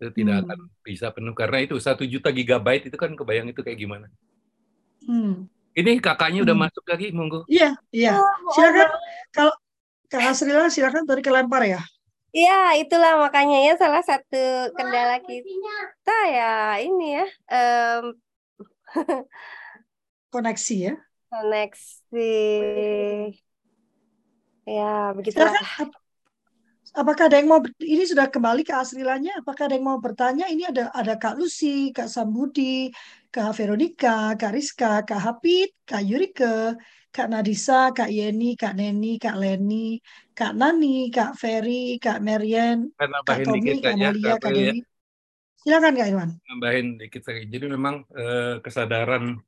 itu 0.03 0.11
tidak 0.19 0.35
hmm. 0.35 0.43
akan 0.43 0.59
bisa 0.83 1.07
penuh 1.15 1.31
karena 1.31 1.57
itu 1.63 1.75
satu 1.79 2.03
juta 2.03 2.27
gigabyte 2.33 2.91
itu 2.91 2.97
kan 2.99 3.15
kebayang 3.15 3.47
itu 3.47 3.63
kayak 3.63 3.79
gimana. 3.79 4.07
Hmm. 5.07 5.47
Ini 5.73 5.97
kakaknya 6.03 6.45
udah 6.45 6.55
hmm. 6.59 6.63
masuk 6.69 6.83
lagi, 6.85 7.07
monggo. 7.15 7.47
Iya, 7.49 7.73
iya. 7.89 8.19
Oh, 8.19 8.51
silakan 8.53 8.89
kalau 9.33 9.53
Kak 10.11 10.35
Asrila 10.35 10.69
silakan 10.69 11.07
tadi 11.07 11.25
kelempar 11.25 11.65
ya. 11.65 11.81
Iya, 12.33 12.77
itulah 12.81 13.17
makanya 13.17 13.61
ya 13.61 13.73
salah 13.77 14.01
satu 14.05 14.73
kendala 14.73 15.21
kita 15.21 16.17
ya 16.33 16.81
ini 16.81 17.21
ya 17.21 17.27
um, 17.49 18.03
koneksi 20.33 20.75
ya. 20.89 20.93
Koneksi. 21.29 22.33
Ya, 24.65 25.13
begitulah. 25.13 25.53
Silakan, 25.53 25.93
Apakah 26.93 27.25
ada 27.25 27.41
yang 27.41 27.49
mau 27.49 27.57
ini 27.81 28.05
sudah 28.05 28.29
kembali 28.29 28.61
ke 28.61 28.69
aslilannya? 28.69 29.41
Apakah 29.41 29.65
ada 29.65 29.73
yang 29.73 29.89
mau 29.89 29.97
bertanya? 29.97 30.45
Ini 30.45 30.69
ada 30.69 30.93
ada 30.93 31.17
Kak 31.17 31.41
Lucy, 31.41 31.89
Kak 31.89 32.05
Sambudi, 32.05 32.93
Kak 33.33 33.57
Veronica, 33.57 34.37
Kak 34.37 34.53
Rizka, 34.53 35.01
Kak 35.01 35.17
Hapit, 35.17 35.73
Kak 35.89 36.05
Yurike, 36.05 36.77
Kak 37.09 37.33
Nadisa, 37.33 37.89
Kak 37.97 38.13
Yeni, 38.13 38.53
Kak 38.53 38.77
Neni, 38.77 39.17
Kak 39.17 39.41
Leni, 39.41 39.97
Kak 40.37 40.53
Nani, 40.53 41.09
Kak 41.09 41.33
Ferry, 41.33 41.97
Kak 41.97 42.21
Marian, 42.21 42.93
Kak 43.25 43.41
Tommy, 43.41 43.81
Kak 43.81 43.97
Malia, 43.97 44.37
Kak 44.37 44.53
Dewi. 44.53 44.85
Silakan 45.65 45.97
Kak 45.97 46.07
Irwan. 46.13 46.29
Nambahin 46.45 47.01
dikit 47.01 47.25
lagi. 47.25 47.49
Jadi 47.49 47.65
memang 47.73 48.05
eh, 48.13 48.61
kesadaran 48.61 49.41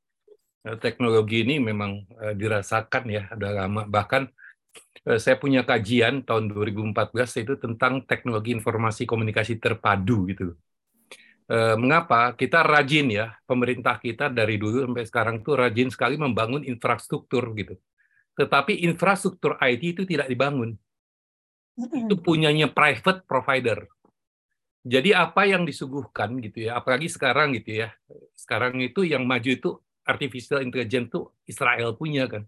teknologi 0.82 1.46
ini 1.46 1.62
memang 1.62 2.02
eh, 2.26 2.34
dirasakan 2.34 3.04
ya, 3.06 3.22
udah 3.30 3.52
lama. 3.54 3.82
Bahkan 3.86 4.22
Eh, 5.06 5.22
saya 5.22 5.38
punya 5.38 5.62
kajian 5.62 6.26
tahun 6.26 6.50
2014 6.50 7.38
itu 7.38 7.54
tentang 7.54 8.02
teknologi 8.02 8.50
informasi 8.50 9.06
komunikasi 9.06 9.62
terpadu 9.62 10.26
gitu. 10.26 10.58
Eh, 11.46 11.78
mengapa 11.78 12.34
kita 12.34 12.66
rajin 12.66 13.06
ya 13.14 13.38
pemerintah 13.46 14.02
kita 14.02 14.26
dari 14.26 14.58
dulu 14.58 14.90
sampai 14.90 15.06
sekarang 15.06 15.36
tuh 15.46 15.62
rajin 15.62 15.94
sekali 15.94 16.18
membangun 16.18 16.66
infrastruktur 16.66 17.54
gitu. 17.54 17.78
Tetapi 18.34 18.82
infrastruktur 18.82 19.54
IT 19.62 19.94
itu 19.94 20.02
tidak 20.02 20.26
dibangun. 20.26 20.74
Itu 21.78 22.18
punyanya 22.18 22.66
private 22.66 23.22
provider. 23.30 23.86
Jadi 24.86 25.14
apa 25.14 25.46
yang 25.46 25.62
disuguhkan 25.62 26.34
gitu 26.42 26.66
ya, 26.66 26.82
apalagi 26.82 27.06
sekarang 27.06 27.54
gitu 27.54 27.86
ya. 27.86 27.94
Sekarang 28.34 28.78
itu 28.82 29.06
yang 29.06 29.22
maju 29.22 29.50
itu 29.50 29.70
artificial 30.06 30.62
intelligence 30.62 31.10
tuh 31.10 31.34
Israel 31.44 31.98
punya 31.98 32.30
kan 32.30 32.46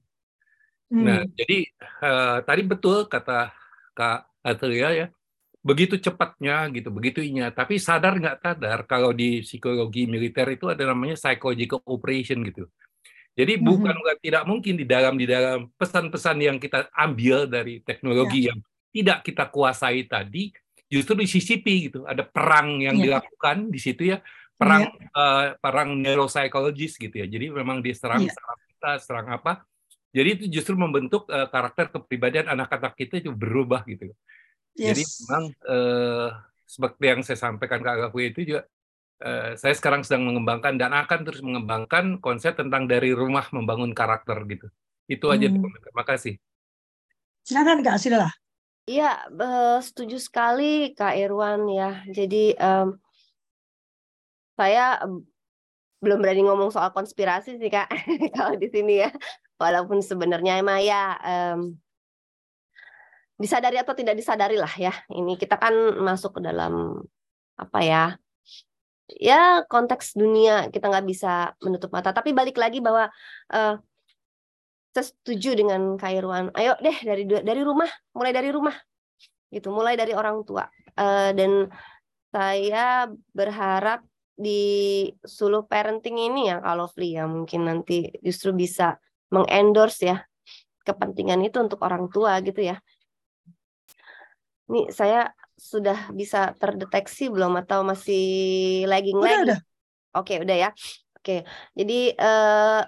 Nah, 0.89 1.21
hmm. 1.21 1.37
jadi 1.37 1.59
uh, 2.01 2.39
tadi 2.49 2.63
betul 2.65 3.05
kata 3.05 3.53
Kak 3.93 4.41
Atria 4.41 4.89
ya, 4.97 5.07
begitu 5.61 6.01
cepatnya 6.01 6.65
gitu, 6.73 6.89
begitu 6.89 7.21
inya. 7.21 7.53
Tapi 7.53 7.77
sadar 7.77 8.17
nggak 8.17 8.41
sadar 8.41 8.79
kalau 8.89 9.13
di 9.13 9.45
psikologi 9.45 10.09
militer 10.09 10.49
itu 10.49 10.73
ada 10.73 10.89
namanya 10.89 11.21
psychological 11.21 11.85
operation 11.85 12.41
gitu. 12.41 12.65
Jadi 13.37 13.61
hmm. 13.61 13.65
bukan 13.69 13.95
tidak 14.25 14.45
mungkin 14.49 14.75
di 14.81 14.87
dalam 14.89 15.15
di 15.21 15.29
dalam 15.29 15.69
pesan-pesan 15.77 16.37
yang 16.41 16.57
kita 16.57 16.89
ambil 16.97 17.45
dari 17.45 17.85
teknologi 17.85 18.49
ya. 18.49 18.57
yang 18.57 18.59
tidak 18.89 19.19
kita 19.29 19.45
kuasai 19.53 20.09
tadi, 20.09 20.49
justru 20.89 21.21
disisipi 21.21 21.93
gitu. 21.93 22.09
Ada 22.09 22.25
perang 22.25 22.81
yang 22.81 22.97
ya. 22.97 23.21
dilakukan 23.21 23.69
di 23.69 23.77
situ 23.77 24.09
ya, 24.09 24.25
perang 24.59 24.83
ya. 24.91 25.09
Uh, 25.15 25.47
perang 25.63 25.89
neuropsikologis 25.95 26.99
gitu 26.99 27.15
ya. 27.15 27.27
Jadi 27.31 27.49
memang 27.55 27.79
diserang 27.81 28.27
ya. 28.27 28.35
serang 28.35 28.59
kita, 28.67 28.91
serang 28.99 29.29
apa? 29.31 29.53
Jadi 30.11 30.29
itu 30.35 30.45
justru 30.61 30.75
membentuk 30.75 31.31
uh, 31.31 31.47
karakter 31.47 31.95
kepribadian 31.95 32.51
anak-anak 32.51 32.99
kita 32.99 33.23
itu 33.23 33.31
berubah 33.31 33.87
gitu. 33.87 34.11
Yes. 34.75 34.99
Jadi 34.99 35.03
memang 35.25 35.45
uh, 35.71 36.29
seperti 36.67 37.05
yang 37.07 37.21
saya 37.23 37.39
sampaikan 37.39 37.81
ke 37.81 37.89
Agaku 37.89 38.19
itu 38.21 38.41
juga 38.45 38.67
uh, 39.23 39.55
saya 39.55 39.75
sekarang 39.79 40.03
sedang 40.03 40.27
mengembangkan 40.27 40.75
dan 40.75 40.93
akan 40.93 41.21
terus 41.23 41.41
mengembangkan 41.41 42.19
konsep 42.19 42.59
tentang 42.59 42.91
dari 42.91 43.15
rumah 43.15 43.47
membangun 43.55 43.95
karakter 43.95 44.43
gitu. 44.51 44.67
Itu 45.09 45.33
aja 45.33 45.49
hmm. 45.49 45.65
terima 45.87 46.05
kasih. 46.05 46.35
Silakan 47.47 47.81
Kak 47.81 47.97
Sila. 47.97 48.29
Iya, 48.89 49.29
setuju 49.85 50.17
sekali 50.17 50.97
Kak 50.97 51.13
Irwan 51.17 51.69
ya. 51.69 52.01
Jadi 52.09 52.57
um, 52.57 52.97
saya 54.59 54.99
belum 56.03 56.19
berani 56.19 56.43
ngomong 56.47 56.75
soal 56.75 56.91
konspirasi 56.91 57.63
sih 57.63 57.71
Kak. 57.71 57.87
Kalau 58.35 58.59
di 58.59 58.67
sini 58.67 59.07
ya. 59.07 59.11
Walaupun 59.59 60.03
sebenarnya 60.03 60.59
emang 60.59 60.79
ya 60.83 61.15
um, 61.19 61.75
disadari 63.39 63.79
atau 63.79 63.95
tidak 63.95 64.19
disadari 64.19 64.59
lah 64.59 64.71
ya. 64.75 64.95
Ini 65.11 65.39
kita 65.39 65.59
kan 65.59 65.75
masuk 66.03 66.39
ke 66.39 66.41
dalam 66.43 67.03
apa 67.59 67.81
ya 67.83 68.05
ya 69.11 69.67
konteks 69.67 70.15
dunia. 70.15 70.71
Kita 70.71 70.91
nggak 70.91 71.07
bisa 71.07 71.55
menutup 71.63 71.91
mata. 71.91 72.15
Tapi 72.15 72.31
balik 72.31 72.59
lagi 72.59 72.79
bahwa 72.79 73.11
uh, 73.55 73.75
saya 74.95 75.05
setuju 75.05 75.55
dengan 75.55 75.95
Kairuan 75.99 76.55
ayo 76.55 76.79
deh 76.79 76.95
dari 77.03 77.27
dari 77.27 77.63
rumah. 77.67 77.91
Mulai 78.15 78.31
dari 78.31 78.51
rumah. 78.55 78.75
Gitu 79.51 79.71
mulai 79.75 79.99
dari 79.99 80.15
orang 80.15 80.47
tua. 80.47 80.67
Uh, 80.95 81.35
dan 81.35 81.67
saya 82.31 83.11
berharap 83.35 84.07
di 84.39 84.62
suluh 85.26 85.66
parenting 85.66 86.14
ini 86.14 86.47
ya 86.47 86.62
kalau 86.62 86.86
Fli 86.86 87.18
ya 87.18 87.26
mungkin 87.26 87.66
nanti 87.66 88.07
justru 88.22 88.55
bisa 88.55 88.95
mengendorse 89.34 90.07
ya 90.07 90.16
kepentingan 90.86 91.43
itu 91.43 91.59
untuk 91.59 91.82
orang 91.82 92.07
tua 92.07 92.39
gitu 92.47 92.62
ya. 92.62 92.78
Ini 94.70 94.95
saya 94.95 95.26
sudah 95.59 96.14
bisa 96.14 96.55
terdeteksi 96.55 97.28
belum 97.34 97.59
atau 97.66 97.82
masih 97.82 98.24
lagging 98.86 99.18
lagi? 99.18 99.43
Udah, 99.51 99.61
Oke, 100.16 100.39
udah 100.39 100.57
ya. 100.57 100.70
Oke. 101.18 101.43
Jadi 101.74 102.14
eh, 102.14 102.80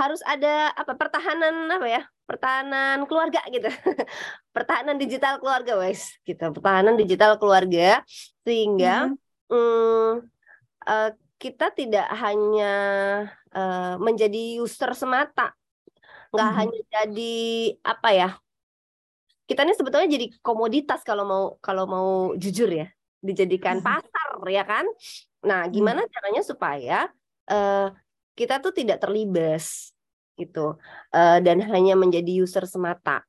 harus 0.00 0.20
ada 0.24 0.72
apa 0.72 0.96
pertahanan 0.96 1.70
apa 1.70 1.86
ya? 1.86 2.02
pertahanan 2.26 3.06
keluarga 3.06 3.38
gitu 3.48 3.70
pertahanan 4.54 4.98
digital 4.98 5.38
keluarga 5.38 5.78
wes 5.78 6.18
gitu 6.26 6.42
pertahanan 6.50 6.98
digital 6.98 7.38
keluarga 7.38 8.02
sehingga 8.42 9.14
hmm. 9.14 9.16
Hmm, 9.46 10.26
uh, 10.86 11.10
kita 11.36 11.68
tidak 11.76 12.08
hanya 12.16 12.74
uh, 13.52 13.94
menjadi 14.00 14.62
user 14.62 14.96
semata. 14.96 15.52
Nggak 16.32 16.48
hmm. 16.50 16.58
hanya 16.58 16.80
jadi 16.90 17.36
apa 17.84 18.10
ya 18.12 18.30
kita 19.46 19.62
ini 19.62 19.78
sebetulnya 19.78 20.10
jadi 20.10 20.26
komoditas 20.42 21.06
kalau 21.06 21.22
mau 21.22 21.44
kalau 21.62 21.86
mau 21.86 22.08
jujur 22.34 22.66
ya 22.66 22.90
dijadikan 23.22 23.78
hmm. 23.78 23.86
pasar 23.86 24.28
ya 24.50 24.66
kan? 24.66 24.84
Nah 25.46 25.70
gimana 25.70 26.02
hmm. 26.04 26.10
caranya 26.10 26.42
supaya 26.42 26.98
uh, 27.46 27.94
kita 28.34 28.58
tuh 28.58 28.74
tidak 28.74 28.98
terlibas 28.98 29.94
gitu. 30.34 30.76
Uh, 31.14 31.38
dan 31.40 31.62
hanya 31.62 31.94
menjadi 31.94 32.42
user 32.42 32.66
semata. 32.66 33.22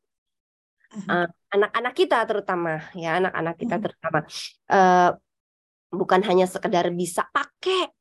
Uh, 0.88 1.28
anak-anak 1.51 1.93
kita 1.93 2.24
terutama 2.26 2.80
ya 2.97 3.22
anak-anak 3.22 3.55
kita 3.62 3.76
terutama. 3.78 4.20
Uh, 4.66 5.12
bukan 5.92 6.22
hanya 6.26 6.46
sekedar 6.46 6.90
bisa 6.92 7.26
pakai 7.32 7.92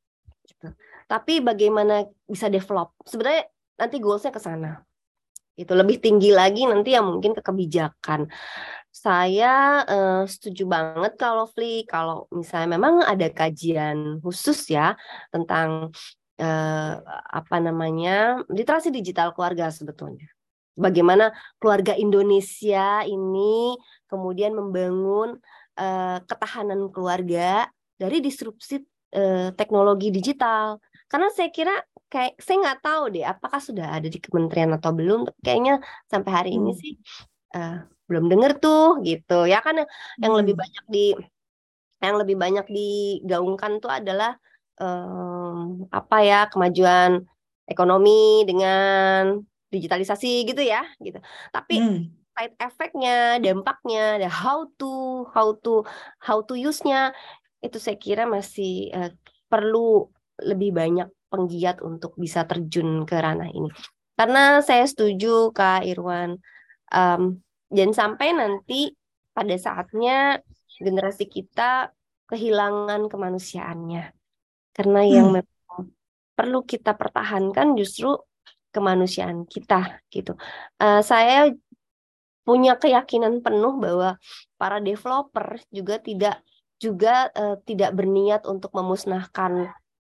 gitu. 0.46 0.72
tapi 1.06 1.40
bagaimana 1.42 2.06
bisa 2.26 2.50
develop 2.50 2.94
sebenarnya 3.06 3.46
nanti 3.78 3.96
goalsnya 4.02 4.32
ke 4.34 4.40
sana 4.42 4.82
itu 5.56 5.72
lebih 5.72 6.04
tinggi 6.04 6.36
lagi 6.36 6.68
nanti 6.68 6.92
yang 6.92 7.08
mungkin 7.08 7.32
ke 7.32 7.40
kebijakan 7.40 8.28
saya 8.92 9.84
uh, 9.84 10.22
setuju 10.24 10.64
banget 10.68 11.20
kalau 11.20 11.44
Fli 11.48 11.84
kalau 11.84 12.28
misalnya 12.32 12.76
memang 12.80 13.04
ada 13.04 13.28
kajian 13.28 14.20
khusus 14.24 14.72
ya 14.72 14.96
tentang 15.28 15.92
eh, 16.40 16.94
apa 17.32 17.56
namanya 17.60 18.44
literasi 18.48 18.92
digital 18.92 19.32
keluarga 19.32 19.72
sebetulnya. 19.72 20.28
Bagaimana 20.76 21.32
keluarga 21.56 21.96
Indonesia 21.96 23.00
ini 23.08 23.80
kemudian 24.08 24.52
membangun 24.52 25.40
eh, 25.80 26.18
ketahanan 26.28 26.92
keluarga 26.92 27.72
dari 27.96 28.20
disrupsi 28.20 28.80
eh, 29.12 29.50
teknologi 29.56 30.12
digital. 30.12 30.78
Karena 31.08 31.28
saya 31.32 31.48
kira 31.50 31.74
kayak 32.06 32.38
saya 32.38 32.56
nggak 32.62 32.80
tahu 32.86 33.02
deh 33.10 33.24
apakah 33.26 33.58
sudah 33.58 33.96
ada 33.96 34.06
di 34.06 34.18
kementerian 34.20 34.72
atau 34.76 34.92
belum. 34.94 35.26
Kayaknya 35.42 35.80
sampai 36.06 36.30
hari 36.32 36.50
hmm. 36.54 36.58
ini 36.62 36.72
sih 36.76 36.92
uh, 37.56 37.82
belum 38.06 38.30
dengar 38.30 38.58
tuh 38.62 39.02
gitu 39.02 39.50
ya 39.50 39.58
kan 39.62 39.82
yang 40.22 40.32
hmm. 40.32 40.40
lebih 40.42 40.54
banyak 40.54 40.84
di 40.86 41.06
yang 41.98 42.16
lebih 42.20 42.36
banyak 42.38 42.66
digaungkan 42.70 43.82
tuh 43.82 43.90
adalah 43.90 44.38
um, 44.78 45.88
apa 45.90 46.16
ya 46.22 46.40
kemajuan 46.46 47.26
ekonomi 47.66 48.46
dengan 48.46 49.42
digitalisasi 49.74 50.46
gitu 50.46 50.62
ya 50.62 50.86
gitu 51.02 51.18
tapi 51.50 51.82
hmm. 51.82 52.00
side 52.36 52.56
effectnya 52.62 53.42
dampaknya 53.42 54.22
how 54.30 54.70
to 54.78 55.26
how 55.34 55.56
to 55.58 55.82
how 56.22 56.38
to 56.44 56.54
use-nya 56.54 57.10
itu 57.66 57.78
saya 57.82 57.98
kira 57.98 58.24
masih 58.24 58.94
uh, 58.94 59.10
perlu 59.50 60.08
lebih 60.40 60.74
banyak 60.74 61.08
penggiat 61.26 61.82
untuk 61.82 62.14
bisa 62.14 62.46
terjun 62.46 63.02
ke 63.02 63.16
ranah 63.18 63.50
ini 63.50 63.68
karena 64.16 64.62
saya 64.62 64.86
setuju 64.86 65.50
Kak 65.50 65.84
Irwan 65.84 66.38
um, 66.94 67.42
jangan 67.68 67.94
sampai 67.94 68.32
nanti 68.32 68.94
pada 69.34 69.54
saatnya 69.58 70.40
generasi 70.78 71.28
kita 71.28 71.90
kehilangan 72.30 73.10
kemanusiaannya 73.10 74.16
karena 74.76 75.00
yang 75.08 75.32
hmm. 75.32 75.36
memang 75.40 75.82
perlu 76.36 76.60
kita 76.68 76.92
pertahankan 76.92 77.72
justru 77.80 78.12
kemanusiaan 78.76 79.48
kita 79.48 80.04
gitu. 80.12 80.36
Uh, 80.76 81.00
saya 81.00 81.48
punya 82.44 82.76
keyakinan 82.76 83.40
penuh 83.40 83.80
bahwa 83.80 84.20
para 84.60 84.78
developer 84.84 85.56
juga 85.72 85.96
tidak 85.96 86.44
juga 86.76 87.32
uh, 87.32 87.56
tidak 87.64 87.96
berniat 87.96 88.44
untuk 88.44 88.72
memusnahkan 88.76 89.72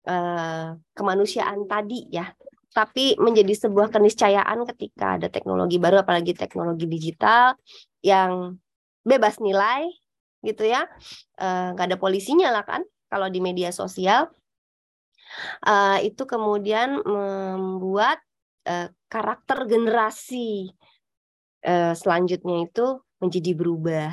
uh, 0.08 0.76
kemanusiaan 0.94 1.66
tadi 1.66 2.08
ya, 2.12 2.32
tapi 2.76 3.16
menjadi 3.18 3.68
sebuah 3.68 3.90
keniscayaan 3.90 4.68
ketika 4.76 5.18
ada 5.18 5.28
teknologi 5.32 5.82
baru 5.82 6.04
apalagi 6.04 6.36
teknologi 6.36 6.86
digital 6.86 7.56
yang 8.04 8.60
bebas 9.04 9.40
nilai 9.40 9.88
gitu 10.44 10.68
ya, 10.68 10.88
nggak 11.74 11.86
uh, 11.86 11.90
ada 11.90 11.98
polisinya 12.00 12.52
lah 12.52 12.64
kan 12.64 12.84
kalau 13.12 13.28
di 13.28 13.40
media 13.40 13.72
sosial. 13.72 14.30
Uh, 15.62 16.02
itu 16.02 16.26
kemudian 16.26 17.06
membuat 17.06 18.18
uh, 18.66 18.90
karakter 19.06 19.70
generasi 19.70 20.74
uh, 21.66 21.94
selanjutnya 21.94 22.66
itu 22.66 22.98
menjadi 23.22 23.52
berubah. 23.54 24.10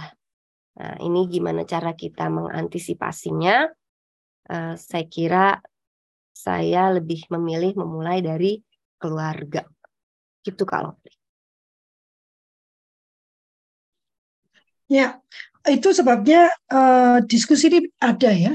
Nah, 0.76 0.94
ini 1.00 1.24
gimana 1.28 1.64
cara 1.64 1.96
kita 1.96 2.28
mengantisipasinya? 2.28 3.68
Uh, 4.46 4.74
saya 4.78 5.04
kira 5.10 5.58
saya 6.36 6.92
lebih 6.94 7.26
memilih 7.32 7.80
memulai 7.80 8.20
dari 8.22 8.60
keluarga. 9.00 9.64
Gitu 10.44 10.62
kalau. 10.62 10.94
Ya, 14.86 15.18
itu 15.66 15.90
sebabnya 15.90 16.46
uh, 16.70 17.18
diskusi 17.26 17.66
ini 17.66 17.90
ada 17.98 18.30
ya 18.30 18.54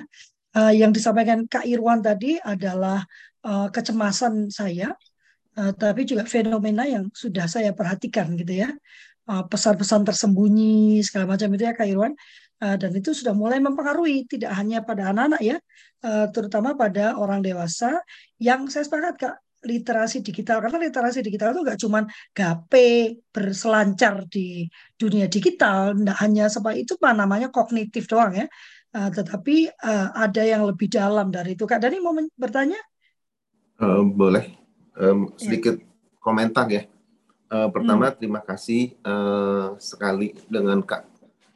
uh, 0.55 0.71
yang 0.71 0.95
disampaikan 0.95 1.43
Kak 1.43 1.67
Irwan 1.67 1.99
tadi 1.99 2.39
adalah 2.39 3.03
uh, 3.43 3.67
kecemasan 3.67 4.47
saya, 4.47 4.95
uh, 5.59 5.71
tapi 5.75 6.07
juga 6.07 6.23
fenomena 6.23 6.87
yang 6.87 7.11
sudah 7.11 7.51
saya 7.51 7.75
perhatikan 7.75 8.31
gitu 8.39 8.63
ya, 8.63 8.69
pesan-pesan 9.27 10.01
uh, 10.03 10.07
tersembunyi 10.11 10.99
segala 11.05 11.37
macam 11.37 11.47
itu 11.53 11.63
ya 11.63 11.73
Kak 11.77 11.87
Irwan, 11.87 12.13
uh, 12.61 12.75
dan 12.75 12.91
itu 12.95 13.13
sudah 13.13 13.31
mulai 13.37 13.61
mempengaruhi 13.61 14.25
tidak 14.27 14.51
hanya 14.57 14.81
pada 14.81 15.13
anak-anak 15.13 15.41
ya, 15.41 15.57
uh, 16.03 16.27
terutama 16.33 16.73
pada 16.73 17.15
orang 17.15 17.39
dewasa 17.45 18.01
yang 18.41 18.65
saya 18.67 18.85
sepakat 18.85 19.15
Kak 19.17 19.35
literasi 19.61 20.25
digital 20.25 20.57
karena 20.57 20.81
literasi 20.81 21.21
digital 21.21 21.53
itu 21.53 21.61
nggak 21.61 21.79
cuma 21.85 21.99
gape 22.33 23.21
berselancar 23.29 24.25
di 24.25 24.65
dunia 24.97 25.29
digital, 25.29 25.93
tidak 25.93 26.17
hanya 26.17 26.49
seperti 26.49 26.89
itu 26.89 26.93
apa 26.97 27.13
namanya 27.13 27.47
kognitif 27.53 28.09
doang 28.09 28.33
ya, 28.33 28.47
Uh, 28.91 29.07
tetapi 29.07 29.71
uh, 29.87 30.11
ada 30.19 30.43
yang 30.43 30.67
lebih 30.67 30.91
dalam 30.91 31.31
dari 31.31 31.55
itu. 31.55 31.63
Kak 31.63 31.79
Dani 31.79 32.03
mau 32.03 32.11
bertanya? 32.35 32.75
Uh, 33.79 34.03
boleh. 34.03 34.51
Um, 34.99 35.31
sedikit 35.39 35.79
ya. 35.79 35.87
komentar 36.19 36.67
ya. 36.67 36.83
Uh, 37.51 37.67
pertama, 37.67 38.07
hmm. 38.07 38.15
terima 38.15 38.39
kasih 38.39 38.95
uh, 39.03 39.75
sekali 39.75 40.31
dengan 40.47 40.79
Kak 40.79 41.03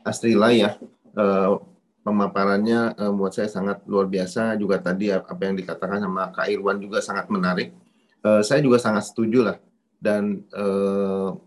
Astrila 0.04 0.52
ya. 0.52 0.76
Uh, 1.16 1.64
pemaparannya 2.04 3.00
uh, 3.00 3.16
buat 3.16 3.32
saya 3.32 3.48
sangat 3.48 3.80
luar 3.88 4.12
biasa. 4.12 4.60
Juga 4.60 4.76
tadi 4.84 5.08
apa 5.08 5.39
yang 5.39 5.56
dikatakan 5.56 6.04
sama 6.04 6.36
Kak 6.36 6.52
Irwan 6.52 6.84
juga 6.84 7.00
sangat 7.00 7.32
menarik. 7.32 7.72
Uh, 8.20 8.43
saya 8.43 8.60
juga 8.60 8.76
sangat 8.76 9.08
setuju 9.08 9.48
lah. 9.48 9.58
Dan 9.96 10.43
uh, 10.52 11.39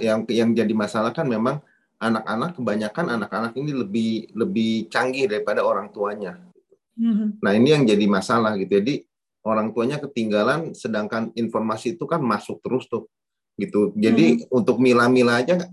yang 0.00 0.24
yang 0.32 0.56
jadi 0.56 0.72
masalah 0.72 1.12
kan 1.12 1.28
memang 1.28 1.60
anak-anak 2.00 2.56
kebanyakan 2.56 3.06
anak-anak 3.20 3.52
ini 3.60 3.76
lebih 3.76 4.12
lebih 4.32 4.88
canggih 4.88 5.28
daripada 5.28 5.60
orang 5.60 5.92
tuanya. 5.92 6.40
Mm-hmm. 6.96 7.44
Nah 7.44 7.52
ini 7.52 7.68
yang 7.76 7.84
jadi 7.84 8.08
masalah 8.08 8.56
gitu. 8.56 8.72
Jadi 8.80 9.04
orang 9.46 9.72
tuanya 9.72 9.96
ketinggalan, 10.00 10.76
sedangkan 10.76 11.32
informasi 11.32 11.96
itu 11.96 12.04
kan 12.04 12.20
masuk 12.20 12.60
terus 12.60 12.86
tuh 12.88 13.08
gitu. 13.56 13.92
Jadi 13.96 14.44
mm-hmm. 14.44 14.56
untuk 14.56 14.80
mila-mila 14.80 15.40
aja, 15.40 15.64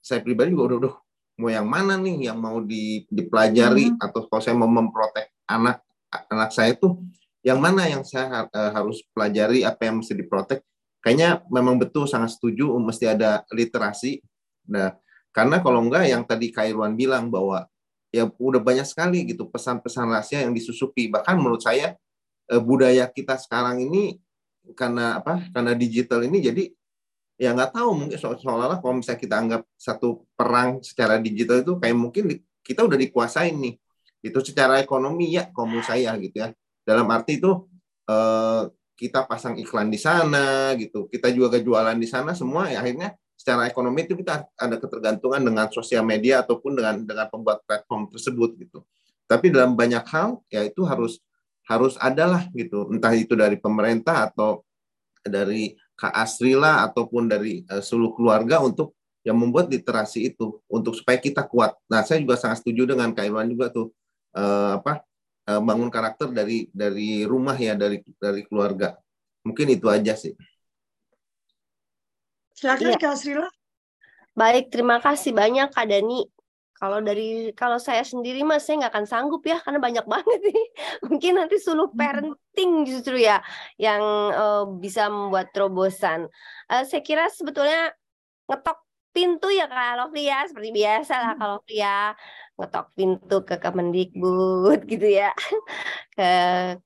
saya 0.00 0.20
pribadi 0.24 0.52
juga 0.56 0.74
udah, 0.74 0.78
udah 0.86 0.94
mau 1.40 1.50
yang 1.52 1.68
mana 1.68 1.96
nih 1.96 2.28
yang 2.32 2.38
mau 2.40 2.60
di, 2.60 3.08
dipelajari 3.08 3.92
mm-hmm. 3.92 4.04
atau 4.04 4.28
kalau 4.28 4.42
saya 4.44 4.56
mau 4.56 4.68
memprotek 4.68 5.32
anak 5.48 5.80
anak 6.10 6.50
saya 6.52 6.76
tuh 6.76 7.00
yang 7.40 7.56
mana 7.56 7.88
yang 7.88 8.04
saya 8.04 8.44
uh, 8.52 8.70
harus 8.76 9.00
pelajari 9.16 9.64
apa 9.64 9.88
yang 9.88 10.04
mesti 10.04 10.12
diprotek 10.12 10.60
kayaknya 11.00 11.40
memang 11.48 11.80
betul 11.80 12.04
sangat 12.04 12.36
setuju 12.36 12.68
mesti 12.76 13.08
ada 13.08 13.40
literasi 13.48 14.20
nah 14.68 14.92
karena 15.30 15.62
kalau 15.62 15.80
enggak 15.86 16.10
yang 16.10 16.22
tadi 16.26 16.50
Kairwan 16.50 16.98
bilang 16.98 17.30
bahwa 17.30 17.64
ya 18.10 18.26
udah 18.26 18.58
banyak 18.58 18.86
sekali 18.86 19.22
gitu 19.22 19.46
pesan-pesan 19.46 20.10
rahasia 20.10 20.42
yang 20.42 20.50
disusupi. 20.50 21.06
Bahkan 21.06 21.34
menurut 21.38 21.62
saya 21.62 21.94
budaya 22.58 23.06
kita 23.06 23.38
sekarang 23.38 23.86
ini 23.86 24.18
karena 24.74 25.22
apa? 25.22 25.46
Karena 25.54 25.78
digital 25.78 26.26
ini 26.26 26.42
jadi 26.42 26.64
ya 27.40 27.56
nggak 27.56 27.72
tahu 27.72 27.90
mungkin 27.96 28.18
seolah-olah 28.20 28.82
kalau 28.82 29.00
misalnya 29.00 29.20
kita 29.22 29.34
anggap 29.38 29.62
satu 29.78 30.28
perang 30.36 30.84
secara 30.84 31.16
digital 31.16 31.64
itu 31.64 31.72
kayak 31.80 31.96
mungkin 31.96 32.24
kita 32.60 32.84
udah 32.84 32.98
dikuasain 32.98 33.54
nih. 33.54 33.74
Itu 34.20 34.44
secara 34.44 34.82
ekonomi 34.82 35.32
ya 35.32 35.48
kalau 35.54 35.80
saya 35.80 36.12
gitu 36.20 36.36
ya. 36.36 36.52
Dalam 36.84 37.08
arti 37.08 37.40
itu 37.40 37.70
eh, 38.10 38.62
kita 39.00 39.24
pasang 39.24 39.56
iklan 39.56 39.88
di 39.88 39.96
sana 39.96 40.76
gitu. 40.76 41.08
Kita 41.08 41.32
juga 41.32 41.56
kejualan 41.56 41.96
di 41.96 42.04
sana 42.04 42.36
semua 42.36 42.68
ya 42.68 42.84
akhirnya 42.84 43.16
secara 43.40 43.64
ekonomi 43.64 44.04
itu 44.04 44.20
kita 44.20 44.52
ada 44.52 44.76
ketergantungan 44.76 45.40
dengan 45.40 45.66
sosial 45.72 46.04
media 46.04 46.44
ataupun 46.44 46.76
dengan 46.76 47.00
dengan 47.00 47.24
pembuat 47.32 47.64
platform 47.64 48.12
tersebut 48.12 48.60
gitu. 48.60 48.84
Tapi 49.24 49.48
dalam 49.48 49.72
banyak 49.72 50.04
hal 50.04 50.44
ya 50.52 50.60
itu 50.68 50.84
harus 50.84 51.24
harus 51.70 51.94
adalah 52.02 52.50
gitu, 52.50 52.90
entah 52.90 53.14
itu 53.14 53.38
dari 53.38 53.54
pemerintah 53.54 54.26
atau 54.26 54.66
dari 55.22 55.78
Kak 55.94 56.10
Asrila 56.10 56.82
ataupun 56.90 57.30
dari 57.30 57.62
uh, 57.70 57.78
seluruh 57.78 58.18
keluarga 58.18 58.58
untuk 58.58 58.98
yang 59.22 59.36
membuat 59.36 59.68
literasi 59.68 60.34
itu 60.34 60.58
untuk 60.66 60.96
supaya 60.98 61.20
kita 61.20 61.46
kuat. 61.46 61.76
Nah, 61.86 62.02
saya 62.02 62.18
juga 62.24 62.40
sangat 62.40 62.64
setuju 62.64 62.90
dengan 62.90 63.14
Kak 63.14 63.22
Iwan 63.28 63.46
juga 63.52 63.70
tuh 63.70 63.94
uh, 64.34 64.80
apa 64.80 65.04
uh, 65.46 65.60
bangun 65.60 65.92
karakter 65.92 66.32
dari 66.32 66.66
dari 66.74 67.22
rumah 67.22 67.54
ya 67.54 67.78
dari 67.78 68.02
dari 68.18 68.42
keluarga. 68.48 68.96
Mungkin 69.46 69.76
itu 69.76 69.86
aja 69.86 70.16
sih. 70.18 70.34
Silakan 72.56 72.96
ya. 72.96 72.98
Kak 72.98 73.14
Asrila. 73.14 73.48
Baik, 74.34 74.72
terima 74.72 74.98
kasih 74.98 75.36
banyak 75.36 75.68
Kak 75.68 75.86
Dani. 75.86 76.24
Kalau 76.80 76.98
dari 77.04 77.52
kalau 77.52 77.76
saya 77.76 78.00
sendiri 78.00 78.40
mas 78.40 78.64
saya 78.64 78.80
nggak 78.80 78.92
akan 78.96 79.06
sanggup 79.06 79.44
ya 79.44 79.60
karena 79.60 79.76
banyak 79.76 80.06
banget 80.16 80.40
nih. 80.40 80.64
Mungkin 81.04 81.32
nanti 81.36 81.60
suluh 81.60 81.92
hmm. 81.92 81.98
parenting 82.00 82.72
justru 82.88 83.20
ya 83.20 83.44
yang 83.76 84.00
uh, 84.32 84.64
bisa 84.80 85.12
membuat 85.12 85.52
terobosan. 85.52 86.24
Uh, 86.72 86.82
saya 86.88 87.04
kira 87.04 87.28
sebetulnya 87.28 87.92
ngetok 88.48 88.89
pintu 89.10 89.50
ya 89.50 89.66
Kak 89.66 89.98
Lovia 89.98 90.46
seperti 90.46 90.70
biasa 90.70 91.14
lah 91.18 91.32
hmm. 91.34 91.40
kalau 91.40 91.54
Lovia 91.58 92.14
ngetok 92.60 92.86
pintu 92.92 93.36
ke 93.48 93.56
Kemendikbud 93.56 94.80
gitu 94.84 95.06
ya 95.08 95.32
ke 96.16 96.30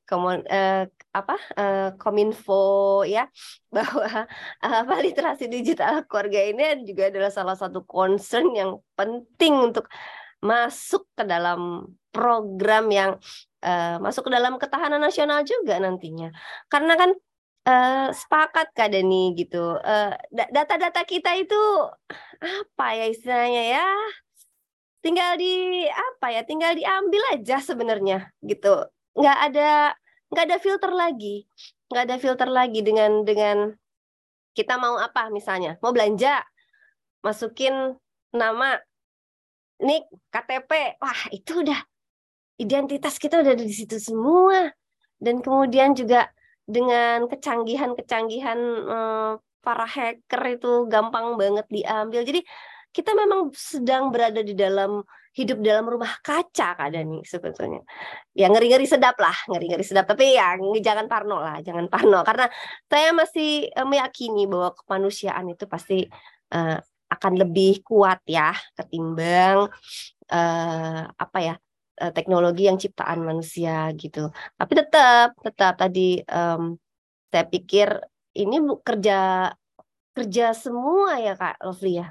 komun 0.06 0.46
uh, 0.46 0.86
apa 1.14 1.36
uh, 1.58 1.88
kominfo 1.98 3.02
ya 3.06 3.26
bahwa 3.74 4.26
apa 4.62 4.94
literasi 5.02 5.50
digital 5.50 6.06
keluarga 6.06 6.40
ini 6.42 6.86
juga 6.86 7.10
adalah 7.10 7.30
salah 7.30 7.56
satu 7.58 7.82
concern 7.82 8.54
yang 8.54 8.78
penting 8.94 9.54
untuk 9.58 9.90
masuk 10.44 11.08
ke 11.16 11.24
dalam 11.24 11.88
program 12.12 12.92
yang 12.92 13.10
uh, 13.64 13.96
masuk 13.98 14.28
ke 14.28 14.30
dalam 14.30 14.60
ketahanan 14.60 15.00
nasional 15.00 15.40
juga 15.42 15.80
nantinya 15.80 16.30
karena 16.68 16.94
kan 16.94 17.10
uh, 17.64 18.08
sepakat 18.12 18.70
Kak 18.76 18.88
Dani 18.92 19.32
gitu. 19.36 19.80
data 19.80 20.48
data-data 20.52 21.02
kita 21.04 21.36
itu 21.36 21.62
apa 22.40 22.86
ya 22.96 23.06
istilahnya 23.10 23.62
ya? 23.80 23.86
Tinggal 25.04 25.36
di 25.36 25.84
apa 25.88 26.26
ya? 26.32 26.42
Tinggal 26.44 26.76
diambil 26.76 27.22
aja 27.36 27.60
sebenarnya 27.60 28.32
gitu. 28.44 28.88
Nggak 29.16 29.38
ada 29.50 29.70
nggak 30.32 30.44
ada 30.48 30.58
filter 30.60 30.92
lagi. 30.92 31.44
Nggak 31.92 32.04
ada 32.08 32.16
filter 32.20 32.48
lagi 32.48 32.80
dengan 32.80 33.24
dengan 33.24 33.72
kita 34.54 34.78
mau 34.78 34.96
apa 34.96 35.28
misalnya? 35.28 35.76
Mau 35.82 35.90
belanja, 35.90 36.40
masukin 37.20 37.98
nama 38.32 38.78
nik 39.82 40.08
KTP. 40.30 41.00
Wah, 41.02 41.20
itu 41.34 41.60
udah 41.60 41.80
identitas 42.56 43.18
kita 43.18 43.42
udah 43.42 43.52
ada 43.52 43.64
di 43.66 43.74
situ 43.74 43.98
semua. 43.98 44.72
Dan 45.18 45.40
kemudian 45.40 45.96
juga 45.96 46.28
dengan 46.64 47.28
kecanggihan-kecanggihan 47.28 48.58
eh, 48.88 49.32
para 49.64 49.86
hacker 49.88 50.42
itu 50.60 50.88
gampang 50.88 51.40
banget 51.40 51.66
diambil. 51.72 52.20
Jadi 52.24 52.40
kita 52.94 53.10
memang 53.16 53.50
sedang 53.56 54.12
berada 54.14 54.40
di 54.44 54.54
dalam 54.54 55.02
hidup 55.34 55.58
dalam 55.58 55.82
rumah 55.90 56.14
kaca 56.22 56.78
Kak 56.78 56.88
Dani 56.94 57.26
sebetulnya. 57.26 57.82
Ya 58.38 58.46
ngeri-ngeri 58.46 58.86
sedap 58.86 59.18
lah, 59.18 59.34
ngeri-ngeri 59.50 59.82
sedap. 59.82 60.06
Tapi 60.06 60.38
ya 60.38 60.54
jangan 60.78 61.10
parno 61.10 61.42
lah, 61.42 61.58
jangan 61.58 61.90
parno. 61.90 62.22
Karena 62.22 62.46
saya 62.86 63.10
masih 63.10 63.66
eh, 63.66 63.86
meyakini 63.88 64.46
bahwa 64.46 64.70
kemanusiaan 64.78 65.50
itu 65.50 65.66
pasti 65.66 66.06
uh, 66.54 66.78
akan 67.10 67.32
lebih 67.46 67.82
kuat 67.86 68.22
ya 68.26 68.54
ketimbang 68.74 69.70
uh, 70.30 71.02
apa 71.14 71.38
ya 71.42 71.54
uh, 72.02 72.12
teknologi 72.16 72.66
yang 72.70 72.78
ciptaan 72.80 73.20
manusia 73.22 73.90
gitu. 73.94 74.30
Tapi 74.58 74.72
tetap 74.74 75.36
tetap 75.42 75.74
tadi 75.78 76.22
um, 76.26 76.74
saya 77.30 77.44
pikir 77.46 77.88
ini 78.34 78.56
bu, 78.62 78.82
kerja 78.82 79.50
kerja 80.14 80.44
semua 80.54 81.18
ya 81.18 81.34
Kak 81.34 81.62
Lovely 81.62 82.02
ya. 82.02 82.06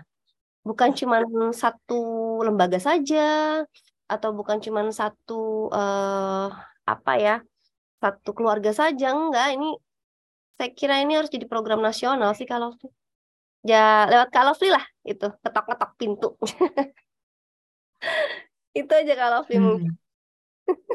Bukan 0.64 0.96
cuma 0.96 1.20
satu 1.52 2.00
lembaga 2.44 2.80
saja 2.80 3.20
atau 4.08 4.30
bukan 4.36 4.60
cuma 4.64 4.84
satu 4.92 5.68
uh, 5.72 6.48
apa 6.84 7.14
ya 7.20 7.36
satu 8.04 8.30
keluarga 8.36 8.72
saja 8.72 9.12
enggak. 9.12 9.56
Ini 9.56 9.70
saya 10.60 10.70
kira 10.72 10.96
ini 11.04 11.18
harus 11.18 11.32
jadi 11.32 11.48
program 11.48 11.80
nasional 11.84 12.32
sih 12.36 12.48
kalau 12.48 12.76
ya 13.64 14.08
lewat 14.12 14.30
Lovely 14.32 14.70
lah 14.72 14.84
itu. 15.04 15.28
Ketok-ketok 15.44 15.92
pintu 16.00 16.30
Itu 18.74 18.92
aja 18.92 19.14
kalau 19.14 19.42
film. 19.46 19.86
Hmm. 19.86 19.94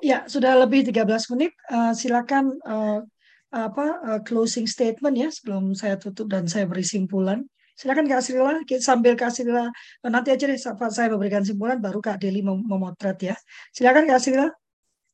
Ya, 0.01 0.25
sudah 0.25 0.57
lebih 0.59 0.87
13 0.87 1.05
menit. 1.35 1.53
Uh, 1.69 1.93
silakan 1.93 2.57
uh, 2.65 3.05
apa 3.49 3.87
uh, 4.05 4.21
closing 4.25 4.69
statement 4.69 5.17
ya 5.17 5.29
sebelum 5.33 5.73
saya 5.73 5.97
tutup 5.97 6.29
dan 6.29 6.45
saya 6.51 6.69
beri 6.69 6.85
simpulan. 6.85 7.47
Silakan 7.79 8.11
Kak 8.11 8.27
Srila, 8.27 8.59
sambil 8.83 9.15
Kak 9.15 9.31
Srila 9.31 9.71
nanti 10.03 10.35
aja 10.35 10.51
deh 10.51 10.59
saat 10.59 10.83
saya 10.91 11.15
memberikan 11.15 11.47
simpulan 11.47 11.79
baru 11.79 12.03
Kak 12.03 12.19
Deli 12.19 12.43
mem 12.43 12.59
memotret 12.67 13.19
ya. 13.23 13.37
Silakan 13.71 14.11
Kak 14.11 14.19
Srila. 14.19 14.51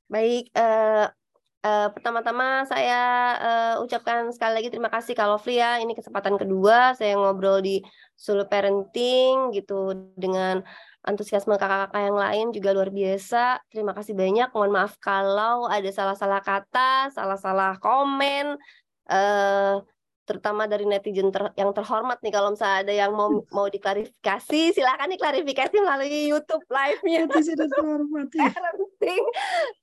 Baik, 0.09 0.49
uh, 0.57 1.12
uh, 1.61 1.89
pertama-tama 1.93 2.65
saya 2.65 3.03
uh, 3.37 3.75
ucapkan 3.85 4.33
sekali 4.33 4.65
lagi 4.65 4.69
terima 4.73 4.89
kasih 4.89 5.12
Kak 5.12 5.29
Lovely 5.29 5.61
ya. 5.61 5.77
Ini 5.77 5.93
kesempatan 5.93 6.41
kedua 6.41 6.97
saya 6.97 7.21
ngobrol 7.21 7.61
di 7.61 7.85
Solo 8.17 8.49
Parenting 8.49 9.53
gitu 9.53 9.93
dengan 10.17 10.65
antusiasme 11.05 11.55
kakak-kakak 11.61 12.03
yang 12.09 12.19
lain 12.19 12.47
juga 12.57 12.71
luar 12.73 12.91
biasa. 12.91 13.61
Terima 13.69 13.93
kasih 13.93 14.17
banyak. 14.17 14.49
Mohon 14.57 14.73
maaf 14.73 14.97
kalau 14.99 15.69
ada 15.69 15.89
salah-salah 15.93 16.41
kata, 16.41 17.13
salah-salah 17.13 17.77
komen, 17.79 18.57
eh, 19.13 19.75
terutama 20.25 20.65
dari 20.65 20.89
netizen 20.89 21.29
ter 21.29 21.53
yang 21.61 21.77
terhormat 21.77 22.19
nih. 22.25 22.33
Kalau 22.33 22.57
misalnya 22.57 22.79
ada 22.89 22.95
yang 22.97 23.13
mau 23.13 23.29
mau 23.53 23.69
diklarifikasi, 23.69 24.73
silakan 24.73 25.13
diklarifikasi 25.13 25.77
melalui 25.77 26.33
YouTube 26.33 26.65
live-nya. 26.73 27.29
Netizen 27.29 27.61
terhormat. 27.61 28.29
Ya. 29.05 29.21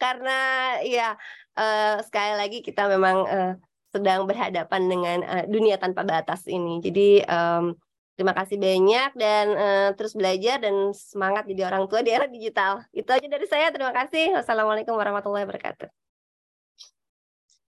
Karena 0.02 0.40
ya 0.82 1.10
eh, 1.54 2.02
sekali 2.02 2.34
lagi 2.34 2.66
kita 2.66 2.90
memang 2.90 3.18
eh, 3.30 3.54
sedang 3.92 4.24
berhadapan 4.24 4.82
dengan 4.88 5.18
uh, 5.28 5.46
dunia 5.46 5.76
tanpa 5.76 6.08
batas 6.08 6.48
ini. 6.48 6.80
Jadi 6.80 7.22
um, 7.28 7.76
Terima 8.22 8.38
kasih 8.38 8.62
banyak 8.62 9.18
dan 9.18 9.46
uh, 9.58 9.90
terus 9.98 10.14
belajar 10.14 10.62
dan 10.62 10.94
semangat 10.94 11.50
jadi 11.50 11.74
orang 11.74 11.90
tua 11.90 12.06
di 12.06 12.14
era 12.14 12.30
digital. 12.30 12.86
Itu 12.94 13.10
aja 13.10 13.26
dari 13.26 13.50
saya. 13.50 13.74
Terima 13.74 13.90
kasih. 13.90 14.38
Wassalamualaikum 14.38 14.94
warahmatullahi 14.94 15.42
wabarakatuh. 15.42 15.90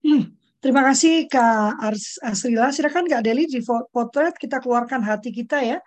Hmm, 0.02 0.34
terima 0.58 0.82
kasih 0.90 1.30
Kak 1.30 1.78
Ars 1.78 2.18
Asrila. 2.18 2.74
Silakan 2.74 3.06
Kak 3.06 3.22
Deli 3.22 3.46
di 3.46 3.62
potret 3.62 4.34
kita 4.34 4.58
keluarkan 4.58 5.06
hati 5.06 5.30
kita 5.30 5.62
ya. 5.62 5.78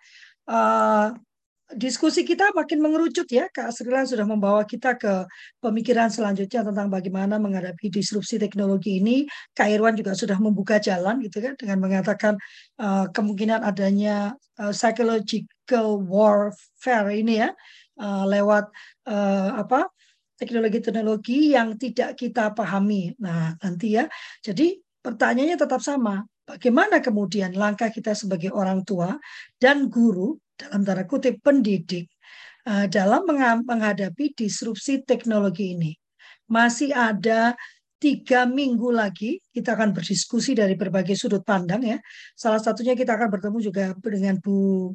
Uh, 0.47 1.11
diskusi 1.76 2.24
kita 2.24 2.53
makin 2.53 2.80
mengerucut 2.80 3.28
ya. 3.30 3.49
Kak 3.49 3.74
Srilan 3.74 4.07
sudah 4.07 4.24
membawa 4.24 4.63
kita 4.63 4.95
ke 4.95 5.26
pemikiran 5.59 6.09
selanjutnya 6.09 6.63
tentang 6.65 6.88
bagaimana 6.88 7.38
menghadapi 7.38 7.89
disrupsi 7.89 8.39
teknologi 8.39 9.01
ini. 9.01 9.28
Kak 9.51 9.69
Irwan 9.69 9.97
juga 9.97 10.13
sudah 10.13 10.38
membuka 10.39 10.78
jalan 10.80 11.19
gitu 11.21 11.43
kan 11.43 11.53
dengan 11.59 11.78
mengatakan 11.82 12.34
uh, 12.82 13.09
kemungkinan 13.11 13.61
adanya 13.65 14.34
uh, 14.61 14.74
psychological 14.74 16.01
warfare 16.05 17.09
ini 17.13 17.43
ya 17.43 17.49
uh, 17.99 18.26
lewat 18.26 18.69
uh, 19.09 19.59
apa 19.59 19.89
teknologi-teknologi 20.38 21.53
yang 21.53 21.78
tidak 21.78 22.17
kita 22.17 22.51
pahami. 22.51 23.13
Nah, 23.21 23.55
nanti 23.61 23.95
ya. 23.95 24.09
Jadi 24.41 24.82
pertanyaannya 25.01 25.57
tetap 25.57 25.80
sama. 25.80 26.26
Bagaimana 26.43 26.99
kemudian 26.99 27.55
langkah 27.55 27.88
kita 27.88 28.11
sebagai 28.11 28.51
orang 28.51 28.84
tua 28.84 29.15
dan 29.55 29.88
guru 29.88 30.36
dalam 30.57 30.81
tanda 30.85 31.03
kutip 31.09 31.41
pendidik 31.41 32.09
uh, 32.67 32.85
dalam 32.87 33.25
menghadapi 33.65 34.33
disrupsi 34.37 35.01
teknologi 35.03 35.75
ini. 35.75 35.91
Masih 36.49 36.91
ada 36.93 37.55
tiga 37.97 38.43
minggu 38.43 38.91
lagi 38.91 39.39
kita 39.55 39.79
akan 39.79 39.95
berdiskusi 39.95 40.51
dari 40.51 40.75
berbagai 40.75 41.15
sudut 41.15 41.43
pandang 41.47 41.81
ya. 41.83 41.97
Salah 42.35 42.59
satunya 42.59 42.99
kita 42.99 43.15
akan 43.15 43.31
bertemu 43.31 43.57
juga 43.63 43.95
dengan 44.03 44.35
Bu 44.43 44.91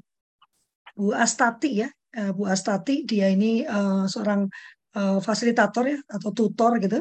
Bu 0.92 1.14
Astati 1.16 1.70
ya. 1.84 1.88
Uh, 2.12 2.32
Bu 2.36 2.44
Astati 2.48 3.08
dia 3.08 3.32
ini 3.32 3.64
uh, 3.64 4.04
seorang 4.04 4.48
uh, 4.96 5.18
fasilitator 5.24 5.84
ya 5.88 5.98
atau 6.08 6.30
tutor 6.36 6.76
gitu. 6.80 7.00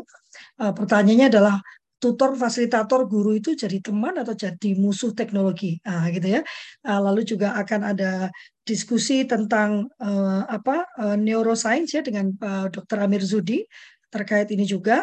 Uh, 0.60 0.72
pertanyaannya 0.72 1.28
adalah 1.28 1.56
tutor 1.98 2.38
fasilitator 2.38 3.10
guru 3.10 3.34
itu 3.38 3.58
jadi 3.58 3.82
teman 3.82 4.22
atau 4.22 4.38
jadi 4.38 4.78
musuh 4.78 5.12
teknologi. 5.18 5.82
Nah, 5.82 6.06
gitu 6.14 6.40
ya. 6.40 6.42
Ah, 6.86 7.02
lalu 7.02 7.26
juga 7.26 7.58
akan 7.58 7.94
ada 7.94 8.30
diskusi 8.62 9.26
tentang 9.26 9.90
uh, 9.98 10.44
apa 10.46 10.86
uh, 11.00 11.16
neuroscience 11.18 11.98
ya 11.98 12.02
dengan 12.06 12.30
uh, 12.44 12.68
Dr. 12.70 13.02
Amir 13.02 13.24
Zudi 13.26 13.66
terkait 14.14 14.50
ini 14.54 14.68
juga. 14.68 15.02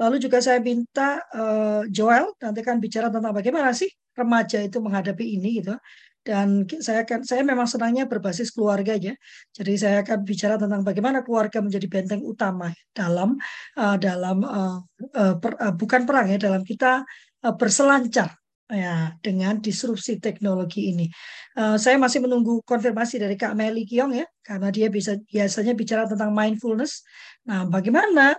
Lalu 0.00 0.18
juga 0.18 0.42
saya 0.42 0.58
minta 0.58 1.22
uh, 1.30 1.86
Joel 1.86 2.32
nanti 2.42 2.60
kan 2.64 2.82
bicara 2.82 3.12
tentang 3.12 3.30
bagaimana 3.30 3.70
sih 3.70 3.92
remaja 4.16 4.58
itu 4.64 4.80
menghadapi 4.82 5.24
ini 5.38 5.62
gitu 5.62 5.76
dan 6.22 6.66
saya 6.78 7.02
akan 7.02 7.26
saya 7.26 7.42
memang 7.42 7.66
senangnya 7.66 8.06
berbasis 8.06 8.54
keluarga 8.54 8.94
aja. 8.94 9.12
Jadi 9.50 9.72
saya 9.74 10.06
akan 10.06 10.22
bicara 10.22 10.54
tentang 10.54 10.86
bagaimana 10.86 11.26
keluarga 11.26 11.58
menjadi 11.58 11.86
benteng 11.90 12.22
utama 12.22 12.70
dalam 12.94 13.34
uh, 13.74 13.96
dalam 13.98 14.46
uh, 14.46 14.78
uh, 15.18 15.34
per, 15.42 15.58
uh, 15.58 15.74
bukan 15.74 16.06
perang 16.06 16.30
ya 16.30 16.38
dalam 16.38 16.62
kita 16.62 17.02
uh, 17.42 17.54
berselancar 17.58 18.38
ya 18.70 19.18
dengan 19.18 19.58
disrupsi 19.58 20.22
teknologi 20.22 20.94
ini. 20.94 21.10
Uh, 21.58 21.74
saya 21.74 21.98
masih 21.98 22.22
menunggu 22.22 22.62
konfirmasi 22.62 23.18
dari 23.18 23.34
Kak 23.34 23.58
Meli 23.58 23.82
Kiong 23.82 24.14
ya, 24.14 24.24
karena 24.46 24.70
dia 24.70 24.88
bisa 24.88 25.18
biasanya 25.26 25.74
bicara 25.74 26.06
tentang 26.06 26.30
mindfulness. 26.30 27.02
Nah, 27.50 27.66
bagaimana 27.66 28.38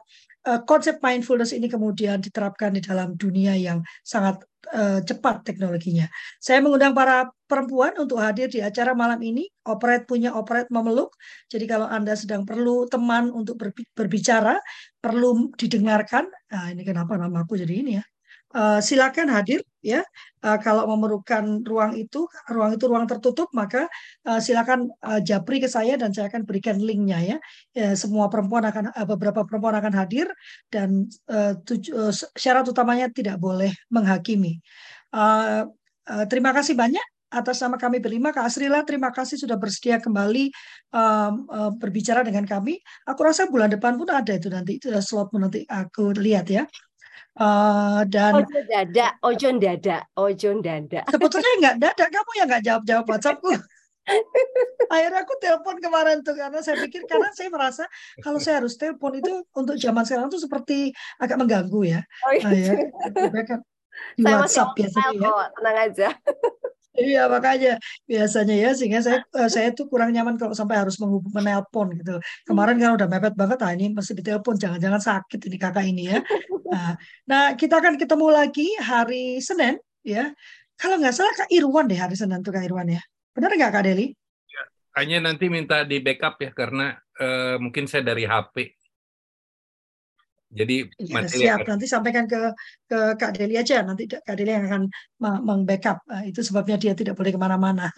konsep 0.68 1.00
mindfulness 1.00 1.56
ini 1.56 1.72
kemudian 1.72 2.20
diterapkan 2.20 2.76
di 2.76 2.84
dalam 2.84 3.16
dunia 3.16 3.56
yang 3.56 3.80
sangat 4.04 4.44
uh, 4.74 5.00
cepat 5.06 5.46
teknologinya. 5.46 6.10
Saya 6.42 6.60
mengundang 6.60 6.98
para 6.98 7.30
perempuan 7.46 7.94
untuk 8.02 8.20
hadir 8.20 8.50
di 8.50 8.60
acara 8.60 8.98
malam 8.98 9.22
ini. 9.22 9.46
Operate 9.70 10.10
punya 10.10 10.34
operate 10.34 10.68
memeluk. 10.74 11.16
Jadi 11.48 11.66
kalau 11.70 11.88
Anda 11.88 12.18
sedang 12.18 12.44
perlu 12.44 12.90
teman 12.90 13.30
untuk 13.32 13.62
berbicara, 13.96 14.58
perlu 15.00 15.54
didengarkan. 15.56 16.28
Nah, 16.52 16.74
ini 16.74 16.82
kenapa 16.84 17.16
nama 17.16 17.46
aku 17.46 17.56
jadi 17.56 17.74
ini 17.80 17.92
ya? 18.02 18.04
Uh, 18.54 18.80
silakan 18.80 19.28
hadir 19.30 19.66
ya. 19.84 20.06
Uh, 20.44 20.60
kalau 20.60 20.84
memerlukan 20.92 21.64
ruang 21.64 21.96
itu, 21.96 22.28
ruang 22.52 22.76
itu 22.76 22.86
ruang 22.88 23.08
tertutup, 23.08 23.48
maka 23.56 23.88
uh, 24.28 24.40
silakan 24.44 24.92
uh, 25.04 25.20
japri 25.24 25.64
ke 25.64 25.72
saya 25.72 25.96
dan 25.96 26.12
saya 26.12 26.28
akan 26.28 26.44
berikan 26.44 26.80
linknya 26.80 27.20
ya. 27.20 27.38
ya 27.72 27.96
semua 27.96 28.28
perempuan 28.28 28.64
akan 28.68 28.92
uh, 28.92 29.08
beberapa 29.08 29.48
perempuan 29.48 29.80
akan 29.80 29.94
hadir 29.96 30.28
dan 30.68 31.08
uh, 31.32 31.56
tuj- 31.64 31.96
uh, 31.96 32.12
syarat 32.36 32.68
utamanya 32.68 33.08
tidak 33.12 33.40
boleh 33.40 33.72
menghakimi. 33.88 34.60
Uh, 35.16 35.68
uh, 36.12 36.26
terima 36.28 36.52
kasih 36.52 36.76
banyak 36.76 37.04
atas 37.34 37.58
nama 37.66 37.82
kami 37.82 37.98
berlima, 37.98 38.30
Kak 38.30 38.46
Asrila, 38.46 38.86
terima 38.86 39.10
kasih 39.10 39.42
sudah 39.42 39.58
bersedia 39.58 39.98
kembali 39.98 40.54
um, 40.94 41.50
uh, 41.50 41.72
berbicara 41.74 42.22
dengan 42.22 42.46
kami. 42.46 42.78
Aku 43.10 43.26
rasa 43.26 43.50
bulan 43.50 43.74
depan 43.74 43.98
pun 43.98 44.06
ada 44.14 44.38
itu 44.38 44.54
nanti 44.54 44.78
slot 45.02 45.34
nanti 45.34 45.66
aku 45.66 46.14
lihat 46.14 46.46
ya. 46.54 46.64
Uh, 47.34 48.06
dan 48.14 48.46
ojo 48.46 48.60
dada, 48.70 49.08
ojo 49.26 49.48
dada, 49.58 49.98
ojo 50.14 50.50
dada. 50.62 51.02
Sebetulnya 51.10 51.52
nggak 51.62 51.76
dada, 51.82 52.06
kamu 52.10 52.32
yang 52.38 52.48
nggak 52.50 52.64
jawab 52.64 52.84
jawab 52.86 53.06
WhatsAppku. 53.10 53.52
Akhirnya 54.92 55.24
aku 55.24 55.34
telepon 55.40 55.80
kemarin 55.80 56.20
tuh 56.22 56.36
karena 56.36 56.60
saya 56.60 56.76
pikir 56.76 57.08
karena 57.08 57.32
saya 57.32 57.48
merasa 57.48 57.84
kalau 58.20 58.38
saya 58.38 58.60
harus 58.60 58.76
telepon 58.76 59.16
itu 59.16 59.48
untuk 59.56 59.80
zaman 59.80 60.04
sekarang 60.04 60.28
tuh 60.28 60.44
seperti 60.44 60.92
agak 61.18 61.40
mengganggu 61.40 61.82
ya. 61.88 62.02
Oh, 62.28 62.32
iya. 62.36 62.44
Nah, 62.44 63.32
ya, 63.32 63.44
kan 63.48 63.60
di 64.20 64.22
saya 64.28 64.36
WhatsApp 64.44 64.76
biasanya 64.76 65.30
ya. 65.32 65.46
tenang 65.56 65.78
aja. 65.80 66.08
Iya 66.94 67.26
makanya 67.26 67.82
biasanya 68.06 68.54
ya 68.54 68.70
sehingga 68.78 69.02
saya 69.02 69.26
eh, 69.26 69.50
saya 69.50 69.74
tuh 69.74 69.90
kurang 69.90 70.14
nyaman 70.14 70.38
kalau 70.38 70.54
sampai 70.54 70.78
harus 70.78 71.02
menghubung 71.02 71.34
menelpon 71.34 71.98
gitu. 71.98 72.22
Kemarin 72.46 72.78
kan 72.78 72.94
udah 72.94 73.08
mepet 73.10 73.34
banget, 73.34 73.58
ah 73.66 73.72
ini 73.74 73.90
mesti 73.90 74.14
ditelepon, 74.14 74.62
jangan-jangan 74.62 75.02
sakit 75.02 75.40
ini 75.50 75.58
kakak 75.58 75.86
ini 75.90 76.04
ya. 76.14 76.20
Nah, 76.74 76.98
nah 77.30 77.44
kita 77.58 77.82
akan 77.82 77.98
ketemu 77.98 78.28
lagi 78.30 78.68
hari 78.78 79.42
Senin 79.42 79.82
ya. 80.06 80.34
Kalau 80.78 81.02
nggak 81.02 81.14
salah 81.14 81.34
Kak 81.34 81.50
Irwan 81.50 81.90
deh 81.90 81.98
hari 81.98 82.14
Senin 82.14 82.42
tuh 82.46 82.54
Kak 82.54 82.66
Irwan 82.66 82.90
ya. 82.90 83.02
Benar 83.34 83.58
nggak 83.58 83.74
Kak 83.74 83.84
Deli? 83.90 84.14
Ya, 84.50 84.64
hanya 85.02 85.18
nanti 85.30 85.50
minta 85.50 85.82
di 85.86 85.98
backup 85.98 86.38
ya 86.42 86.54
karena 86.54 86.98
uh, 87.18 87.58
mungkin 87.58 87.90
saya 87.90 88.06
dari 88.06 88.26
HP. 88.26 88.74
Jadi 90.54 90.86
ya, 91.02 91.26
siap. 91.26 91.66
nanti 91.66 91.90
sampaikan 91.90 92.30
ke 92.30 92.54
ke 92.86 93.18
Kak 93.18 93.34
Deli 93.34 93.58
aja. 93.58 93.82
Nanti 93.82 94.06
Kak 94.06 94.38
Deli 94.38 94.54
yang 94.54 94.70
akan 94.70 94.84
mengbackup 95.20 96.06
nah, 96.06 96.22
itu 96.22 96.46
sebabnya 96.46 96.78
dia 96.78 96.94
tidak 96.94 97.18
boleh 97.18 97.34
ke 97.34 97.40
mana-mana. 97.42 97.90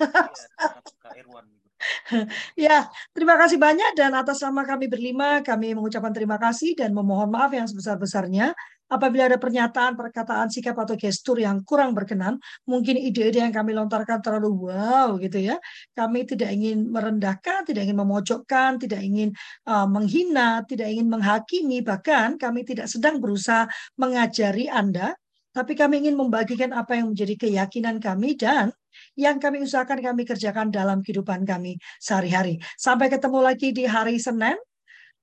ya 2.58 2.90
terima 3.14 3.38
kasih 3.38 3.62
banyak 3.62 3.94
dan 3.94 4.16
atas 4.18 4.42
nama 4.42 4.66
kami 4.66 4.90
berlima 4.90 5.46
kami 5.46 5.78
mengucapkan 5.78 6.10
terima 6.16 6.42
kasih 6.42 6.74
dan 6.74 6.96
memohon 6.96 7.30
maaf 7.30 7.54
yang 7.54 7.70
sebesar-besarnya 7.70 8.58
Apabila 8.86 9.26
ada 9.26 9.42
pernyataan, 9.42 9.98
perkataan, 9.98 10.54
sikap 10.54 10.78
atau 10.78 10.94
gestur 10.94 11.42
yang 11.42 11.66
kurang 11.66 11.98
berkenan, 11.98 12.38
mungkin 12.70 13.02
ide-ide 13.02 13.42
yang 13.42 13.50
kami 13.50 13.74
lontarkan 13.74 14.22
terlalu 14.22 14.70
wow 14.70 15.18
gitu 15.18 15.42
ya. 15.42 15.58
Kami 15.98 16.30
tidak 16.30 16.54
ingin 16.54 16.94
merendahkan, 16.94 17.66
tidak 17.66 17.90
ingin 17.90 17.98
memojokkan, 17.98 18.78
tidak 18.78 19.02
ingin 19.02 19.34
uh, 19.66 19.90
menghina, 19.90 20.62
tidak 20.70 20.94
ingin 20.94 21.10
menghakimi, 21.10 21.82
bahkan 21.82 22.38
kami 22.38 22.62
tidak 22.62 22.86
sedang 22.86 23.18
berusaha 23.18 23.66
mengajari 23.98 24.70
Anda, 24.70 25.18
tapi 25.56 25.74
kami 25.74 26.06
ingin 26.06 26.20
membagikan 26.20 26.76
apa 26.76 27.00
yang 27.00 27.16
menjadi 27.16 27.48
keyakinan 27.48 27.98
kami 27.98 28.36
dan 28.36 28.76
yang 29.16 29.40
kami 29.40 29.64
usahakan 29.64 30.04
kami 30.04 30.28
kerjakan 30.28 30.68
dalam 30.68 31.00
kehidupan 31.00 31.48
kami 31.48 31.80
sehari-hari. 31.98 32.60
Sampai 32.76 33.08
ketemu 33.08 33.40
lagi 33.40 33.72
di 33.72 33.88
hari 33.88 34.20
Senin 34.20 34.60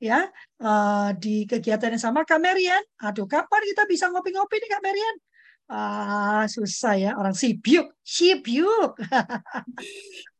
ya 0.02 0.26
uh, 0.58 1.14
di 1.14 1.46
kegiatan 1.46 1.94
yang 1.94 2.02
sama 2.02 2.26
Kak 2.26 2.42
Merian. 2.42 2.82
Aduh, 3.06 3.30
kapan 3.30 3.62
kita 3.70 3.86
bisa 3.86 4.10
ngopi-ngopi 4.10 4.58
nih 4.58 4.70
Kak 4.74 4.82
Merian? 4.82 5.16
Ah, 5.70 6.44
susah 6.50 6.98
ya 6.98 7.10
orang 7.14 7.32
sibuk, 7.38 7.86
sibuk. 8.02 8.98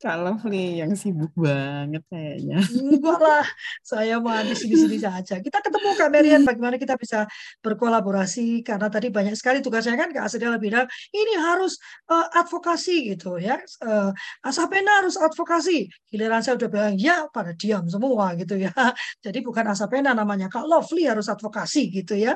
Kalau 0.03 0.35
nih 0.51 0.83
yang 0.83 0.99
sibuk 0.99 1.31
banget 1.39 2.03
kayaknya. 2.11 2.59
Enggak 2.59 3.19
lah, 3.23 3.47
saya 3.87 4.19
mau 4.19 4.35
di 4.43 4.51
sini-sini 4.51 4.99
saja. 4.99 5.39
Kita 5.39 5.63
ketemu 5.63 5.89
Kak 5.95 6.11
Merian, 6.11 6.43
bagaimana 6.43 6.75
kita 6.75 6.99
bisa 6.99 7.23
berkolaborasi 7.63 8.67
karena 8.67 8.91
tadi 8.91 9.15
banyak 9.15 9.39
sekali 9.39 9.63
tugasnya 9.63 9.95
kan 9.95 10.11
Kak 10.11 10.27
Asdela 10.27 10.59
bilang 10.59 10.91
ini 11.15 11.39
harus 11.39 11.79
uh, 12.11 12.27
advokasi 12.35 13.15
gitu 13.15 13.39
ya. 13.39 13.63
Uh, 13.79 14.11
Asapena 14.43 15.07
harus 15.07 15.15
advokasi. 15.15 15.87
Giliran 16.11 16.43
saya 16.43 16.59
udah 16.59 16.67
bilang 16.67 16.95
ya 16.99 17.31
pada 17.31 17.55
diam 17.55 17.87
semua 17.87 18.35
gitu 18.35 18.59
ya. 18.59 18.75
Jadi 19.25 19.39
bukan 19.47 19.71
Asapena 19.71 20.11
namanya 20.19 20.51
Kak 20.51 20.67
Lovely 20.67 21.07
harus 21.07 21.31
advokasi 21.31 21.95
gitu 21.95 22.19
ya. 22.19 22.35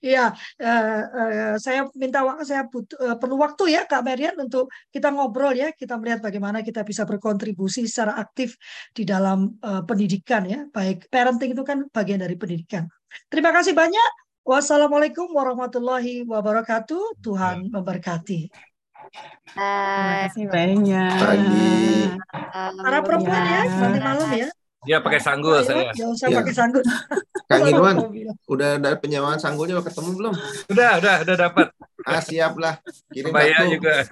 ya, 0.00 0.32
uh, 0.56 1.02
uh, 1.04 1.54
saya 1.60 1.84
minta 1.92 2.24
saya 2.48 2.64
butuh, 2.64 2.96
uh, 2.96 3.09
perlu 3.16 3.40
waktu 3.40 3.74
ya 3.74 3.88
Kak 3.88 4.04
Merian 4.04 4.36
untuk 4.38 4.68
kita 4.92 5.10
ngobrol 5.10 5.56
ya, 5.56 5.72
kita 5.72 5.96
melihat 5.96 6.20
bagaimana 6.22 6.60
kita 6.60 6.84
bisa 6.84 7.08
berkontribusi 7.08 7.88
secara 7.88 8.20
aktif 8.20 8.60
di 8.92 9.08
dalam 9.08 9.58
uh, 9.64 9.82
pendidikan 9.82 10.44
ya. 10.44 10.68
Baik 10.68 11.08
parenting 11.08 11.56
itu 11.56 11.64
kan 11.64 11.88
bagian 11.90 12.20
dari 12.20 12.36
pendidikan. 12.36 12.86
Terima 13.26 13.50
kasih 13.50 13.74
banyak. 13.74 14.10
Wassalamualaikum 14.44 15.32
warahmatullahi 15.32 16.22
wabarakatuh. 16.28 17.18
Tuhan 17.24 17.72
memberkati. 17.72 18.50
Terima 19.50 20.26
kasih 20.28 20.44
banyak. 20.46 21.18
Para 22.78 22.98
perempuan 23.02 23.42
ya, 23.42 23.62
nanti 23.66 23.98
malam 23.98 24.30
ya. 24.36 24.48
Dia 24.88 25.04
pakai 25.04 25.20
sanggul 25.20 25.60
saya. 25.60 25.92
Jangan 25.92 26.16
usah 26.16 26.28
ya. 26.32 26.38
pakai 26.40 26.54
sanggul. 26.56 26.82
Kang 27.44 27.62
Irwan, 27.70 27.96
udah 28.48 28.80
ada 28.80 28.96
penyewaan 28.96 29.36
sanggulnya 29.36 29.76
udah 29.76 29.86
ketemu 29.92 30.10
belum? 30.16 30.34
Udah, 30.72 30.90
udah, 30.96 31.14
udah 31.28 31.36
dapat. 31.36 31.66
Ah, 32.08 32.24
siap 32.24 32.56
lah. 32.56 32.80
Kirim 33.12 33.28
Bayar 33.28 33.68
juga. 33.68 34.08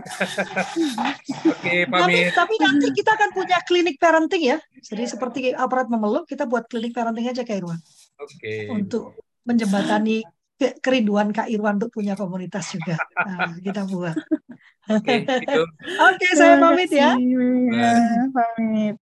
Oke, 1.57 1.89
pamit. 1.89 2.37
Tapi, 2.37 2.37
tapi 2.37 2.55
nanti 2.61 2.87
kita 2.93 3.16
akan 3.16 3.30
punya 3.33 3.57
klinik 3.64 3.97
parenting 3.97 4.45
ya. 4.45 4.59
Jadi 4.84 5.05
seperti 5.09 5.41
aparat 5.57 5.88
memeluk, 5.88 6.29
kita 6.29 6.45
buat 6.45 6.68
klinik 6.68 6.92
parenting 6.92 7.33
aja 7.33 7.49
Kak 7.49 7.57
Irwan. 7.57 7.80
Oke. 8.21 8.68
Untuk 8.68 9.17
menjembatani 9.49 10.21
kerinduan 10.84 11.33
Kak 11.33 11.49
Irwan 11.49 11.80
untuk 11.80 11.97
punya 11.97 12.13
komunitas 12.13 12.76
juga. 12.76 13.01
Nah, 13.17 13.57
kita 13.57 13.88
buat. 13.88 14.17
Oke, 14.88 15.25
okay, 15.25 15.41
gitu. 15.45 15.63
okay, 16.13 16.30
saya 16.37 16.61
pamit 16.61 16.92
ya. 16.92 17.17
Pamit. 18.33 19.01